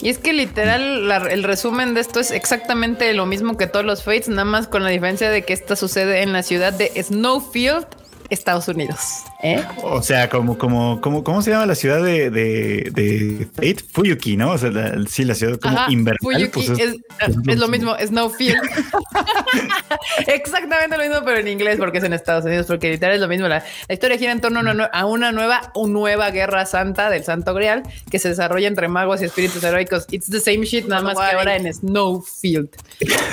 [0.00, 4.04] Y es que literal el resumen de esto es exactamente lo mismo que todos los
[4.04, 7.86] Fates, nada más con la diferencia de que esta sucede en la ciudad de Snowfield,
[8.30, 8.98] Estados Unidos.
[9.42, 9.62] ¿eh?
[9.82, 13.84] O sea, como, como, como, ¿cómo se llama la ciudad de, de, de Fate?
[13.92, 14.52] Fuyuki, ¿no?
[14.52, 16.18] O sea, la- sí, la ciudad como Ajá, invernal.
[16.20, 18.58] Fuyuki pues es, es- es lo mismo, Snowfield.
[20.26, 23.28] Exactamente lo mismo, pero en inglés, porque es en Estados Unidos, porque literal es lo
[23.28, 23.48] mismo.
[23.48, 26.66] La, la historia gira en torno a una, nue- a una nueva, una nueva guerra
[26.66, 30.06] santa del Santo Grial que se desarrolla entre magos y espíritus heroicos.
[30.10, 32.68] It's the same shit, nada más que ahora en Snowfield.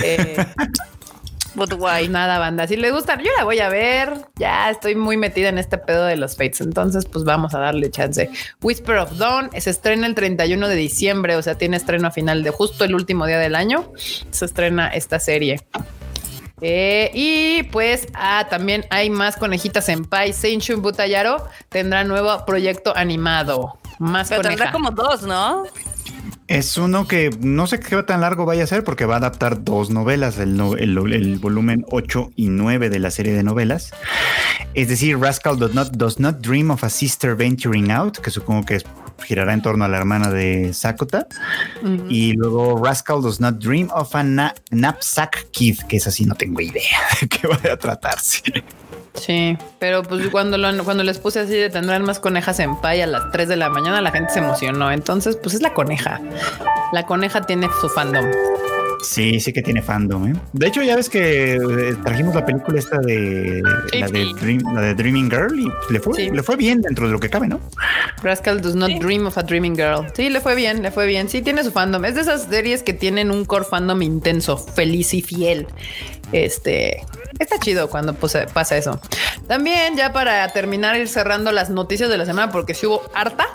[0.04, 0.38] Eh,
[1.56, 2.08] But why?
[2.10, 2.68] nada, banda.
[2.68, 4.28] Si les gusta, yo la voy a ver.
[4.36, 6.62] Ya estoy muy metida en este pedo de los Fates.
[6.62, 8.30] Entonces, pues vamos a darle chance.
[8.62, 11.36] Whisper of Dawn se estrena el 31 de diciembre.
[11.36, 13.92] O sea, tiene estreno a final de justo el último día del año.
[14.32, 15.62] Se estrena esta serie.
[16.62, 20.34] Eh, y pues ah, también hay más conejitas en Pai.
[20.34, 23.78] Seinshun Butayaro tendrá nuevo proyecto animado.
[24.00, 24.56] Más Pero coneja.
[24.58, 25.64] tendrá como dos, ¿no?
[26.48, 29.64] Es uno que no sé qué tan largo vaya a ser porque va a adaptar
[29.64, 33.92] dos novelas, el, no- el- el volumen 8 y 9 de la serie de novelas.
[34.76, 38.64] Es decir, Rascal does not, does not dream of a sister venturing out, que supongo
[38.64, 38.86] que es-
[39.24, 41.26] girará en torno a la hermana de Sakota.
[42.10, 46.36] Y luego Rascal does not dream of a na- knapsack kid, que es así, no
[46.36, 48.44] tengo idea de qué vaya a tratarse.
[49.16, 53.02] Sí, pero pues cuando, lo- cuando les puse así de tendrán más conejas en pay
[53.02, 54.92] a las 3 de la mañana, la gente se emocionó.
[54.92, 56.20] Entonces, pues es la coneja.
[56.92, 58.26] La coneja tiene su fandom.
[59.04, 60.28] Sí, sí que tiene fandom.
[60.30, 60.36] ¿eh?
[60.54, 63.62] De hecho, ya ves que eh, trajimos la película esta de
[63.92, 64.34] Sí, la, de sí.
[64.42, 66.30] Dream- la de Dreaming Girl y le fue, Sí.
[66.32, 67.60] le fue bien dentro de lo que cabe, ¿no?
[68.24, 70.08] Rascal does not dream of a dreaming girl.
[70.16, 71.30] Sí, le fue bien, le fue bien.
[71.30, 72.04] Sí, tiene su fandom.
[72.06, 75.68] Es de esas series que tienen un core fandom intenso, feliz y fiel.
[76.32, 77.04] Este
[77.40, 79.00] está chido cuando pues, pasa eso.
[79.48, 83.46] También, ya para terminar, ir cerrando las noticias de la semana, porque si hubo harta.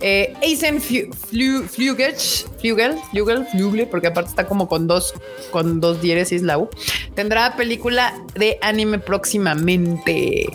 [0.00, 2.14] Eh, Eisen Flu- Flu- Flugel,
[2.60, 5.12] Flugel, Flugel, Flugel, porque aparte está como con dos,
[5.50, 6.70] con dos diéresis la U.
[7.16, 10.46] Tendrá película de anime próximamente.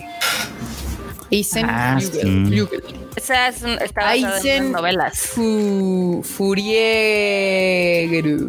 [1.30, 2.44] Eisen Ah, Flugel, sí.
[2.48, 2.82] Flugel.
[3.16, 5.18] Esa es un- está en novelas.
[5.18, 8.48] Fu, Furiegeru.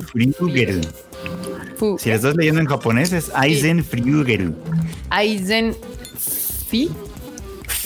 [1.77, 4.53] Fu, Si la estás leyendo en japonés es Aizen Fryugeru.
[5.09, 5.75] Aizen
[6.69, 6.89] Fi.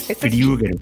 [0.08, 0.78] Este Furiugeru.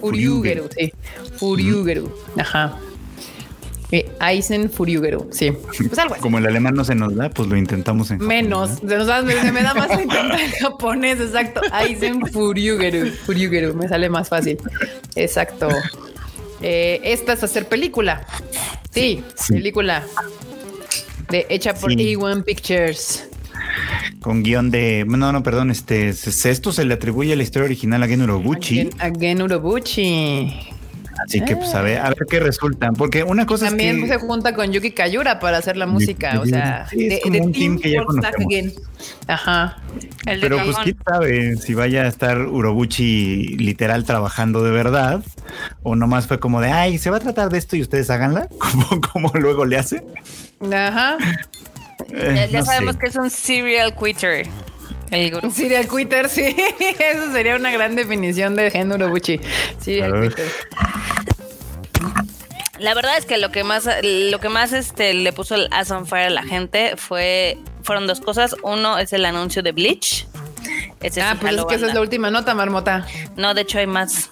[0.00, 0.92] Furiugeru, sí.
[1.36, 2.10] Furiugeru.
[2.38, 2.78] Ajá.
[3.90, 5.52] Eh, Aizen Furiugeru, sí.
[5.52, 6.22] Pues algo así.
[6.22, 8.82] Como el alemán no se nos da, pues lo intentamos en Menos.
[8.82, 8.88] ¿no?
[8.88, 11.60] Se, nos da- me da más intentar en japonés, exacto.
[11.70, 13.10] Aizen Furiugeru.
[13.26, 14.58] Furiugeru, me sale más fácil.
[15.14, 15.68] Exacto.
[16.62, 18.26] Eh, esta es hacer película.
[18.90, 19.54] Sí, Sí.
[19.54, 20.04] película.
[21.30, 22.14] De, hecha por Sí.
[22.16, 23.28] A1 Pictures.
[24.20, 25.04] Con guion de.
[25.06, 25.70] No, no, perdón.
[25.70, 28.80] Este, esto se le atribuye a la historia original a Gen Urobuchi.
[28.80, 30.52] Again, again Urobuchi.
[31.24, 32.90] Así que, pues, a ver, a ver qué resulta.
[32.92, 34.08] Porque una cosa También es que.
[34.10, 36.40] se junta con Yuki Kayura para hacer la música.
[36.40, 38.36] O sea, Sí, es como un team que ya conocemos.
[38.46, 38.72] Again.
[39.26, 39.76] Ajá.
[40.26, 45.22] El de Pero pues quién sabe si vaya a estar Urobuchi literal trabajando de verdad
[45.82, 48.48] o nomás fue como de, ay, se va a tratar de esto y ustedes háganla,
[48.58, 50.02] como, como luego le hace.
[50.72, 51.16] Ajá.
[52.12, 52.98] Eh, Ya, ya no sabemos sé.
[53.00, 54.46] que es un serial quitter.
[55.12, 55.50] El grupo.
[55.54, 56.56] Serial Quitter, sí.
[56.98, 59.38] Eso sería una gran definición de Gen Urobuchi.
[59.78, 60.28] Serial.
[60.28, 60.50] Quitter.
[62.78, 65.90] La verdad es que lo que más, lo que más este, le puso el ass
[65.92, 68.56] on fire a la gente fue, fueron dos cosas.
[68.62, 70.26] Uno es el anuncio de Bleach,
[71.00, 73.06] Ese ah, sí pues es que esa es la última nota, Marmota.
[73.36, 74.30] No, de hecho hay más.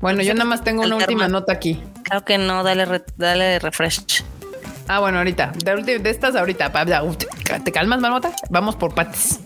[0.00, 1.80] Bueno, yo nada más tengo una última nota aquí.
[2.02, 4.24] Creo que no, dale, re- dale refresh.
[4.88, 5.52] Ah, bueno, ahorita.
[5.64, 6.72] De, de estas ahorita.
[6.72, 8.32] ¿Te te calmas, Marmota?
[8.50, 9.38] Vamos por partes.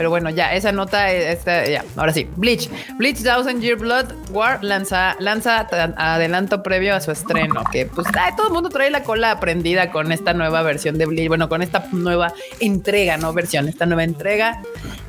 [0.00, 2.26] Pero bueno, ya, esa nota, esta, ya, ahora sí.
[2.36, 2.70] Bleach.
[2.96, 5.68] Bleach Thousand Year Blood War lanza, lanza
[5.98, 7.64] adelanto previo a su estreno.
[7.70, 11.28] Que pues todo el mundo trae la cola prendida con esta nueva versión de Bleach.
[11.28, 14.62] Bueno, con esta nueva entrega, no versión, esta nueva entrega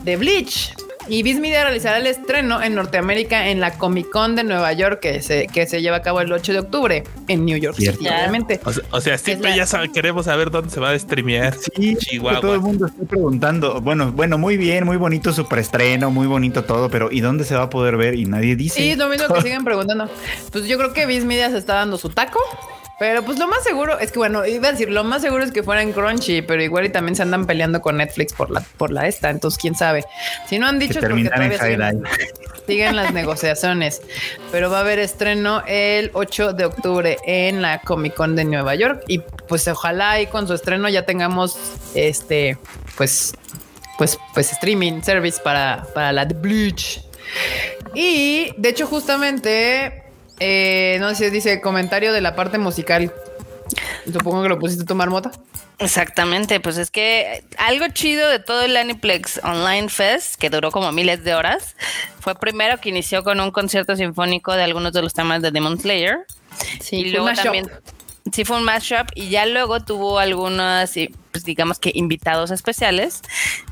[0.04, 0.74] de Bleach.
[1.08, 5.00] Y Viz Media realizará el estreno en Norteamérica en la Comic Con de Nueva York,
[5.02, 8.00] que se, que se lleva a cabo el 8 de octubre en New York Cierto.
[8.00, 8.60] City, obviamente.
[8.64, 11.56] O sea, o sea, siempre la- ya sabe- queremos saber dónde se va a streamear.
[11.76, 12.40] Sí, Chihuahua.
[12.40, 13.82] todo el mundo está preguntando.
[13.82, 17.56] Bueno, bueno, muy bien, muy bonito su preestreno, muy bonito todo, pero ¿y dónde se
[17.56, 18.16] va a poder ver?
[18.16, 18.76] Y nadie dice.
[18.82, 20.10] Sí, es lo mismo que siguen preguntando.
[20.52, 22.40] Pues yo creo que Viz Media se está dando su taco.
[23.02, 25.52] Pero pues lo más seguro es que, bueno, iba a decir, lo más seguro es
[25.52, 28.62] que fuera en Crunchy, pero igual y también se andan peleando con Netflix por la,
[28.78, 29.32] por la esta.
[29.32, 30.06] Entonces, quién sabe.
[30.48, 32.04] Si no han dicho es porque terminan en todavía siguen,
[32.68, 34.04] siguen las negociaciones.
[34.52, 38.76] Pero va a haber estreno el 8 de octubre en la Comic Con de Nueva
[38.76, 39.04] York.
[39.08, 39.18] Y
[39.48, 41.58] pues ojalá ahí con su estreno ya tengamos
[41.96, 42.60] este,
[42.98, 43.34] pues,
[43.98, 47.02] pues, pues streaming service para, para la de Bleach.
[47.96, 50.01] Y de hecho, justamente,
[50.44, 53.14] eh, no sé, dice comentario de la parte musical.
[54.12, 55.30] Supongo que lo pusiste tu marmota.
[55.78, 60.92] Exactamente, pues es que algo chido de todo el Aniplex Online Fest, que duró como
[60.92, 61.76] miles de horas,
[62.20, 65.80] fue primero que inició con un concierto sinfónico de algunos de los temas de Demon
[65.80, 66.26] Slayer.
[66.80, 67.54] Sí, y luego mashup.
[68.32, 70.92] Sí fue un mashup y ya luego tuvo algunos
[71.32, 73.22] pues digamos que invitados especiales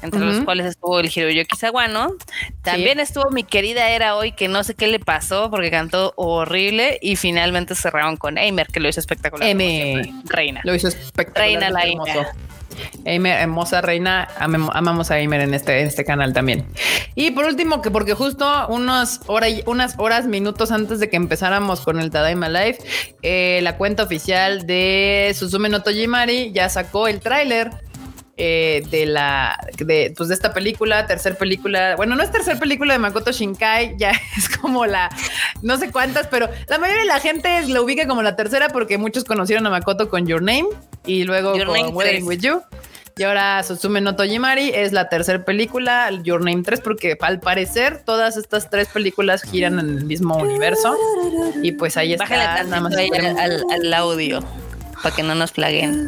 [0.02, 2.14] entre los cuales estuvo el Hiroyuki Sawano
[2.62, 6.98] también estuvo mi querida Era hoy que no sé qué le pasó porque cantó horrible
[7.02, 10.14] y finalmente cerraron con Eimer que lo hizo espectacular M.
[10.26, 11.48] reina Lo hizo espectacular.
[11.48, 12.26] Reina la hermoso.
[13.06, 16.66] Eimer, hermosa reina, amamos a Eimer en este, este canal también.
[17.16, 19.22] Y por último, que porque justo unos
[19.66, 22.78] unas horas, minutos antes de que empezáramos con el Tadaima Live,
[23.22, 27.72] eh, la cuenta oficial de Suzume no Tojimari ya sacó el tráiler
[28.42, 32.94] eh, de la de, pues de esta película, tercer película, bueno, no es tercer película
[32.94, 35.10] de Makoto Shinkai, ya es como la
[35.62, 38.98] no sé cuántas, pero la mayoría de la gente lo ubica como la tercera porque
[38.98, 40.68] muchos conocieron a Makoto con Your Name
[41.06, 42.24] y luego Your con 3.
[42.24, 42.62] with You.
[43.18, 48.02] Y ahora Suzume no Tojimari es la tercera película, Your Name 3, porque al parecer
[48.06, 50.96] todas estas tres películas giran en el mismo universo.
[51.62, 52.24] Y pues ahí está.
[52.24, 54.40] bájale nada más ahí al, al- al audio
[55.04, 56.06] para que no nos plaguen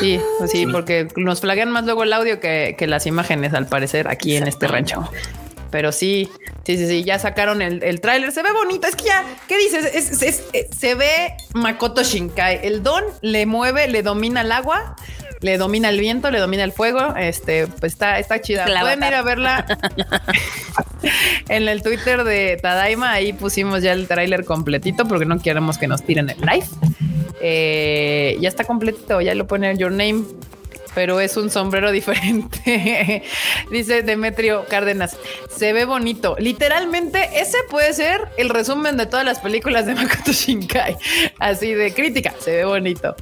[0.00, 3.66] Sí, pues sí, porque nos flaguean más luego el audio que, que las imágenes, al
[3.66, 5.10] parecer, aquí en este rancho.
[5.70, 6.30] Pero sí,
[6.64, 8.30] sí, sí, sí, ya sacaron el, el tráiler.
[8.32, 8.86] Se ve bonito.
[8.86, 9.84] Es que ya, ¿qué dices?
[9.94, 12.60] Es- es- es- es- se ve Makoto Shinkai.
[12.62, 14.94] El don le mueve, le domina el agua,
[15.46, 17.14] le domina el viento, le domina el fuego.
[17.16, 18.66] Este, pues está, está chida.
[18.66, 19.64] Pueden ir a verla
[21.48, 23.12] en el Twitter de Tadaima.
[23.12, 26.66] Ahí pusimos ya el tráiler completito porque no queremos que nos tiren el live.
[27.40, 30.24] Eh, ya está completito, ya lo pone Your Name,
[30.96, 33.22] pero es un sombrero diferente.
[33.70, 35.16] Dice Demetrio Cárdenas,
[35.48, 36.34] se ve bonito.
[36.40, 40.96] Literalmente, ese puede ser el resumen de todas las películas de Makoto Shinkai.
[41.38, 43.14] Así de crítica, se ve bonito.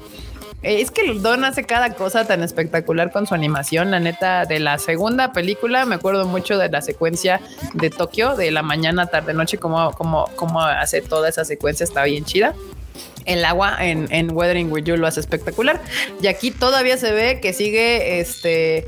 [0.65, 3.91] Es que Don hace cada cosa tan espectacular con su animación.
[3.91, 7.41] La neta, de la segunda película, me acuerdo mucho de la secuencia
[7.75, 12.03] de Tokio, de la mañana, tarde, noche, como, como, como hace toda esa secuencia, está
[12.05, 12.55] bien chida.
[13.27, 15.83] El agua en, en Weathering with You lo hace espectacular.
[16.21, 18.87] Y aquí todavía se ve que sigue este.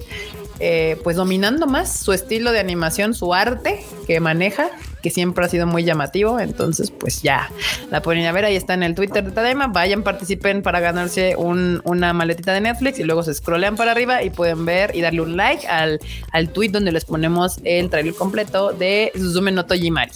[0.60, 4.70] eh, pues dominando más su estilo de animación, su arte que maneja,
[5.06, 6.40] que siempre ha sido muy llamativo.
[6.40, 7.48] Entonces, pues ya
[7.92, 8.44] la pueden a ver.
[8.44, 9.68] Ahí está en el Twitter de Tadema.
[9.68, 14.24] Vayan, participen para ganarse un- una maletita de Netflix y luego se scrollean para arriba
[14.24, 16.00] y pueden ver y darle un like al,
[16.32, 20.10] al tweet donde les ponemos el trailer completo de Suzume no Tojimari.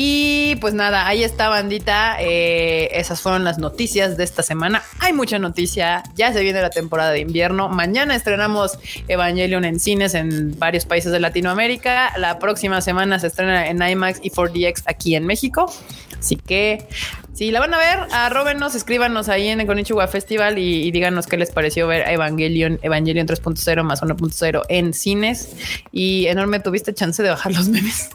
[0.00, 2.18] Y pues nada, ahí está bandita.
[2.20, 4.80] Eh, esas fueron las noticias de esta semana.
[5.00, 6.04] Hay mucha noticia.
[6.14, 7.68] Ya se viene la temporada de invierno.
[7.68, 12.12] Mañana estrenamos Evangelion en cines en varios países de Latinoamérica.
[12.16, 15.68] La próxima semana se estrena en IMAX y 4DX aquí en México.
[16.16, 16.86] Así que
[17.34, 21.26] si la van a ver, arróbenos, escríbanos ahí en el Konichiwa Festival y, y díganos
[21.26, 25.56] qué les pareció ver Evangelion, Evangelion 3.0 más 1.0 en cines.
[25.90, 28.10] Y enorme, tuviste chance de bajar los memes.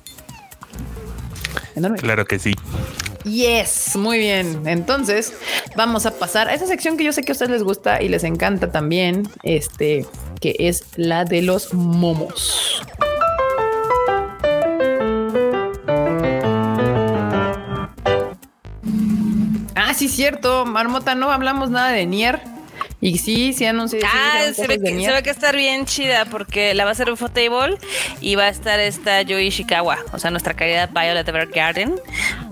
[1.76, 1.98] Enorme.
[1.98, 2.54] Claro que sí.
[3.24, 4.68] Yes, muy bien.
[4.68, 5.34] Entonces
[5.76, 8.10] vamos a pasar a esa sección que yo sé que a ustedes les gusta y
[8.10, 10.06] les encanta también, este,
[10.42, 12.82] que es la de los momos.
[19.76, 20.66] Ah, sí, cierto.
[20.66, 22.53] Marmota, no hablamos nada de Nier.
[23.06, 24.00] Y sí, sí anuncié.
[24.06, 27.12] Ah, se ve, que, se ve que estar bien chida porque la va a hacer
[27.12, 27.78] Ufotable
[28.22, 31.96] y va a estar esta Yui Ishikawa, o sea, nuestra querida Violet Evergarden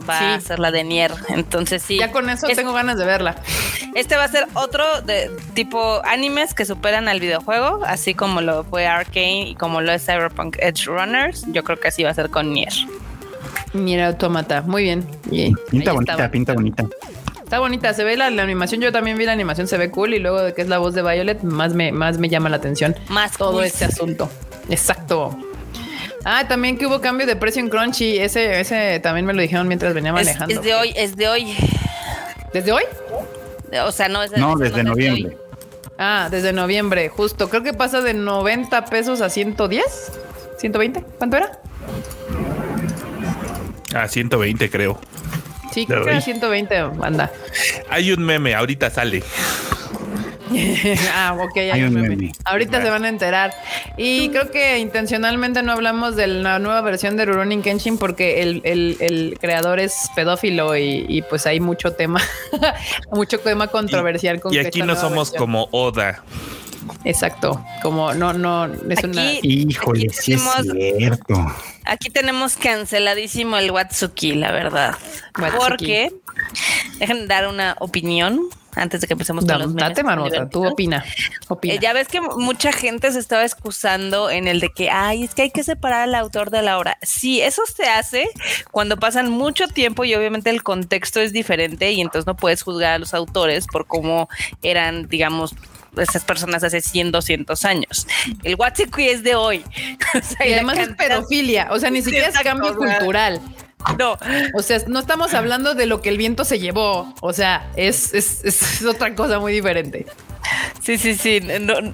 [0.09, 0.25] va Sí.
[0.25, 1.13] a ser la de Nier.
[1.29, 1.97] Entonces sí.
[1.97, 3.35] Ya con eso Es- tengo ganas de verla.
[3.95, 8.65] Este va a ser otro de tipo animes que superan al videojuego, así como lo
[8.65, 11.45] fue Arcane y como lo es Cyberpunk Edge Runners.
[11.53, 12.73] Yo creo que así va a ser con Nier.
[13.73, 14.63] Nier Automata.
[14.63, 15.07] Muy bien.
[15.31, 16.83] Y Pinta bonita, pinta bonita.
[17.51, 18.79] Está bonita, se ve la, la animación.
[18.79, 20.13] Yo también vi la animación, se ve cool.
[20.13, 22.55] Y luego de que es la voz de Violet, más me, más me llama la
[22.55, 23.65] atención Más todo cool.
[23.65, 24.29] este asunto.
[24.69, 25.37] Exacto.
[26.23, 28.19] Ah, también que hubo cambio de precio en Crunchy.
[28.19, 30.55] Ese, ese también me lo dijeron mientras venía manejando.
[30.55, 31.53] es de hoy, es de hoy.
[32.53, 32.83] ¿Desde hoy?
[33.85, 35.37] O sea, no es de No, es desde de noviembre.
[35.97, 37.49] Ah, desde noviembre, justo.
[37.49, 39.83] Creo que pasa de 90 pesos a 110.
[40.57, 41.03] 120.
[41.17, 41.59] ¿Cuánto era?
[43.93, 44.97] A 120 creo.
[45.71, 46.23] Sí, creo que era Uy.
[46.23, 46.77] 120.
[47.01, 47.31] Anda.
[47.89, 49.23] Hay un meme, ahorita sale.
[51.13, 51.57] ah, ok.
[51.71, 52.31] Hay un meme.
[52.45, 53.53] Ahorita se van a enterar.
[53.97, 58.61] Y creo que intencionalmente no hablamos de la nueva versión de Rurouni Kenshin porque el,
[58.65, 62.21] el- el creador es pedófilo y, y pues hay mucho tema,
[63.11, 66.23] mucho tema controversial con Y aquí esta no nueva somos versión- como Oda.
[67.03, 69.29] Exacto, como no, no, es una...
[69.29, 71.53] Aquí, Híjole, aquí sí es tenemos- cierto.
[71.85, 74.95] Aquí tenemos canceladísimo el Watsuki, la verdad.
[75.39, 75.57] Watsuki.
[75.57, 76.11] Porque,
[76.99, 78.39] dejen dar una opinión
[78.75, 79.89] antes de que empecemos con los memes.
[79.89, 81.03] Date, Marmota, tú opina.
[81.49, 81.73] opina.
[81.73, 85.33] Eh, ya ves que mucha gente se estaba excusando en el de que, ay, es
[85.35, 86.97] que hay que separar al autor de la obra.
[87.01, 88.29] Sí, eso se hace
[88.71, 92.93] cuando pasan mucho tiempo y obviamente el contexto es diferente y entonces no puedes juzgar
[92.93, 94.29] a los autores por cómo
[94.61, 95.53] eran, digamos,
[95.97, 98.07] esas personas hace 100, 200 años.
[98.43, 99.63] El Watsuki es de hoy.
[100.13, 103.39] O sea, y además es pedofilia, o sea, ni siquiera es cambio cultural.
[103.97, 104.17] No,
[104.53, 107.15] O sea, no estamos hablando de lo que el viento se llevó.
[107.21, 110.05] O sea, es, es, es otra cosa muy diferente.
[110.81, 111.39] Sí, sí, sí.
[111.61, 111.93] no- no,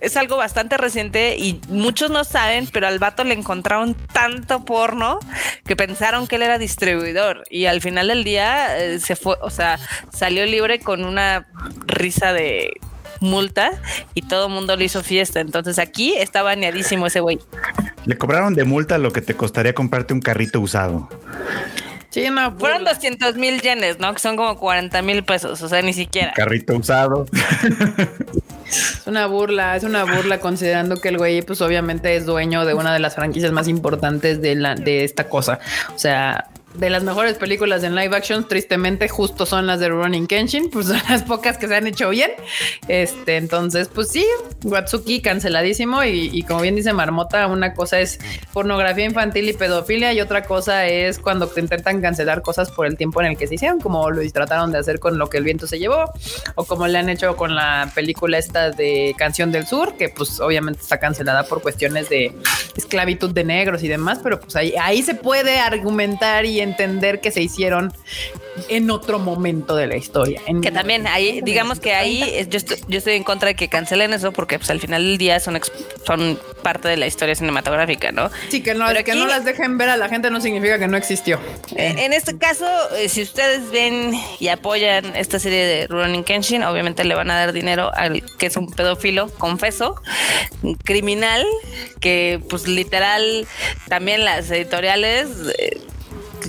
[0.00, 5.18] es algo bastante reciente y muchos no saben, pero al vato le encontraron tanto porno
[5.64, 9.50] que pensaron que él era distribuidor y al final del día eh, se fue, o
[9.50, 9.78] sea,
[10.12, 11.46] salió libre con una
[11.86, 12.72] risa de
[13.24, 13.72] multa
[14.14, 15.40] y todo el mundo le hizo fiesta.
[15.40, 17.38] Entonces aquí está baneadísimo ese güey.
[18.06, 21.08] Le cobraron de multa lo que te costaría comprarte un carrito usado.
[22.10, 22.94] Sí, no, Fueron burla.
[22.94, 24.12] 200 mil yenes, ¿no?
[24.14, 26.32] Que son como 40 mil pesos, o sea, ni siquiera.
[26.32, 27.26] Carrito usado.
[28.66, 32.74] Es una burla, es una burla considerando que el güey, pues obviamente es dueño de
[32.74, 35.58] una de las franquicias más importantes de, la, de esta cosa.
[35.94, 40.26] O sea, de las mejores películas en live action, tristemente, justo son las de Running
[40.26, 42.32] Kenshin, pues son las pocas que se han hecho bien.
[42.88, 44.26] Este, entonces, pues sí,
[44.64, 46.04] Watsuki canceladísimo.
[46.04, 48.18] Y, y como bien dice Marmota, una cosa es
[48.52, 52.96] pornografía infantil y pedofilia, y otra cosa es cuando te intentan cancelar cosas por el
[52.96, 55.44] tiempo en el que se hicieron, como lo trataron de hacer con lo que el
[55.44, 56.12] viento se llevó,
[56.54, 60.40] o como le han hecho con la película esta de Canción del Sur, que pues
[60.40, 62.32] obviamente está cancelada por cuestiones de
[62.76, 67.30] esclavitud de negros y demás, pero pues ahí, ahí se puede argumentar y entender que
[67.30, 67.92] se hicieron
[68.68, 70.40] en otro momento de la historia.
[70.46, 73.68] En Que también ahí, digamos que ahí yo estoy, yo estoy en contra de que
[73.68, 75.60] cancelen eso porque pues al final del día son,
[76.06, 78.30] son parte de la historia cinematográfica, ¿no?
[78.48, 80.78] Sí, que no, Pero que aquí- no las dejen ver a la gente no significa
[80.78, 81.38] que no existió.
[81.76, 82.66] Eh, En este caso,
[82.96, 87.36] eh, si ustedes ven y apoyan esta serie de Rurouni Kenshin, obviamente le van a
[87.36, 89.96] dar dinero al que es un pedófilo, confeso,
[90.84, 91.44] criminal,
[92.00, 93.46] que pues literal
[93.88, 95.28] también las editoriales
[95.58, 95.80] eh,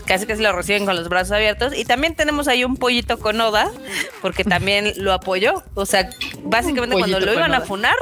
[0.05, 1.73] casi que se lo reciben con los brazos abiertos.
[1.75, 3.71] Y también tenemos ahí un pollito con Oda,
[4.21, 5.63] porque también lo apoyó.
[5.73, 6.09] O sea,
[6.43, 7.95] básicamente cuando lo iban a funar,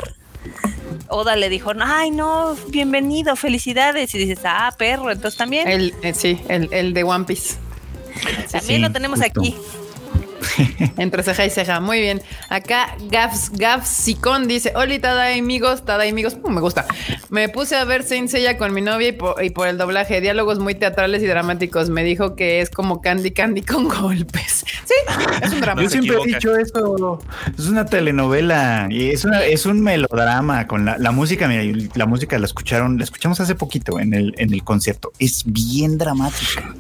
[1.10, 4.14] Oda le dijo, ay no, bienvenido, felicidades.
[4.16, 5.68] Y dices, ah, perro, entonces también.
[5.68, 7.56] El, eh, sí, el, el de One Piece.
[8.52, 9.40] También sí, lo tenemos justo.
[9.40, 9.56] aquí.
[10.98, 11.80] Entre ceja y ceja.
[11.80, 12.22] Muy bien.
[12.50, 16.38] Acá Gafs, Gafsicón dice: Hola, Tada amigos, Tada amigos.
[16.44, 16.86] Uh, me gusta.
[17.30, 20.22] Me puse a ver Saint Seiya con mi novia y por, y por el doblaje,
[20.22, 21.90] diálogos muy teatrales y dramáticos.
[21.90, 24.66] Me dijo que es como Candy Candy con golpes.
[24.86, 24.94] Sí,
[25.42, 25.82] es un drama.
[25.82, 27.20] Yo siempre he dicho eso.
[27.58, 31.48] Es una telenovela y es una, es un melodrama con la, la música.
[31.48, 35.12] Mira, la música la escucharon, la escuchamos hace poquito en el, en el concierto.
[35.20, 36.74] Es bien dramática.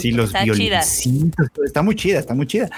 [0.00, 0.54] Sí, los Está chida.
[0.54, 2.68] violincitos, está muy chida, está muy chida.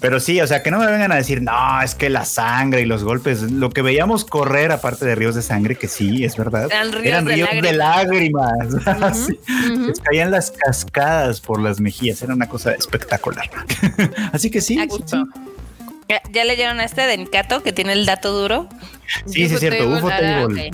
[0.00, 2.82] Pero sí, o sea, que no me vengan a decir, no, es que la sangre
[2.82, 6.36] y los golpes, lo que veíamos correr, aparte de ríos de sangre, que sí, es
[6.36, 8.52] verdad, Eran ríos de de lágrimas.
[9.12, 9.38] Sí,
[9.86, 13.48] les caían las cascadas por las mejillas, era una cosa espectacular.
[14.32, 14.78] Así que sí,
[16.08, 18.68] ¿Ya, ya leyeron a este de Nikato que tiene el dato duro?
[19.26, 20.70] sí, sí, es cierto, UFO Table.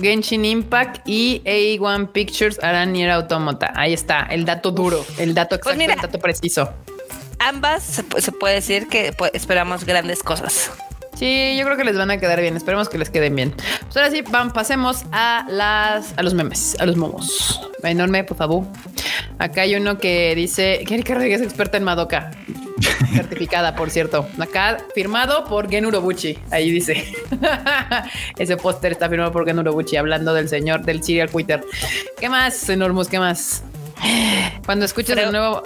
[0.00, 3.72] Genshin Impact y A1 Pictures harán Nier Automata.
[3.74, 5.94] Ahí está, el dato duro, el dato exacto, Pues mira.
[5.94, 6.72] el dato preciso.
[7.38, 10.70] Ambas se, pu- se puede decir que pues, esperamos grandes cosas.
[11.14, 12.56] Sí, yo creo que les van a quedar bien.
[12.56, 13.54] Esperemos que les queden bien.
[13.84, 17.60] Pues ahora sí, van, pasemos a las a los memes, a los momos.
[17.82, 18.64] Enorme, por favor.
[19.38, 22.32] Acá hay uno que dice que Erika Rodríguez es experta en Madoka.
[23.14, 24.26] Certificada, por cierto.
[24.38, 26.38] Acá firmado por Gen Urobuchi.
[26.50, 27.14] Ahí dice.
[28.38, 31.64] Ese póster está firmado por Gen Urobuchi hablando del señor del serial Twitter.
[32.18, 33.08] ¿Qué más, Enormous?
[33.08, 33.62] ¿Qué más?
[34.66, 35.62] Cuando escuchas Pero- el nuevo.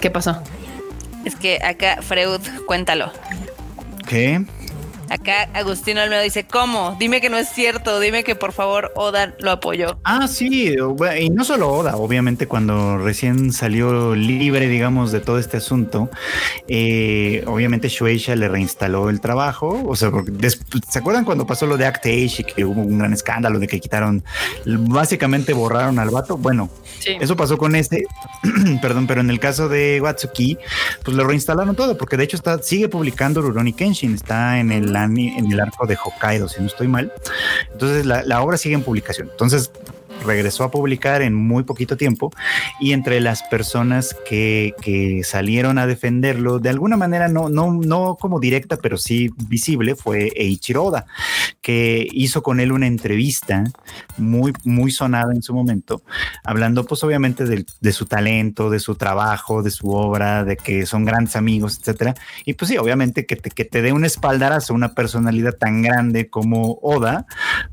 [0.00, 0.42] ¿Qué pasó?
[1.26, 3.10] Es que acá, Freud, cuéntalo.
[4.08, 4.44] ¿Qué?
[5.08, 6.96] Acá Agustino Almedo dice, ¿cómo?
[6.98, 9.98] Dime que no es cierto, dime que por favor Oda lo apoyó.
[10.04, 10.74] Ah, sí,
[11.20, 16.10] y no solo Oda, obviamente cuando recién salió libre, digamos, de todo este asunto,
[16.68, 21.66] eh, obviamente Shueisha le reinstaló el trabajo, o sea, porque des- ¿se acuerdan cuando pasó
[21.66, 24.24] lo de Act Age y que hubo un gran escándalo de que quitaron,
[24.64, 26.36] básicamente borraron al vato?
[26.36, 26.68] Bueno,
[26.98, 27.16] Sí.
[27.20, 28.06] eso pasó con este,
[28.82, 30.58] perdón, pero en el caso de Watsuki,
[31.04, 34.95] pues lo reinstalaron todo, porque de hecho está, sigue publicando Rurouni Kenshin, está en el,
[35.04, 37.12] en el arco de Hokkaido, si no estoy mal.
[37.72, 39.28] Entonces la obra sigue en publicación.
[39.30, 39.70] Entonces
[40.24, 42.32] regresó a publicar en muy poquito tiempo
[42.80, 48.16] y entre las personas que, que salieron a defenderlo de alguna manera no, no, no
[48.18, 51.06] como directa pero sí visible fue Eiichiro Oda
[51.60, 53.64] que hizo con él una entrevista
[54.16, 56.02] muy muy sonada en su momento
[56.44, 60.86] hablando pues obviamente del- de, su talento de su trabajo de su obra de que
[60.86, 62.14] son grandes amigos etcétera.
[62.44, 66.28] Y pues sí obviamente que te, que te dé un espaldarazo una personalidad tan grande
[66.30, 67.26] como Oda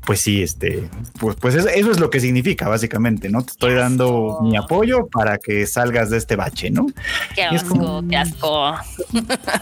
[0.06, 0.88] pues sí este
[1.18, 2.33] pues, pues eso, eso es lo que significa
[2.68, 6.86] básicamente no te estoy dando mi apoyo para que salgas de este bache no
[7.34, 8.74] Qué es asco, como- qué asco.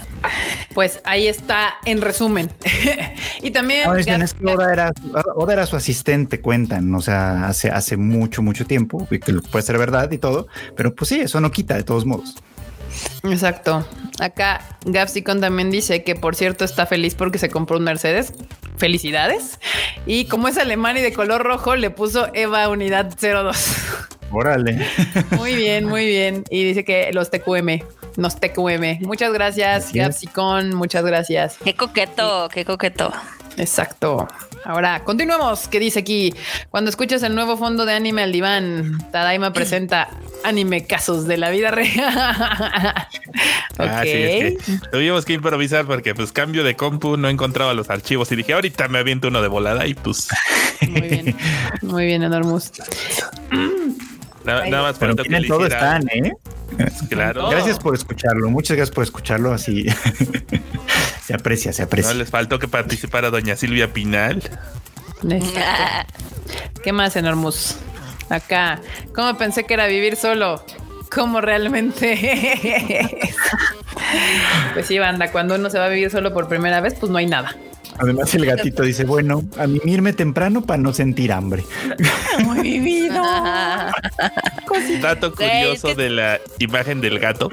[0.74, 2.50] Pues ahí está en resumen.
[3.42, 3.88] y también.
[3.88, 4.92] No, dicen, es que Oda era,
[5.34, 9.62] Oda era su asistente, cuentan, o sea, hace, hace mucho, mucho tiempo, y que puede
[9.64, 10.46] ser verdad y todo,
[10.76, 12.36] pero pues sí, eso no quita de todos modos.
[13.24, 13.86] Exacto.
[14.20, 18.32] Acá Gapsicon también dice que por cierto está feliz porque se compró un Mercedes.
[18.82, 19.60] Felicidades.
[20.06, 23.76] Y como es alemán y de color rojo, le puso Eva Unidad 02.
[24.32, 24.84] Órale.
[25.36, 26.42] Muy bien, muy bien.
[26.50, 27.80] Y dice que los TQM,
[28.16, 29.02] los TQM.
[29.02, 29.92] Muchas gracias.
[29.92, 30.74] Gapsicon.
[30.74, 31.58] Muchas gracias.
[31.62, 33.12] Qué coqueto, qué coqueto.
[33.56, 34.26] Exacto.
[34.64, 35.66] Ahora, continuemos.
[35.68, 36.34] ¿Qué dice aquí?
[36.70, 40.08] Cuando escuchas el nuevo fondo de anime al diván, Tadaima presenta
[40.44, 41.88] anime casos de la vida real.
[43.72, 43.78] ok.
[43.78, 47.90] Ah, sí, es que tuvimos que improvisar porque pues cambio de compu, no encontraba los
[47.90, 50.28] archivos y dije, ahorita me aviento uno de volada y pues
[50.88, 51.36] Muy bien.
[51.82, 52.72] Muy bien, Enormous.
[54.44, 56.32] nada, nada más Pero tienen todo están, ¿eh?
[57.08, 57.50] Claro.
[57.50, 59.86] Gracias por escucharlo, muchas gracias por escucharlo así.
[61.24, 62.14] se aprecia, se No aprecia.
[62.14, 64.42] les faltó que participara doña Silvia Pinal.
[66.82, 67.76] ¿Qué más, Enormous?
[68.28, 68.80] Acá.
[69.14, 70.64] ¿Cómo pensé que era vivir solo?
[71.14, 72.12] ¿Cómo realmente
[73.24, 73.36] es?
[74.74, 77.18] Pues sí, banda, cuando uno se va a vivir solo por primera vez, pues no
[77.18, 77.54] hay nada.
[77.98, 81.64] Además el gatito dice, bueno, a mimirme temprano para no sentir hambre.
[82.44, 83.22] Muy vivido.
[85.00, 87.48] Dato curioso de la imagen del gato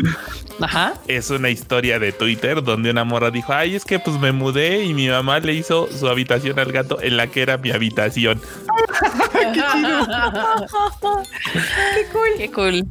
[0.61, 0.93] Ajá.
[1.07, 4.83] es una historia de Twitter donde una morra dijo, ay, es que pues me mudé
[4.83, 8.39] y mi mamá le hizo su habitación al gato en la que era mi habitación.
[9.31, 9.61] Qué
[12.11, 12.29] cool.
[12.37, 12.85] Qué cool.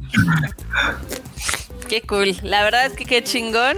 [1.89, 2.35] Qué cool.
[2.43, 3.75] La verdad es que qué chingón.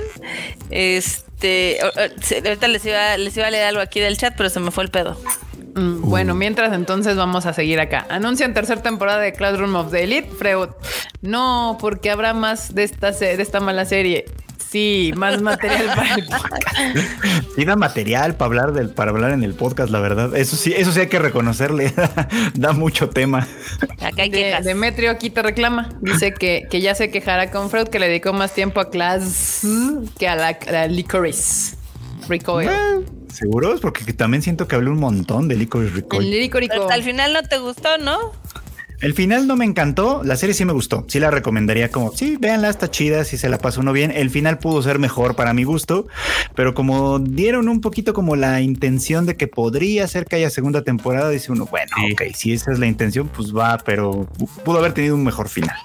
[0.69, 4.71] Este, ahorita les iba, les iba a leer algo aquí del chat, pero se me
[4.71, 5.17] fue el pedo.
[5.75, 8.05] Mm, Bueno, mientras entonces vamos a seguir acá.
[8.09, 10.29] Anuncian tercera temporada de Classroom of the Elite.
[10.29, 10.69] Freud.
[11.21, 14.25] No, porque habrá más de esta, de esta mala serie.
[14.71, 16.77] Sí, más material para el podcast.
[17.55, 20.33] Sí da material para hablar del, para hablar en el podcast, la verdad.
[20.37, 21.93] Eso sí, eso sí hay que reconocerle.
[22.53, 23.45] da mucho tema.
[23.99, 24.63] Acá hay De- quejas.
[24.63, 25.89] Demetrio aquí te reclama.
[25.99, 29.61] Dice que, que ya se quejará con Freud que le dedicó más tiempo a Class
[30.17, 31.75] que a la, a la Licorice.
[32.29, 32.69] Recoil.
[33.33, 33.81] ¿Seguros?
[33.81, 36.27] Porque también siento que hablé un montón de Licorice Recoil.
[36.33, 36.73] El Licorico.
[36.73, 38.31] Pero al final no te gustó, ¿no?
[39.01, 42.37] El final no me encantó, la serie sí me gustó, sí la recomendaría como, sí,
[42.39, 44.11] véanla, está chida, si se la pasa uno bien.
[44.11, 46.05] El final pudo ser mejor para mi gusto,
[46.53, 50.83] pero como dieron un poquito como la intención de que podría ser que haya segunda
[50.83, 52.13] temporada, dice uno, bueno, Sí.
[52.13, 54.27] ok, si esa es la intención, pues va, pero
[54.63, 55.75] pudo haber tenido un mejor final.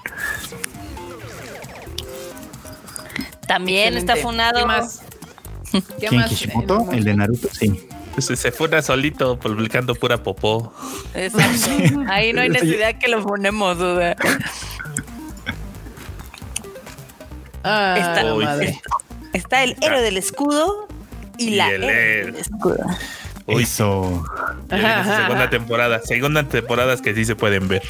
[3.47, 4.11] También Excelente.
[4.13, 4.59] está funado.
[4.59, 5.01] ¿Qué más?
[5.71, 6.29] ¿Qué ¿Quién, más?
[6.29, 6.87] Kishimoto?
[6.91, 7.87] Eh, El de Naruto, sí.
[8.17, 10.73] Se, se fue una solito publicando pura popó.
[11.13, 12.01] Exacto.
[12.09, 14.15] Ahí no hay necesidad que lo ponemos, duda.
[17.63, 18.81] Ah, Está- madre.
[19.33, 20.87] Está el héroe del escudo
[21.37, 22.85] y, Y la el héroe del escudo.
[23.45, 23.63] Uy.
[23.63, 24.23] Eso.
[24.69, 26.01] Segunda temporada.
[26.03, 27.83] Segunda temporadas que sí se pueden ver.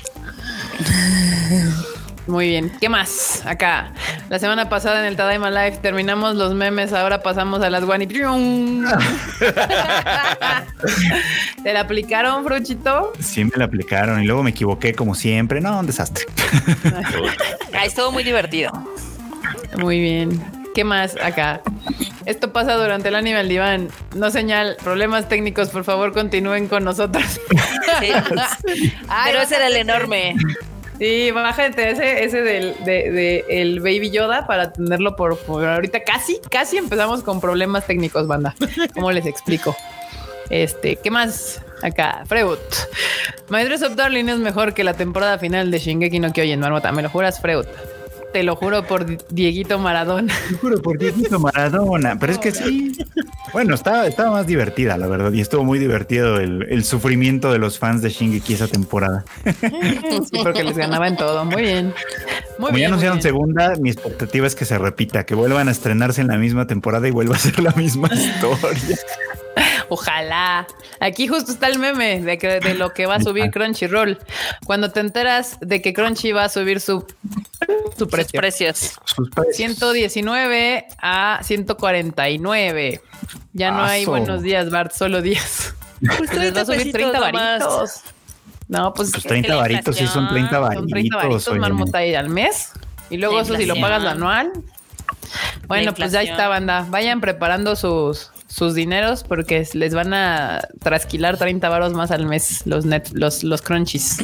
[2.27, 2.71] Muy bien.
[2.79, 3.41] ¿Qué más?
[3.45, 3.93] Acá.
[4.29, 8.07] La semana pasada en el Tadaima Live terminamos los memes, ahora pasamos a las y
[11.63, 13.13] ¿Te la aplicaron, Fruchito?
[13.19, 15.61] Sí, me la aplicaron y luego me equivoqué como siempre.
[15.61, 16.25] No, un desastre.
[17.73, 18.71] Ah, estuvo muy divertido.
[19.77, 20.41] Muy bien.
[20.73, 21.61] ¿Qué más acá?
[22.25, 23.89] Esto pasa durante el anime al diván.
[24.15, 27.39] No señal, problemas técnicos, por favor, continúen con nosotros.
[27.99, 28.09] Sí.
[29.25, 30.35] Pero ese era el enorme.
[30.97, 36.03] Sí, bájate ese, ese del de, de el Baby Yoda para tenerlo por, por ahorita.
[36.03, 38.55] Casi, casi empezamos con problemas técnicos, banda.
[38.93, 39.75] ¿Cómo les explico?
[40.49, 41.61] Este, ¿qué más?
[41.83, 42.57] Acá, Freud.
[43.49, 46.91] Dress of Darling es mejor que la temporada final de Shingeki no Kyojin, Marmota.
[46.91, 47.65] ¿Me lo juras, Freud?
[48.37, 50.31] Te lo juro por Di- Dieguito Maradona.
[50.61, 52.19] Juro por Dieguito Maradona.
[52.19, 52.95] Pero es que sí.
[53.51, 55.31] Bueno, estaba, estaba más divertida, la verdad.
[55.31, 59.25] Y estuvo muy divertido el, el sufrimiento de los fans de Shingeki esa temporada.
[59.43, 61.45] Sí, porque les ganaba en todo.
[61.45, 61.85] Muy bien.
[62.59, 62.81] Muy Como bien.
[62.81, 66.37] ya anunciaron segunda, mi expectativa es que se repita, que vuelvan a estrenarse en la
[66.37, 68.97] misma temporada y vuelva a ser la misma historia.
[69.89, 70.67] Ojalá.
[70.99, 74.17] Aquí justo está el meme de, que- de lo que va a subir Crunchyroll.
[74.65, 77.05] Cuando te enteras de que Crunchy va a subir su,
[77.97, 78.39] su Sus precio.
[78.39, 78.99] precios.
[79.05, 79.55] Sus precios.
[79.55, 83.01] 119 a 149.
[83.53, 85.73] Ya no hay buenos días, Bart, solo días.
[86.17, 87.33] Pues Les va a subir 30 nomás.
[87.59, 88.01] varitos.
[88.67, 91.45] No, pues Pues son 30 la varitos, sí son 30 inflación, 30 varitos.
[91.45, 92.71] varitos marmota al mes.
[93.09, 94.51] Y luego eso si lo pagas anual.
[95.67, 96.85] Bueno, pues ya está, banda.
[96.89, 102.65] Vayan preparando sus, sus dineros porque les van a trasquilar 30 varos más al mes
[102.65, 104.17] los net, los, los crunchies.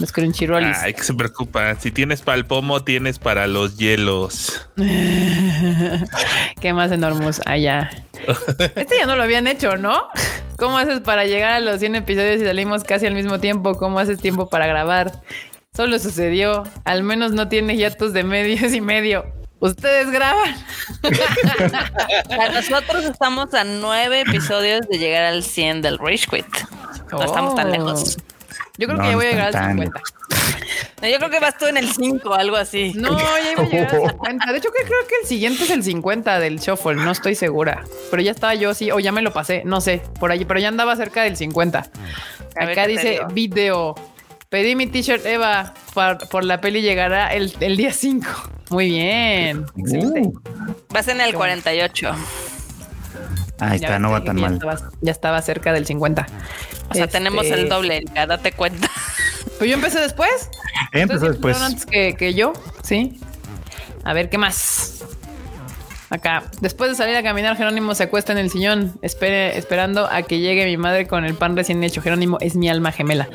[0.00, 0.76] Los crunchyrollis.
[0.78, 1.74] Ay, que se preocupa.
[1.74, 4.68] Si tienes para el pomo, tienes para los hielos.
[6.60, 7.90] Qué más enormes allá.
[8.76, 10.08] Este ya no lo habían hecho, ¿no?
[10.56, 13.76] ¿Cómo haces para llegar a los 100 episodios y salimos casi al mismo tiempo?
[13.76, 15.22] ¿Cómo haces tiempo para grabar?
[15.74, 16.64] Solo sucedió.
[16.84, 19.24] Al menos no tiene hiatus de medios y medio.
[19.60, 20.54] Ustedes graban.
[22.54, 26.46] Nosotros estamos a nueve episodios de llegar al 100 del Rage Quit.
[27.10, 27.70] No estamos tan Oh.
[27.70, 28.18] lejos.
[28.76, 30.00] Yo creo No, que ya voy a llegar al tan 50.
[31.02, 32.92] No, yo creo que vas tú en el 5 algo así.
[32.94, 34.52] No, ya iba a llegar al 50.
[34.52, 36.94] De hecho, que creo que el siguiente es el 50 del shuffle.
[36.94, 37.84] No estoy segura.
[38.10, 39.62] Pero ya estaba yo, sí, o ya me lo pasé.
[39.64, 41.78] No sé, por allí, pero ya andaba cerca del 50.
[41.80, 43.94] A ver Acá dice video.
[44.48, 48.26] Pedí mi t-shirt Eva por, por la peli llegará el, el día 5.
[48.70, 49.66] Muy bien.
[49.76, 50.20] Excelente.
[50.22, 50.40] Uh,
[50.88, 52.10] Vas en el 48.
[53.60, 54.54] ahí Ya está, no va tan ya mal.
[54.54, 56.26] estaba- ya estaba cerca del 50.
[56.88, 58.88] O sea, Este, tenemos el doble, Erika, date cuenta.
[59.58, 60.30] Pues yo empecé después.
[60.92, 61.60] Empezó después.
[61.60, 62.52] antes que, que yo,
[62.82, 63.20] sí.
[64.04, 65.04] A ver, ¿qué más?
[66.10, 70.22] Acá, después de salir a caminar, Jerónimo se acuesta en el sillón, espere, esperando a
[70.22, 72.00] que llegue mi madre con el pan recién hecho.
[72.00, 73.28] Jerónimo es mi alma gemela.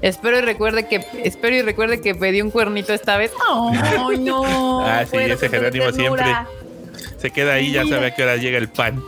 [0.00, 3.30] Espero y recuerde que, espero y recuerde que pedí un cuernito esta vez.
[3.50, 4.80] ¡Ay, no!
[4.86, 6.46] Ah, sí, ese Jerónimo ternura.
[7.18, 9.02] Se queda ahí, ya sabe a qué hora llega el pan.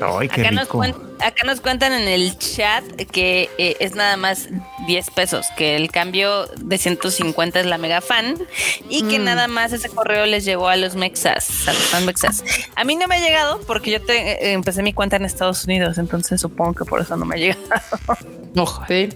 [0.00, 0.78] Ay, qué Acá nos, rico.
[0.78, 0.94] cuen-
[1.24, 4.48] acá nos cuentan en el chat que eh, es nada más
[4.86, 8.36] 10 pesos, que el cambio de 150 es la mega fan
[8.88, 9.24] y que Mm.
[9.24, 12.44] nada más ese correo les llegó a los mexas, a los fan mexas.
[12.76, 14.16] A mí no me ha llegado porque yo te,
[14.48, 17.38] eh, empecé mi cuenta en Estados Unidos, entonces supongo que por eso no me ha
[17.38, 17.62] llegado.
[18.56, 18.84] Ojo.
[18.86, 19.08] Sí.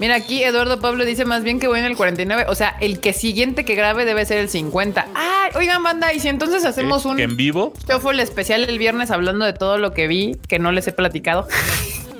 [0.00, 2.46] Mira, aquí Eduardo Pablo dice más bien que voy en el 49.
[2.48, 5.06] O sea, el que siguiente que grabe debe ser el 50.
[5.14, 7.08] Ay, oigan, banda, y si entonces hacemos ¿Eh?
[7.08, 7.72] un en vivo.
[7.88, 11.46] shuffle especial el viernes hablando de todo lo que vi, que no les he platicado.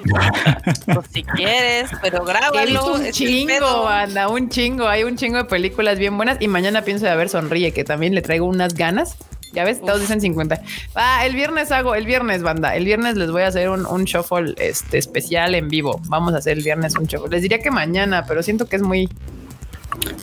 [0.86, 2.94] Pues si quieres, pero grábalo.
[2.94, 4.88] un chingo, banda, un chingo.
[4.88, 6.38] Hay un chingo de películas bien buenas.
[6.40, 9.16] Y mañana pienso de ver Sonríe, que también le traigo unas ganas.
[9.52, 10.60] Ya ves, todos dicen 50.
[10.94, 12.74] Ah, el viernes hago, el viernes, banda.
[12.76, 16.00] El viernes les voy a hacer un, un shuffle este, especial en vivo.
[16.06, 17.30] Vamos a hacer el viernes un shuffle.
[17.30, 19.08] Les diría que mañana, pero siento que es muy,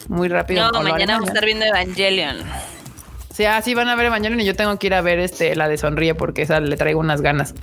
[0.08, 0.64] muy rápido.
[0.64, 2.38] No, ¿O lo haré mañana vamos a estar viendo Evangelion.
[3.34, 5.56] Sí, ah, sí van a ver mañana y yo tengo que ir a ver este
[5.56, 7.54] la de Sonríe porque esa le traigo unas ganas.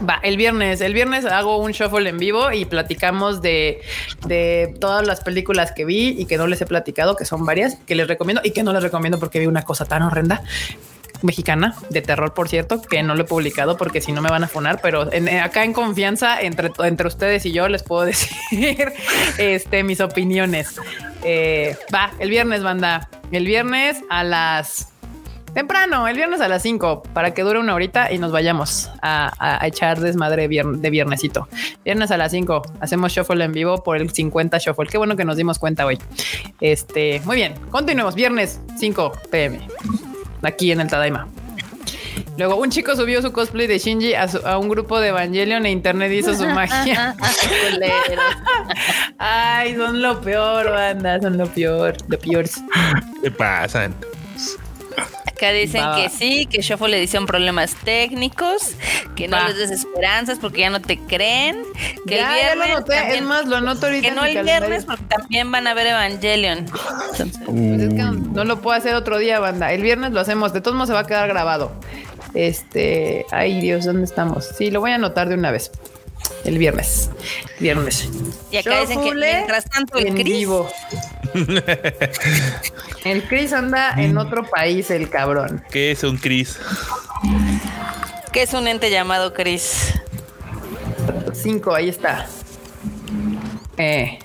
[0.00, 3.80] Va, el viernes, el viernes hago un shuffle en vivo y platicamos de,
[4.26, 7.76] de todas las películas que vi y que no les he platicado, que son varias,
[7.86, 10.42] que les recomiendo y que no les recomiendo porque vi una cosa tan horrenda
[11.22, 14.44] mexicana de terror, por cierto, que no lo he publicado porque si no me van
[14.44, 18.92] a funar, pero eh, acá en confianza entre, entre ustedes y yo les puedo decir
[19.38, 20.76] este, mis opiniones.
[21.24, 23.08] Eh, va, el viernes, banda.
[23.32, 24.92] El viernes a las
[25.54, 29.32] temprano, el viernes a las 5, para que dure una horita y nos vayamos a,
[29.38, 31.48] a- a echar desmadre de viernesito.
[31.84, 34.86] Viernes a las 5, hacemos shuffle en vivo por el 50 shuffle.
[34.88, 35.98] Qué bueno que nos dimos cuenta hoy.
[36.60, 38.14] Este, muy bien, continuemos.
[38.14, 39.60] Viernes 5 pm,
[40.42, 41.28] aquí en el Tadaima.
[42.36, 45.66] Luego, un chico subió su cosplay de Shinji a, su- a un grupo de Evangelion
[45.66, 47.14] e internet hizo su magia.
[49.18, 52.44] Ay, son lo peor, banda, son lo peor, lo peor.
[53.22, 53.94] ¿Qué pasan?
[55.26, 55.96] Acá dicen Va.
[55.96, 58.74] que sí, que Shuffle le dicen problemas técnicos,
[59.16, 61.56] que no les des esperanzas porque ya no te creen,
[62.06, 64.24] que Ya, el ya lo viernes anoté, también- es más, lo anoto ahorita que no
[64.24, 64.68] el calendario.
[64.68, 66.58] viernes porque también van a ver Evangelion.
[66.58, 69.72] Entonces, Pues es que no, no lo puedo hacer otro día, banda.
[69.72, 70.52] El viernes lo hacemos.
[70.52, 71.72] De todos modos se va a quedar grabado.
[72.34, 74.44] Este, ay Dios, ¿dónde estamos?
[74.56, 75.70] Sí, lo voy a anotar de una vez.
[76.44, 77.10] El viernes.
[77.58, 78.08] Viernes.
[78.50, 80.70] y acá dicen que mientras tanto el en Chris vivo.
[83.04, 85.62] El Chris anda en otro país, el cabrón.
[85.70, 86.58] ¿Qué es un Chris?
[88.32, 89.92] que es un ente llamado Chris.
[91.32, 92.26] Cinco, ahí está.
[93.76, 94.18] Eh.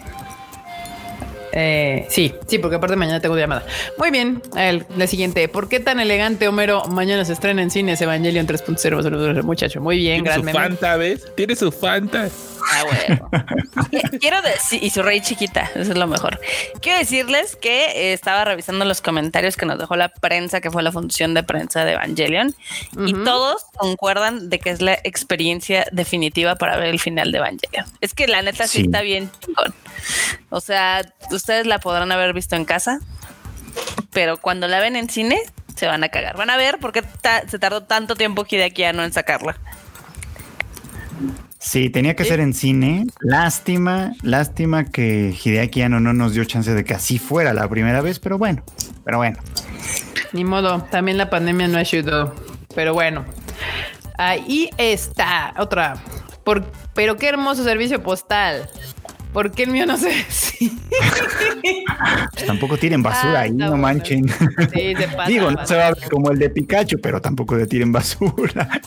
[1.52, 3.66] Eh, sí, sí, porque aparte mañana tengo llamada.
[3.98, 5.48] Muy bien, el, la siguiente.
[5.48, 6.86] ¿Por qué tan elegante, Homero?
[6.86, 9.44] Mañana se estrena en cines Evangelion 3.0.
[9.44, 10.60] Muchacho, muy bien, Tiene gran su.
[10.60, 11.34] Fanta, ¿ves?
[11.36, 12.30] Tiene su Fanta.
[12.72, 13.30] Ah, bueno.
[14.20, 16.40] Quiero decir, y su rey chiquita, eso es lo mejor.
[16.82, 20.84] Quiero decirles que eh, estaba revisando los comentarios que nos dejó la prensa, que fue
[20.84, 22.54] la función de prensa de Evangelion,
[23.06, 27.86] y todos concuerdan de que es la experiencia definitiva para ver el final de Evangelion.
[28.02, 28.86] Es que la neta sí, Sí.
[28.86, 29.74] está bien chingón.
[30.50, 31.02] O sea,
[31.40, 33.00] ustedes la podrán haber visto en casa,
[34.12, 35.40] pero cuando la ven en cine,
[35.76, 36.38] se van a cagar.
[36.38, 39.58] Van a ver por qué ta- se tardó tanto tiempo Hideaki Anno en sacarla.
[41.58, 43.06] Sí, tenía que ser en cine.
[43.20, 48.02] Lástima, lástima que Hideaki Anno no nos dio chance de que así fuera la primera
[48.02, 48.64] vez, pero bueno,
[49.04, 49.38] pero bueno.
[50.32, 52.34] Ni modo, también la pandemia no ayudó.
[52.76, 53.26] Pero bueno,
[54.18, 55.54] ahí está.
[55.58, 55.96] Otra.
[56.46, 56.64] Por,
[56.94, 58.70] pero qué hermoso servicio postal.
[59.34, 60.78] ¿Por qué el mío no se ve así?
[62.34, 63.78] Pues tampoco tiren basura Ah, ahí, no bueno.
[63.84, 64.28] manchen.
[64.28, 65.28] Sí, se pasa.
[65.30, 68.82] Digo, no se va a ver como el de Pikachu, pero tampoco le tiren basura.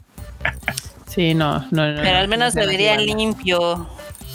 [1.06, 2.02] Sí, no, no, no.
[2.02, 3.86] Pero no, al menos no se vería limpio.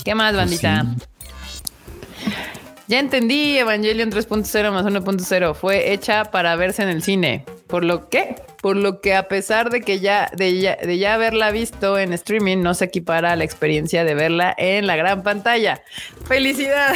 [0.06, 0.86] ¿Qué más, bandita?
[0.86, 2.32] sí.
[2.88, 7.44] Ya entendí, Evangelion 3.0 más 1.0 fue hecha para verse en el cine.
[7.68, 8.36] ¿Por lo qué?
[8.62, 12.14] Por lo que a pesar de que ya de, ya de ya haberla visto en
[12.14, 15.82] streaming, no se equipara a la experiencia de verla en la gran pantalla.
[16.28, 16.96] ¡Felicidad!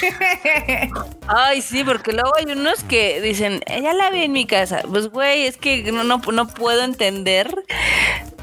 [1.28, 4.82] Ay, sí, porque luego hay unos que dicen, "Eh, ya la vi en mi casa.
[4.88, 7.54] Pues, güey, es que no, no, no puedo entender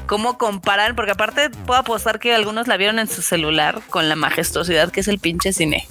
[0.06, 4.14] cómo comparan, porque aparte puedo apostar que algunos la vieron en su celular con la
[4.14, 5.86] majestuosidad que es el pinche cine.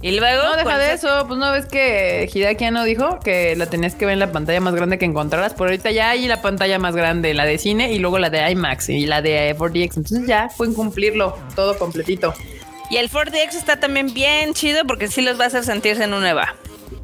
[0.00, 0.42] Y luego...
[0.42, 1.24] No, deja con de eso.
[1.26, 4.60] Pues no ves que Hideaki Anno dijo que la tenías que ver en la pantalla
[4.60, 5.54] más grande que encontraras.
[5.54, 8.48] Por ahorita ya hay la pantalla más grande, la de cine y luego la de
[8.50, 9.96] IMAX y la de 4DX.
[9.96, 12.32] Entonces ya pueden cumplirlo todo completito.
[12.90, 16.14] Y el 4DX está también bien chido porque sí los va a hacer sentirse en
[16.14, 16.54] un EVA.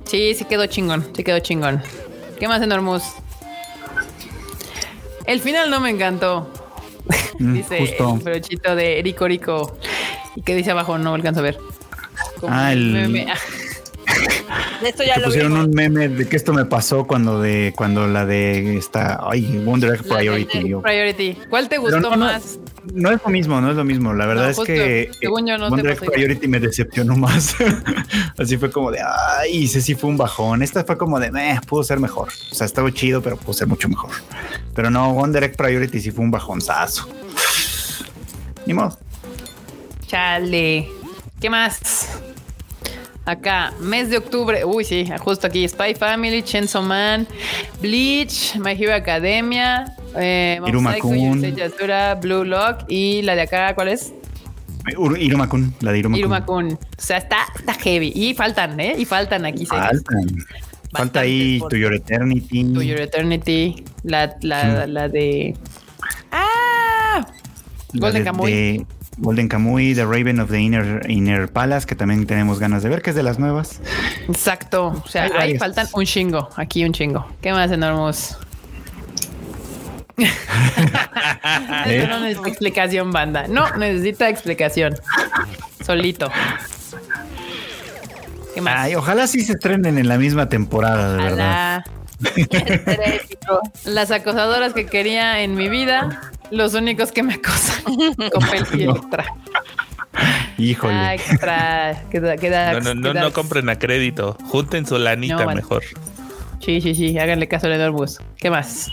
[0.05, 1.83] Sí, sí quedó chingón, sí quedó chingón.
[2.39, 3.03] ¿Qué más, Enormous?
[5.27, 6.51] El final no me encantó.
[7.39, 8.15] Mm, dice justo.
[8.15, 9.79] el brochito de Rico Rico.
[10.37, 10.99] ¿Y qué dice abajo?
[10.99, 11.59] No alcanzo a ver.
[12.41, 13.27] Como Ah, el- meme.
[14.83, 15.67] De Esto ya Que lo pusieron vimos.
[15.69, 19.95] un meme de que esto me pasó cuando de cuando la de esta ay Wonder
[19.95, 20.69] Egg Priority.
[20.69, 21.39] yo- Priority.
[21.49, 22.59] ¿Cuál te gustó no, más?
[22.93, 24.13] No es lo mismo, no es lo mismo.
[24.13, 26.01] La verdad No, es justo, que según yo Wonder Egg.
[26.13, 27.55] Priority me decepcionó más.
[28.39, 30.63] Así fue como de ay, ese sí fue un bajón.
[30.63, 32.29] Esta fue como de eh, pudo ser mejor.
[32.51, 34.11] O sea, estaba chido, pero pudo ser mucho mejor.
[34.75, 37.09] Pero no, Wonder Egg Priority sí fue un bajonzazo.
[38.67, 38.99] Ni modo.
[40.07, 40.89] Chale.
[41.45, 42.09] ¿Qué más?
[43.27, 44.65] Acá, mes de octubre.
[44.65, 45.69] Uy, sí, justo aquí.
[45.69, 47.29] Spy Family, Chainsaw Man,
[47.83, 51.43] Bleach, My Hero Academia, eh, Iruma-kun.
[52.23, 54.15] Blue Lock y la de acá, ¿cuál es?
[55.19, 56.19] Iruma-kun, la de Iruma-kun.
[56.19, 56.73] Iruma-kun.
[56.73, 58.11] O sea, está, está heavy.
[58.15, 58.95] Y faltan, ¿eh?
[58.97, 59.67] Y faltan aquí.
[59.67, 60.01] Faltan.
[60.93, 62.73] Falta ahí To Your Eternity.
[62.73, 64.91] To Your Eternity, la, la, Sí.
[64.93, 65.55] la de...
[66.33, 67.27] ¡Ah!
[67.93, 68.87] Golden de- Kamuy.
[69.17, 72.89] De Golden Kamuy, The Raven of the Inner, Inner Palace, que también tenemos ganas de
[72.89, 73.81] ver, que es de las nuevas.
[74.29, 75.01] Exacto.
[75.05, 76.49] O sea, ahí faltan un chingo.
[76.57, 77.27] Aquí un chingo.
[77.41, 78.39] ¿Qué más, enormos?
[80.17, 82.07] ¿Eh?
[82.09, 83.47] No necesita explicación, banda.
[83.49, 84.95] No necesita explicación.
[85.85, 86.31] Solito.
[88.55, 88.75] ¿Qué más?
[88.79, 91.33] Ay, ojalá sí se estrenen en la misma temporada, de verdad.
[91.33, 91.85] Ojalá.
[91.85, 92.04] Épico.
[93.85, 97.85] Las acosadoras que quería en mi vida, los únicos que me acosan.
[98.77, 98.93] Y No.
[98.93, 99.25] Electra.
[100.57, 100.95] Híjole.
[102.95, 104.37] No, no, compren a crédito.
[104.47, 105.57] Junten su lanita vale.
[105.57, 105.83] mejor.
[106.61, 107.19] Sí, sí, sí.
[107.19, 108.21] Háganle caso al Enormous.
[108.37, 108.89] ¿Qué más?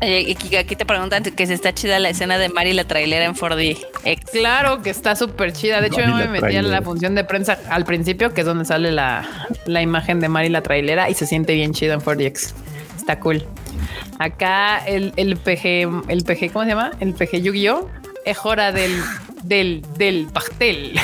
[0.00, 3.78] Aquí- te preguntan que si está chida la escena de Mari la trailera en 4D.
[4.04, 4.30] Ex.
[4.30, 5.80] Claro que está súper chida.
[5.80, 6.68] De hecho, Mari yo me la metí trailera.
[6.68, 9.28] la función de prensa al principio, que es donde sale la,
[9.66, 12.54] la imagen de Mari la trailera, y se siente bien chido en 4DX.
[12.96, 13.44] Está cool.
[14.18, 16.92] Acá el, el PG, el PG, ¿cómo se llama?
[17.00, 17.88] El PG Yu-Gi-Oh!
[18.24, 18.92] Es hora del,
[19.46, 20.98] del, del pastel.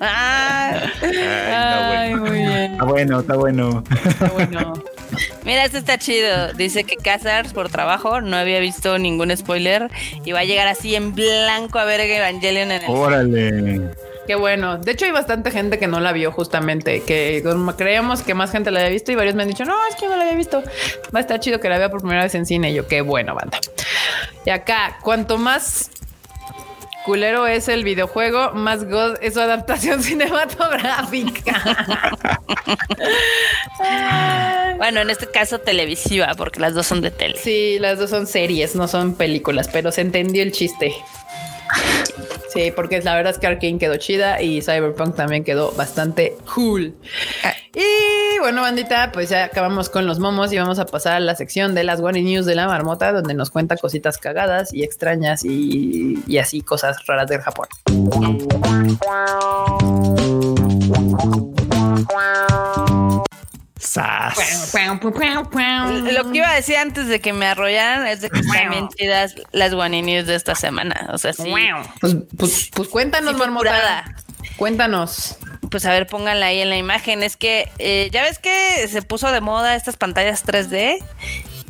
[0.00, 2.72] Ay, muy bien.
[2.72, 3.84] Está bueno, está bueno.
[4.04, 4.84] Está bueno.
[5.44, 6.52] Mira, este está chido.
[6.52, 9.90] Dice que Casars por trabajo no había visto ningún spoiler
[10.24, 12.90] y va a llegar así en blanco a ver Evangelion en el.
[12.90, 13.80] Órale.
[14.26, 14.78] Qué bueno.
[14.78, 17.42] De hecho, hay bastante gente que no la vio justamente, que
[17.76, 20.06] creíamos que más gente la había visto y varios me han dicho, no, es que
[20.06, 20.62] no la había visto.
[21.14, 22.70] Va a estar chido que la vea por primera vez en cine.
[22.70, 23.58] Y yo, qué bueno, banda.
[24.46, 25.90] Y acá, cuanto más
[27.04, 31.62] culero es el videojuego, más god es su adaptación cinematográfica.
[34.78, 37.38] Bueno, en este caso televisiva, porque las dos son de tele.
[37.38, 40.92] Sí, las dos son series, no son películas, pero se entendió el chiste.
[42.52, 46.94] Sí, porque la verdad es que Arkane quedó chida y Cyberpunk también quedó bastante cool.
[47.74, 51.34] Y bueno, bandita, pues ya acabamos con los momos y vamos a pasar a la
[51.34, 55.44] sección de las One News de la marmota, donde nos cuenta cositas cagadas y extrañas
[55.44, 57.68] y, y así cosas raras del Japón.
[63.82, 64.70] Sas.
[66.12, 68.88] Lo que iba a decir antes de que me arrollaran es de que están bien
[68.88, 71.08] chidas las One News de esta semana.
[71.12, 71.52] O sea, sí.
[72.00, 74.04] Pues, pues, pues cuéntanos, Sí, marmota.
[74.56, 75.36] Cuéntanos.
[75.70, 77.22] Pues a ver, pónganla ahí en la imagen.
[77.22, 80.98] Es que eh, ya ves que se puso de moda estas pantallas 3D.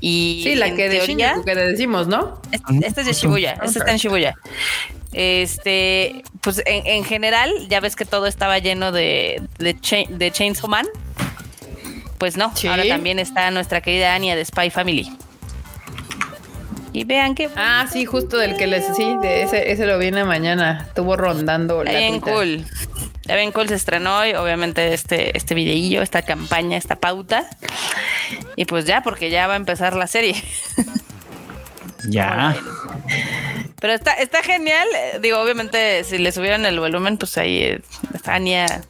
[0.00, 2.42] Y Sí, la que de teoría- Shinjuku que le decimos, ¿no?
[2.50, 4.34] Es- Este es de Shibuya, este está en Shibuya.
[5.12, 10.30] Este, pues en, en general, ya ves que todo estaba lleno de, de, Cha- de
[10.32, 10.86] Chainsaw Man.
[12.22, 12.68] Pues no, Sí.
[12.68, 15.12] ahora también está nuestra querida Anya de Spy Family.
[16.92, 20.22] Y vean que Ah, sí, justo del que les sí, de ese, ese lo viene
[20.22, 20.84] mañana.
[20.86, 22.64] Estuvo rondando la bien cool.
[23.26, 27.50] Bien cool, se estrenó hoy, obviamente, este, este videillo, esta campaña, esta pauta.
[28.54, 30.36] Y pues ya, porque ya va a empezar la serie.
[32.08, 32.56] Ya.
[33.80, 34.86] Pero está, está genial.
[34.96, 37.80] eh, Digo, obviamente, si le subieran el volumen, pues ahí eh,
[38.14, 38.82] está Ania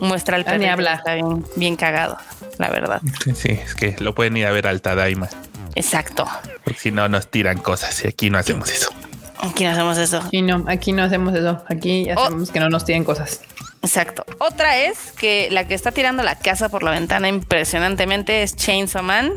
[0.00, 0.94] muestra el Ania perrito, habla.
[0.94, 2.16] Está bien, bien cagado,
[2.58, 3.00] la verdad.
[3.34, 5.28] Sí, es que lo pueden ir a ver al Tadaima.
[5.74, 6.26] Exacto.
[6.62, 8.90] Porque si no, nos tiran cosas y aquí no hacemos eso.
[9.38, 10.22] Aquí no hacemos eso.
[10.30, 11.62] Y no, aquí no hacemos eso.
[11.68, 12.22] Aquí Oh.
[12.24, 13.40] hacemos que no nos tienen cosas.
[13.82, 14.24] Exacto.
[14.38, 19.02] Otra es que la que está tirando la casa por la ventana impresionantemente es Chainsaw
[19.02, 19.32] Man.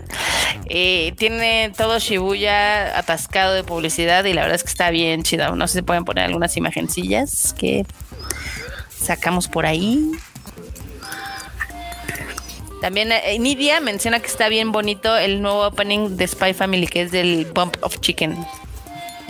[0.69, 5.49] Eh, tiene todo Shibuya atascado de publicidad y la verdad es que está bien chida.
[5.51, 7.85] No sé si pueden poner algunas imagencillas que
[8.97, 10.11] sacamos por ahí.
[12.81, 17.01] También eh, Nidia menciona que está bien bonito el nuevo opening de Spy Family, que
[17.01, 18.37] es del Bump of Chicken.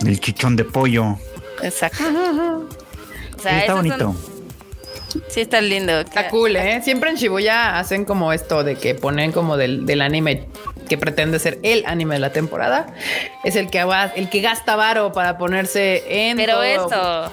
[0.06, 1.16] El chichón de pollo.
[1.62, 2.04] Exacto.
[2.04, 4.14] O sea, está son- bonito.
[5.28, 6.00] sí, está lindo.
[6.00, 6.80] Está cool, ¿eh?
[6.82, 10.44] Siempre en Shibuya hacen como esto de que ponen como del, del anime
[10.88, 12.86] que pretende ser el anime de la temporada.
[13.44, 13.84] Es el que,
[14.16, 16.36] el que gasta varo para ponerse en.
[16.36, 16.62] Pero todo.
[16.64, 17.32] eso,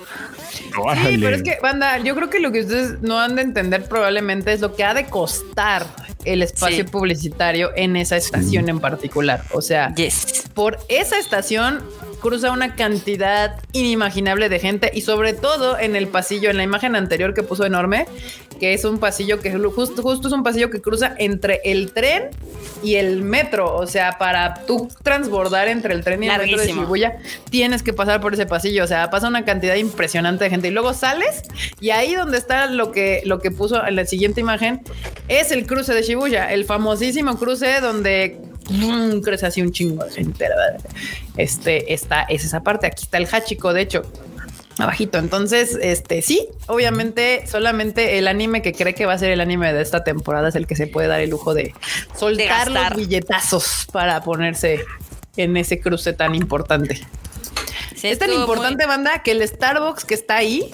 [0.56, 1.20] Sí, Órale.
[1.20, 4.54] pero es que, banda, yo creo que lo que ustedes no han de entender probablemente
[4.54, 5.86] es lo que ha de costar
[6.24, 6.84] el espacio Sí.
[6.84, 9.44] publicitario en esa estación en particular.
[9.52, 10.44] O sea, yes.
[10.54, 11.84] por esa estación
[12.22, 16.96] cruza una cantidad inimaginable de gente y sobre todo en el pasillo, en la imagen
[16.96, 18.08] anterior que puso enorme,
[18.60, 22.30] que es un pasillo que justo, justo es un pasillo que cruza entre el tren
[22.84, 23.76] y el metro.
[23.76, 26.68] O sea, para tú transbordar entre el tren y el metro de.
[26.68, 27.18] Shibuya,
[27.50, 28.84] tienes que pasar por ese pasillo.
[28.84, 31.44] O sea, pasa una cantidad impresionante de gente y luego sales
[31.80, 34.82] y ahí donde está lo que, lo que puso en la siguiente imagen
[35.28, 38.40] es el cruce de Shibuya, el famosísimo cruce donde
[39.24, 40.48] crece así un chingo de gente.
[41.38, 42.88] Este está, es esa parte.
[42.88, 44.04] Aquí está el Hachiko, de hecho.
[44.78, 45.18] Abajito.
[45.18, 49.72] Entonces, este sí, obviamente, solamente el anime que cree que va a ser el anime
[49.74, 51.74] de esta temporada es el que se puede dar el lujo de
[52.18, 54.84] soltar los billetazos para ponerse
[55.38, 57.02] en ese cruce tan importante.
[57.96, 60.72] Sí, es tan importante, banda, que el Starbucks que está ahí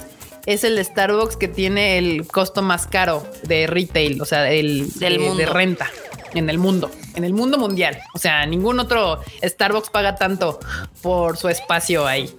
[0.47, 5.13] es el Starbucks que tiene el costo más caro de retail, o sea, el Del
[5.13, 5.35] de, mundo.
[5.37, 5.91] de renta
[6.33, 7.99] en el mundo, en el mundo mundial.
[8.15, 10.59] O sea, ningún otro Starbucks paga tanto
[11.01, 12.33] por su espacio ahí.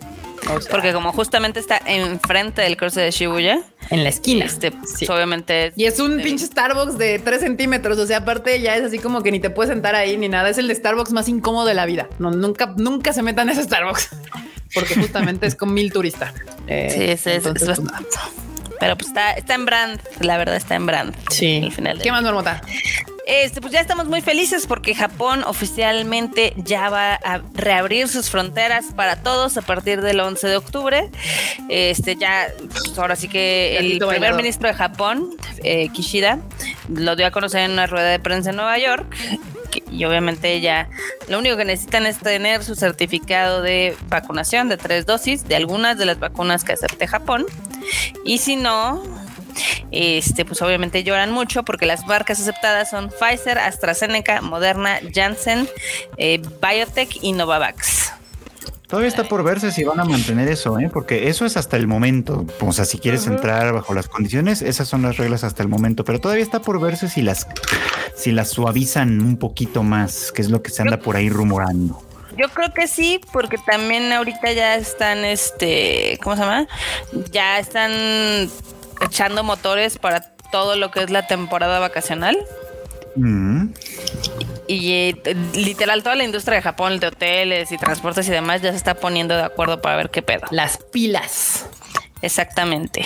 [0.51, 3.61] O sea, Porque como justamente está enfrente del cruce de Shibuya,
[3.91, 4.45] en la esquina.
[4.45, 5.07] este, pues, Sí.
[5.09, 7.99] obviamente Y es un pinche Starbucks de 3 centímetros.
[7.99, 10.49] O sea, aparte ya es así como que ni te puedes sentar ahí ni nada.
[10.51, 12.09] Es el de Starbucks más incómodo de la vida.
[12.19, 14.11] No, nunca, nunca se metan a ese Starbucks.
[14.75, 16.33] Porque justamente es con mil turistas.
[16.67, 18.17] Eh, Sí, es, es- entonces, es pues, bastante.
[18.83, 21.15] Pero pues está, está en brand, la verdad está en brand.
[21.31, 21.61] Sí.
[21.63, 22.61] Al final ¿Qué más, Marmota?
[23.29, 28.87] Este, pues ya estamos muy felices porque Japón oficialmente ya va a reabrir sus fronteras
[28.97, 31.11] para todos a partir del 11 de octubre.
[31.69, 34.37] Este, ya, pues ahora sí que el primer bailador.
[34.37, 35.31] ministro de Japón,
[35.63, 36.41] eh, Kishida,
[36.89, 39.07] lo dio a conocer en una rueda de prensa en Nueva York.
[39.91, 40.89] Y obviamente ya
[41.29, 45.99] lo único que necesitan es tener su certificado de vacunación de tres dosis de algunas
[45.99, 47.47] de las vacunas que acepte Japón.
[48.25, 49.03] Y si no,
[49.91, 55.69] este, pues obviamente lloran mucho porque las marcas aceptadas son Pfizer, AstraZeneca, Moderna, Janssen,
[56.17, 58.13] eh, Biotech y Novavax.
[58.87, 60.91] Todavía está por verse si van a mantener eso, ¿eh?
[60.93, 62.45] porque eso es hasta el momento.
[62.61, 66.05] O sea, si quieres entrar bajo las condiciones, esas son las reglas hasta el momento.
[66.05, 67.47] Pero todavía está por verse si las,
[68.15, 72.03] si las suavizan un poquito más, que es lo que se anda por ahí rumorando.
[72.37, 76.67] Yo creo que sí, porque también ahorita ya están, este, ¿cómo se llama?
[77.31, 77.93] Ya están
[79.01, 80.21] echando motores para
[80.51, 82.37] todo lo que es la temporada vacacional.
[83.17, 83.69] Mm.
[84.73, 88.71] Y eh, literal, toda la industria de Japón, de hoteles y transportes y demás, ya
[88.71, 90.47] se está poniendo de acuerdo para ver qué pedo.
[90.51, 91.67] Las pilas.
[92.23, 93.05] Exactamente.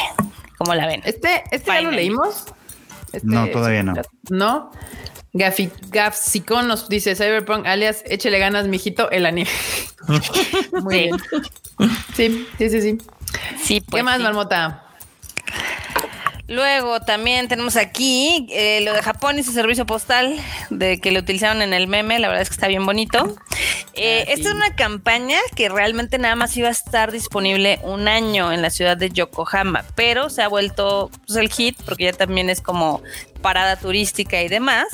[0.58, 1.02] ¿Cómo la ven?
[1.04, 2.44] Este, este ya lo leímos.
[3.12, 3.94] Este, no, todavía no.
[4.30, 4.70] No.
[5.32, 9.50] Gafsicón nos dice Cyberpunk, alias échele ganas, mijito, el anime.
[10.82, 11.16] Muy bien.
[12.14, 12.98] Sí, sí, sí, sí.
[13.60, 14.85] sí pues ¿Qué más, Marmota?
[16.48, 20.36] Luego también tenemos aquí eh, lo de Japón y su servicio postal,
[20.70, 23.36] de que lo utilizaron en el meme, la verdad es que está bien bonito.
[23.94, 28.06] Eh, ah, esta es una campaña que realmente nada más iba a estar disponible un
[28.06, 32.12] año en la ciudad de Yokohama, pero se ha vuelto pues, el hit porque ya
[32.12, 33.02] también es como
[33.42, 34.86] parada turística y demás,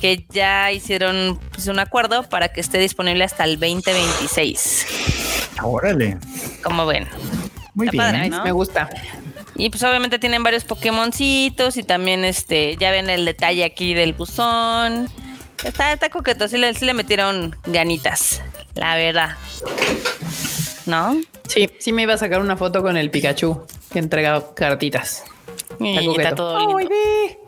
[0.00, 4.86] que ya hicieron pues, un acuerdo para que esté disponible hasta el 2026.
[5.62, 6.16] Órale.
[6.62, 7.06] Como ven.
[7.74, 8.88] Muy bien, me gusta.
[9.56, 14.12] Y pues obviamente tienen varios Pokémoncitos y también este, ya ven el detalle aquí del
[14.12, 15.08] buzón.
[15.62, 18.42] Está, está coqueto, sí le, le metieron ganitas,
[18.74, 19.36] la verdad.
[20.86, 21.16] ¿No?
[21.48, 25.24] Sí, sí me iba a sacar una foto con el Pikachu que entrega cartitas.
[25.80, 26.76] Y está, todo lindo.
[26.76, 27.38] ve!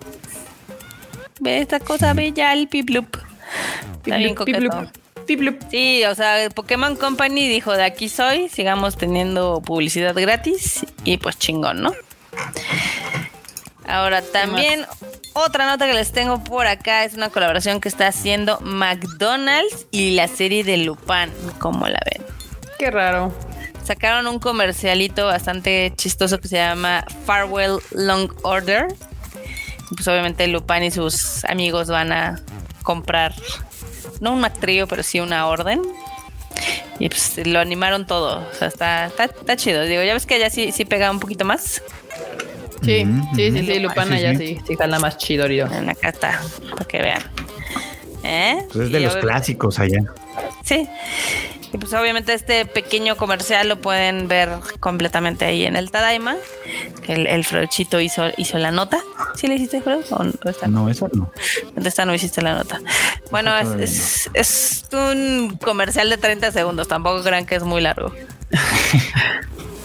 [1.40, 3.16] Ve esta cosa bella, el Piplup.
[4.04, 4.90] Está bien coqueto.
[5.70, 11.38] Sí, o sea, Pokémon Company dijo, de aquí soy, sigamos teniendo publicidad gratis y pues
[11.38, 11.92] chingón, ¿no?
[13.86, 14.84] Ahora también
[15.32, 20.12] otra nota que les tengo por acá es una colaboración que está haciendo McDonald's y
[20.12, 22.24] la serie de Lupin, ¿cómo la ven?
[22.78, 23.32] Qué raro.
[23.84, 28.86] Sacaron un comercialito bastante chistoso que se llama Farewell Long Order.
[29.94, 32.40] Pues obviamente Lupin y sus amigos van a
[32.82, 33.32] comprar
[34.20, 35.82] no un trío, pero sí una orden.
[36.98, 38.46] Y pues lo animaron todo.
[38.50, 39.82] O sea, está, está, chido.
[39.82, 41.82] Digo, ya ves que allá sí, sí pega un poquito más.
[42.82, 45.46] Sí, sí, sí, sí, Lupana ya sí, sí jala más chido.
[45.46, 46.40] En acá está,
[46.70, 47.22] para que vean.
[48.22, 48.58] ¿Eh?
[48.72, 50.00] Pues es de los clásicos allá.
[50.64, 50.88] Sí.
[51.72, 56.36] Y pues obviamente este pequeño comercial lo pueden ver completamente ahí en el Tadaima.
[57.06, 59.00] El, el Frochito hizo, hizo la nota.
[59.34, 60.00] ¿Sí le hiciste, Fred?
[60.10, 60.32] ¿O no,
[60.68, 61.30] no, esa no.
[61.76, 62.80] Esta no hiciste la nota.
[63.30, 66.88] Bueno, es, es, un comercial de 30 segundos.
[66.88, 68.12] Tampoco crean que es muy largo.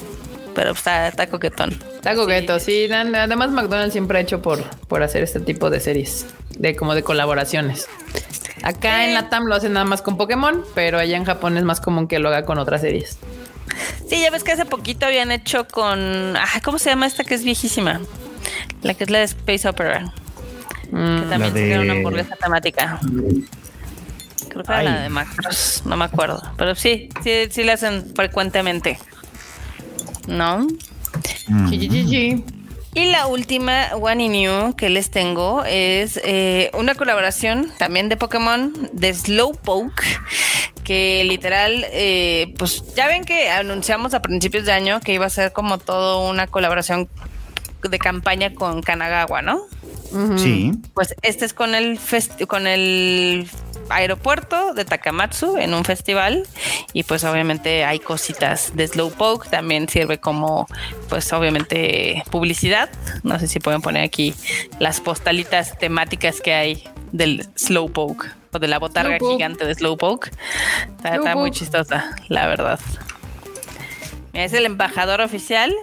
[0.53, 1.71] Pero está, está coquetón.
[1.95, 2.89] Está coqueto, sí.
[2.91, 6.25] Además, McDonald's siempre ha hecho por, por hacer este tipo de series,
[6.57, 7.87] de como de colaboraciones.
[8.63, 11.63] Acá en la TAM lo hacen nada más con Pokémon, pero allá en Japón es
[11.63, 13.17] más común que lo haga con otras series.
[14.07, 16.35] Sí, ya ves que hace poquito habían hecho con.
[16.35, 18.01] Ah, ¿Cómo se llama esta que es viejísima?
[18.83, 20.13] La que es la de Space Opera.
[20.91, 22.99] Mm, que también tiene una hamburguesa temática.
[24.49, 26.41] Creo que era la de Macros, no me acuerdo.
[26.57, 28.99] Pero sí, sí, sí la hacen frecuentemente.
[30.27, 30.67] ¿No?
[31.47, 31.73] Mm.
[32.93, 38.17] Y la última One in New que les tengo es eh, una colaboración también de
[38.17, 40.03] Pokémon de Slowpoke
[40.83, 45.29] que literal, eh, pues ya ven que anunciamos a principios de año que iba a
[45.29, 47.07] ser como todo una colaboración
[47.81, 49.61] de campaña con Kanagawa, ¿no?
[50.37, 50.73] Sí.
[50.93, 51.97] Pues este es con el
[52.47, 53.47] con el
[53.91, 56.47] aeropuerto de Takamatsu en un festival
[56.93, 60.67] y pues obviamente hay cositas de Slowpoke, también sirve como
[61.09, 62.89] pues obviamente publicidad,
[63.23, 64.33] no sé si pueden poner aquí
[64.79, 70.31] las postalitas temáticas que hay del Slowpoke o de la botarga gigante de Slowpoke.
[71.03, 72.79] Está, muy chistosa, la verdad.
[74.33, 75.73] Es el embajador oficial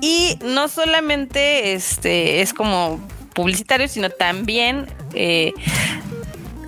[0.00, 3.00] y no solamente este es como
[3.34, 5.52] publicitario, sino también eh,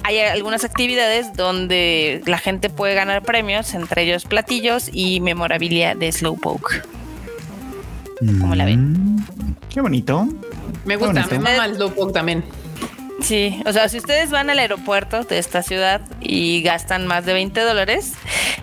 [0.02, 6.10] hay algunas actividades donde la gente puede ganar premios, entre ellos platillos y memorabilia de
[6.10, 6.82] Slowpoke.
[8.40, 8.92] ¿Cómo la ven?
[8.92, 9.24] Mm,
[9.68, 10.28] qué bonito.
[10.84, 12.44] Me gusta, me mama el Slowpoke también.
[13.20, 17.34] Sí, o sea, si ustedes van al aeropuerto de esta ciudad y gastan más de
[17.34, 18.14] 20 dólares,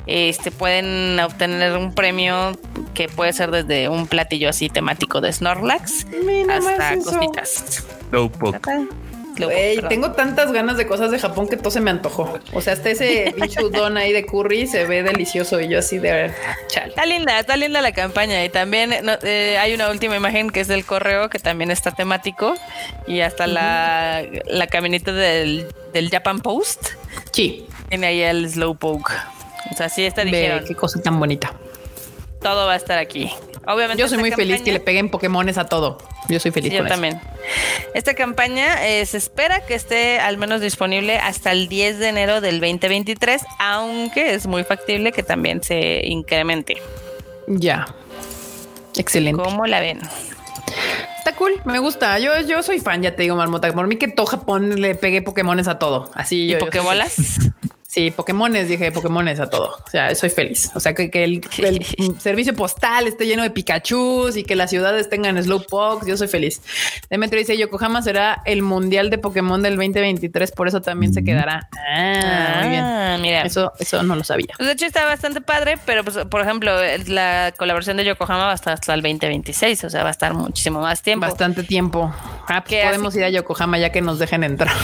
[0.08, 2.58] este pueden obtener un premio
[2.94, 6.08] que puede ser desde un platillo así temático de Snorlax
[6.50, 7.86] hasta cositas.
[8.10, 8.88] Slowpoke.
[9.90, 12.40] Tengo tantas ganas de cosas de Japón que todo se me antojó.
[12.54, 15.98] O sea, hasta ese bicho udon ahí de curry se ve delicioso y yo así
[15.98, 16.32] de
[16.68, 16.90] chal.
[16.90, 18.94] Está linda, está linda la campaña y también
[19.24, 22.56] eh, hay una última imagen que es del correo que también está temático
[23.08, 26.90] y hasta la, la camioneta del, del Japan Post.
[27.32, 27.68] Sí.
[27.90, 29.12] Tiene ahí el Slowpoke.
[29.72, 30.64] O sea, sí está dijeron.
[30.66, 31.54] qué cosa tan bonita.
[32.42, 33.32] Todo va a estar aquí.
[33.68, 34.02] Obviamente.
[34.02, 35.98] Yo soy muy feliz que le peguen Pokémones a todo.
[36.30, 36.72] Yo soy feliz.
[36.72, 37.20] Yo también.
[37.94, 42.42] Esta campaña eh, se espera que esté al menos disponible hasta el 10 de enero
[42.42, 46.78] del 2023, aunque es muy factible que también se incremente.
[47.48, 47.94] Ya.
[48.96, 49.42] Excelente.
[49.42, 50.00] ¿Cómo la ven?
[51.18, 52.20] Está cool, me gusta.
[52.20, 53.72] Yo, yo soy fan, ya te digo, Marmota.
[53.74, 56.10] Por mí que todo Japón le pegue Pokémones a todo.
[56.14, 56.60] Así ¿Y yo.
[56.60, 57.16] Pokébolas?
[57.98, 59.76] Sí, Pokémones, dije Pokémones a todo.
[59.84, 60.70] O sea, soy feliz.
[60.76, 61.42] O sea, que, el,
[62.20, 66.06] servicio postal esté lleno de Pikachu y que las ciudades tengan Slowpoke.
[66.06, 66.62] Yo soy feliz.
[67.10, 71.70] Demetrio dice Yokohama será el mundial de Pokémon del 2023, por eso también se quedará.
[71.92, 72.84] Ah, muy bien.
[72.84, 74.54] Ah, mira, eso, eso no lo sabía.
[74.58, 76.72] Pues de hecho, está bastante padre, pero pues, por ejemplo,
[77.08, 79.86] la colaboración de Yokohama va a estar hasta el 2026.
[79.86, 81.26] O sea, va a estar muchísimo más tiempo.
[81.26, 82.14] Bastante tiempo.
[82.48, 84.76] Ah, pues podemos ir a Yokohama ya que nos dejen entrar.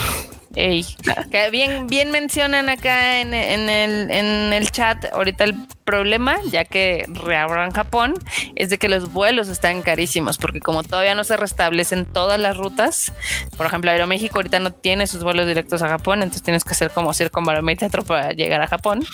[0.56, 0.86] Ey,
[1.32, 7.06] que bien, bien mencionan acá en, el, en el chat ahorita el problema, ya que
[7.08, 8.14] reabran Japón,
[8.56, 12.56] es de que los vuelos están carísimos, porque como todavía no se restablecen todas las
[12.56, 13.12] rutas,
[13.58, 16.92] por ejemplo, Aeroméxico ahorita no tiene sus vuelos directos a Japón, entonces tienes que hacer
[16.92, 17.64] como circunvalamiento
[18.06, 19.06] para llegar a Japón.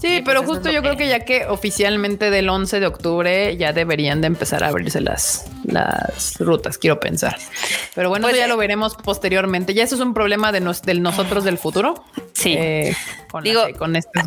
[0.00, 3.72] Sí, pero pues justo yo creo que ya que oficialmente del 11 de octubre ya
[3.72, 7.38] deberían de empezar a abrirse las, las rutas, quiero pensar.
[7.94, 9.74] Pero bueno, eso pues, ya lo veremos posteriormente.
[9.74, 12.04] Ya eso es un problema de del nosotros del futuro.
[12.32, 12.54] Sí.
[12.56, 12.96] Eh,
[13.42, 14.20] Digo, con este.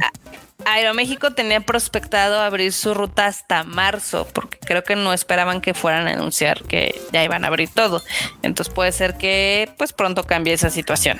[0.63, 6.07] Aeroméxico tenía prospectado abrir su ruta hasta marzo, porque creo que no esperaban que fueran
[6.07, 8.01] a anunciar que ya iban a abrir todo.
[8.41, 11.19] Entonces puede ser que pues pronto cambie esa situación.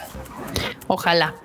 [0.87, 1.35] Ojalá.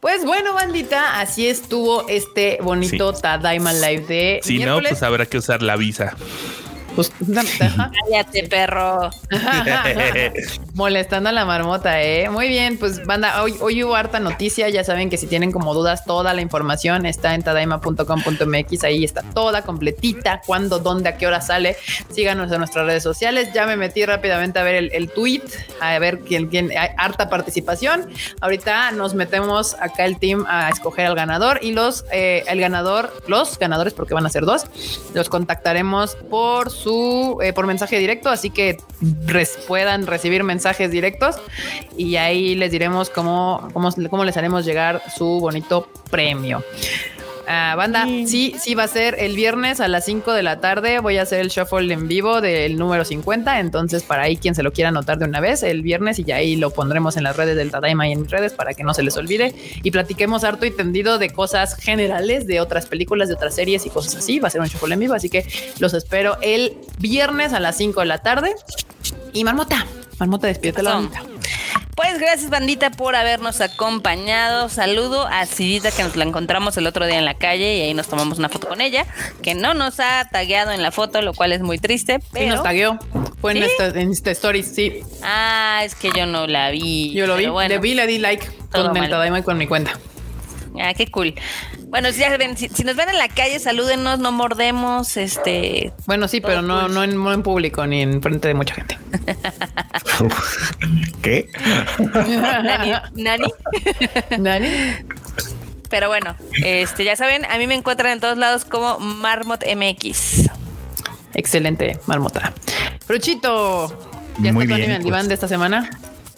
[0.00, 4.40] Pues bueno, bandita, así estuvo este bonito Tadaima Live de.
[4.42, 6.16] Si no, pues habrá que usar la visa.
[6.96, 7.12] Pues,
[8.10, 9.10] Cállate, perro.
[10.74, 12.30] Molestando a la marmota, ¿eh?
[12.30, 14.70] Muy bien, pues banda, hoy, hoy hubo harta noticia.
[14.70, 18.84] Ya saben que si tienen como dudas, toda la información está en tadaima.com.mx.
[18.84, 20.40] Ahí está toda completita.
[20.46, 21.76] Cuándo, dónde, a qué hora sale.
[22.10, 23.50] Síganos en nuestras redes sociales.
[23.54, 25.42] Ya me metí rápidamente a ver el, el tweet,
[25.82, 28.08] a ver quién, quién, hay harta participación.
[28.40, 33.12] Ahorita nos metemos acá el team a escoger al ganador y los, eh, el ganador,
[33.28, 34.64] los ganadores, porque van a ser dos,
[35.12, 36.85] los contactaremos por su
[37.42, 38.76] eh, por mensaje directo, así que
[39.66, 41.36] puedan recibir mensajes directos
[41.96, 46.62] y ahí les diremos cómo, cómo, cómo les haremos llegar su bonito premio.
[47.46, 48.54] Ah, banda, sí.
[48.60, 50.98] sí, va a ser el viernes a las 5 de la tarde.
[50.98, 53.60] Voy a hacer el shuffle en vivo del número 50.
[53.60, 56.36] Entonces, para ahí quien se lo quiera anotar de una vez, el viernes y ya
[56.36, 58.94] ahí lo pondremos en las redes del Tadaima y en mis redes para que no
[58.94, 59.54] se les olvide.
[59.82, 63.90] Y platiquemos harto y tendido de cosas generales, de otras películas, de otras series y
[63.90, 64.40] cosas así.
[64.40, 65.14] Va a ser un shuffle en vivo.
[65.14, 65.46] Así que
[65.78, 68.54] los espero el viernes a las 5 de la tarde.
[69.32, 69.86] Y Marmota,
[70.18, 71.08] Marmota, despídete la
[71.94, 74.68] pues gracias, bandita, por habernos acompañado.
[74.68, 77.94] Saludo a Cidita, que nos la encontramos el otro día en la calle y ahí
[77.94, 79.06] nos tomamos una foto con ella,
[79.42, 82.20] que no nos ha tagueado en la foto, lo cual es muy triste.
[82.32, 82.44] Pero...
[82.44, 82.98] Sí, nos tagueó.
[83.40, 83.62] Fue en,
[84.10, 85.00] esta, story, sí.
[85.22, 87.12] Ah, es que yo no la vi.
[87.12, 89.98] Yo lo vi, le vi, le di like con y con mi cuenta.
[90.80, 91.34] Ah, qué cool.
[91.88, 92.22] Bueno, si,
[92.68, 95.92] si, nos ven en la calle, salúdenos, no mordemos, este.
[96.06, 98.98] Bueno, sí, pero no, no, en, público ni en frente de mucha gente.
[101.22, 101.48] ¿Qué?
[101.98, 102.92] Nani.
[103.14, 103.52] Nani.
[104.38, 104.68] Nani.
[105.88, 106.34] Pero bueno,
[106.64, 110.50] este, ya saben, a mí me encuentran en todos lados como Marmot MX.
[111.34, 112.52] Excelente, Marmota.
[113.06, 113.96] Fruchito,
[114.40, 115.28] ¿ya Muy está bien, el diván pues.
[115.28, 115.88] de esta semana?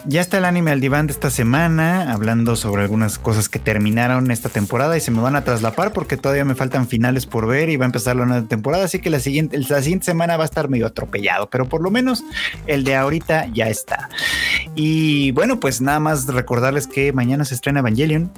[0.09, 4.31] Ya está el anime al diván de esta semana, hablando sobre algunas cosas que terminaron
[4.31, 7.69] esta temporada y se me van a traslapar porque todavía me faltan finales por ver
[7.69, 10.45] y va a empezar la nueva temporada, así que la siguiente, la siguiente semana va
[10.45, 12.23] a estar medio atropellado, pero por lo menos
[12.65, 14.09] el de ahorita ya está.
[14.73, 18.31] Y bueno, pues nada más recordarles que mañana se estrena Evangelion,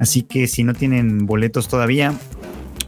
[0.00, 2.12] así que si no tienen boletos todavía,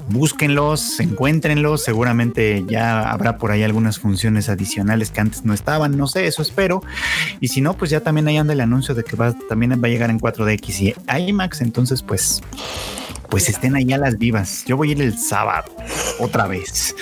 [0.08, 6.06] búsquenlos, encuéntrenlos, seguramente ya habrá por ahí algunas funciones adicionales que antes no estaban, no
[6.06, 6.82] sé, eso espero.
[7.40, 9.86] Y si no, pues ya también ahí anda el anuncio de que va, también va
[9.86, 12.42] a llegar en 4DX y IMAX, entonces pues
[13.28, 14.64] pues estén ahí a las vivas.
[14.66, 15.70] Yo voy a ir el sábado,
[16.18, 16.94] otra vez.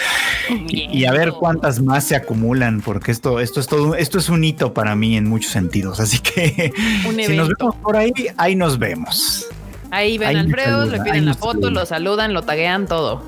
[0.68, 4.42] Y, a ver cuántas más se acumulan, porque esto, esto es todo, esto es un
[4.44, 6.00] hito para mí en muchos sentidos.
[6.00, 6.72] Así que
[7.26, 9.46] si nos vemos por ahí, ahí nos vemos.
[9.94, 13.22] Ahí ven a Alfredo, le piden la foto, lo saludan, lo taguean, todo.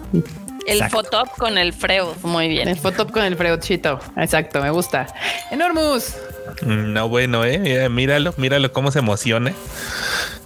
[0.66, 2.66] El Fotop con el Freud, muy bien.
[2.66, 5.06] El Fotop con el Freudchito, exacto, me gusta.
[5.52, 6.16] Enormous.
[6.62, 7.88] Mm, no, bueno, eh.
[7.88, 9.52] Míralo, míralo cómo se emociona.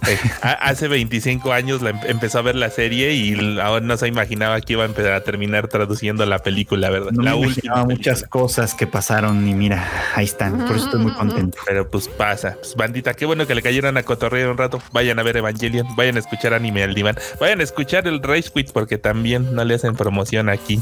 [0.07, 4.07] Eh, hace 25 años la em-, empezó a ver la serie y ahora no se
[4.07, 7.11] imaginaba que iba a empezar a terminar traduciendo la película, ¿verdad?
[7.11, 10.65] No la me última muchas cosas que pasaron y mira, ahí están.
[10.65, 11.59] Por eso estoy muy contento.
[11.67, 12.55] Pero pues pasa.
[12.59, 14.81] Pues, bandita, qué bueno que le cayeron a cotorrear un rato.
[14.91, 18.49] Vayan a ver Evangelion, vayan a escuchar anime al diván, vayan a escuchar el Rage
[18.53, 20.81] Quit porque también no le hacen promoción aquí.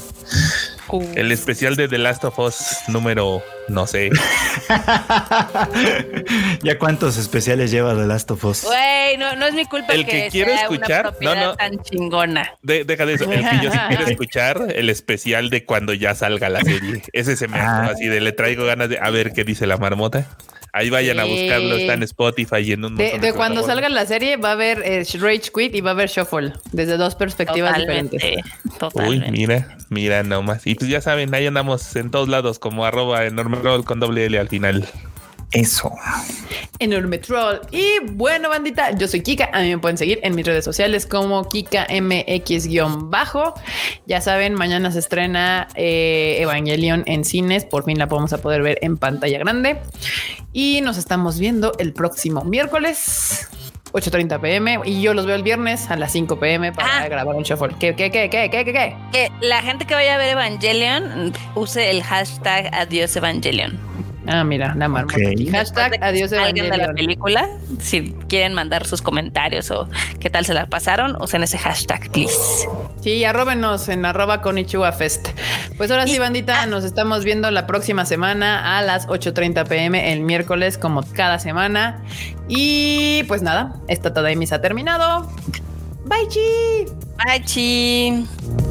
[1.16, 4.10] El especial de The Last of Us número, no sé.
[6.64, 8.64] ¿Ya cuántos especiales lleva The Last of Us?
[8.64, 12.52] Güey, no, no es mi culpa el que, quiero escuchar, no, no, tan chingona.
[12.64, 13.32] deja de eso.
[13.32, 17.04] El que yo sí quiero escuchar, el especial de cuando ya salga la serie.
[17.14, 17.92] Ese se me ah.
[17.94, 20.26] así de le traigo ganas de a ver qué dice la marmota.
[20.72, 24.06] Ahí vayan a buscarlo, está en Spotify y en un De, de cuando salga la
[24.06, 27.78] serie va a haber eh, Rage Quit y va a haber Shuffle, desde dos perspectivas
[27.78, 28.24] diferentes.
[28.94, 30.66] Uy, mira, mira nomás.
[30.68, 34.26] Y pues ya saben, ahí andamos en todos lados como arroba enorme roll con doble
[34.26, 34.88] L al final.
[35.52, 35.92] Eso.
[36.78, 37.60] Enorme Troll.
[37.72, 39.50] Y bueno, bandita, yo soy Kika.
[39.52, 43.56] A mí me pueden seguir en mis redes sociales como Kika MX-bajo.
[44.06, 47.66] Ya saben, mañana se estrena eh, Evangelion en cines.
[47.66, 49.80] Por fin la podemos a poder ver en pantalla grande.
[50.54, 53.48] Y nos estamos viendo el próximo miércoles.
[53.92, 57.08] 8.30 pm y yo los veo el viernes a las 5 pm para ah.
[57.08, 57.76] grabar un shuffle.
[57.80, 58.96] ¿Qué, qué, qué, qué, qué, qué?
[59.12, 63.89] Que la gente que vaya a ver Evangelion use el hashtag Adiós Evangelion.
[64.32, 65.18] Ah, mira, la marmota.
[65.52, 67.50] Hashtag adiós alguien de la película.
[67.80, 69.90] Si quieren mandar sus comentarios o
[70.20, 72.70] qué tal se la pasaron, usen ese hashtag, please.
[73.02, 74.58] Sí, arróbenos en arroba con
[74.98, 75.30] Fest.
[75.78, 80.22] Pues ahora sí, bandita, nos estamos viendo la próxima semana a las 8.30 pm el
[80.22, 82.04] miércoles, como cada semana.
[82.48, 85.28] Y pues nada, esta Tadaimi se ha terminado.
[86.06, 86.86] Bye, chi.
[87.26, 88.69] Bye, chi.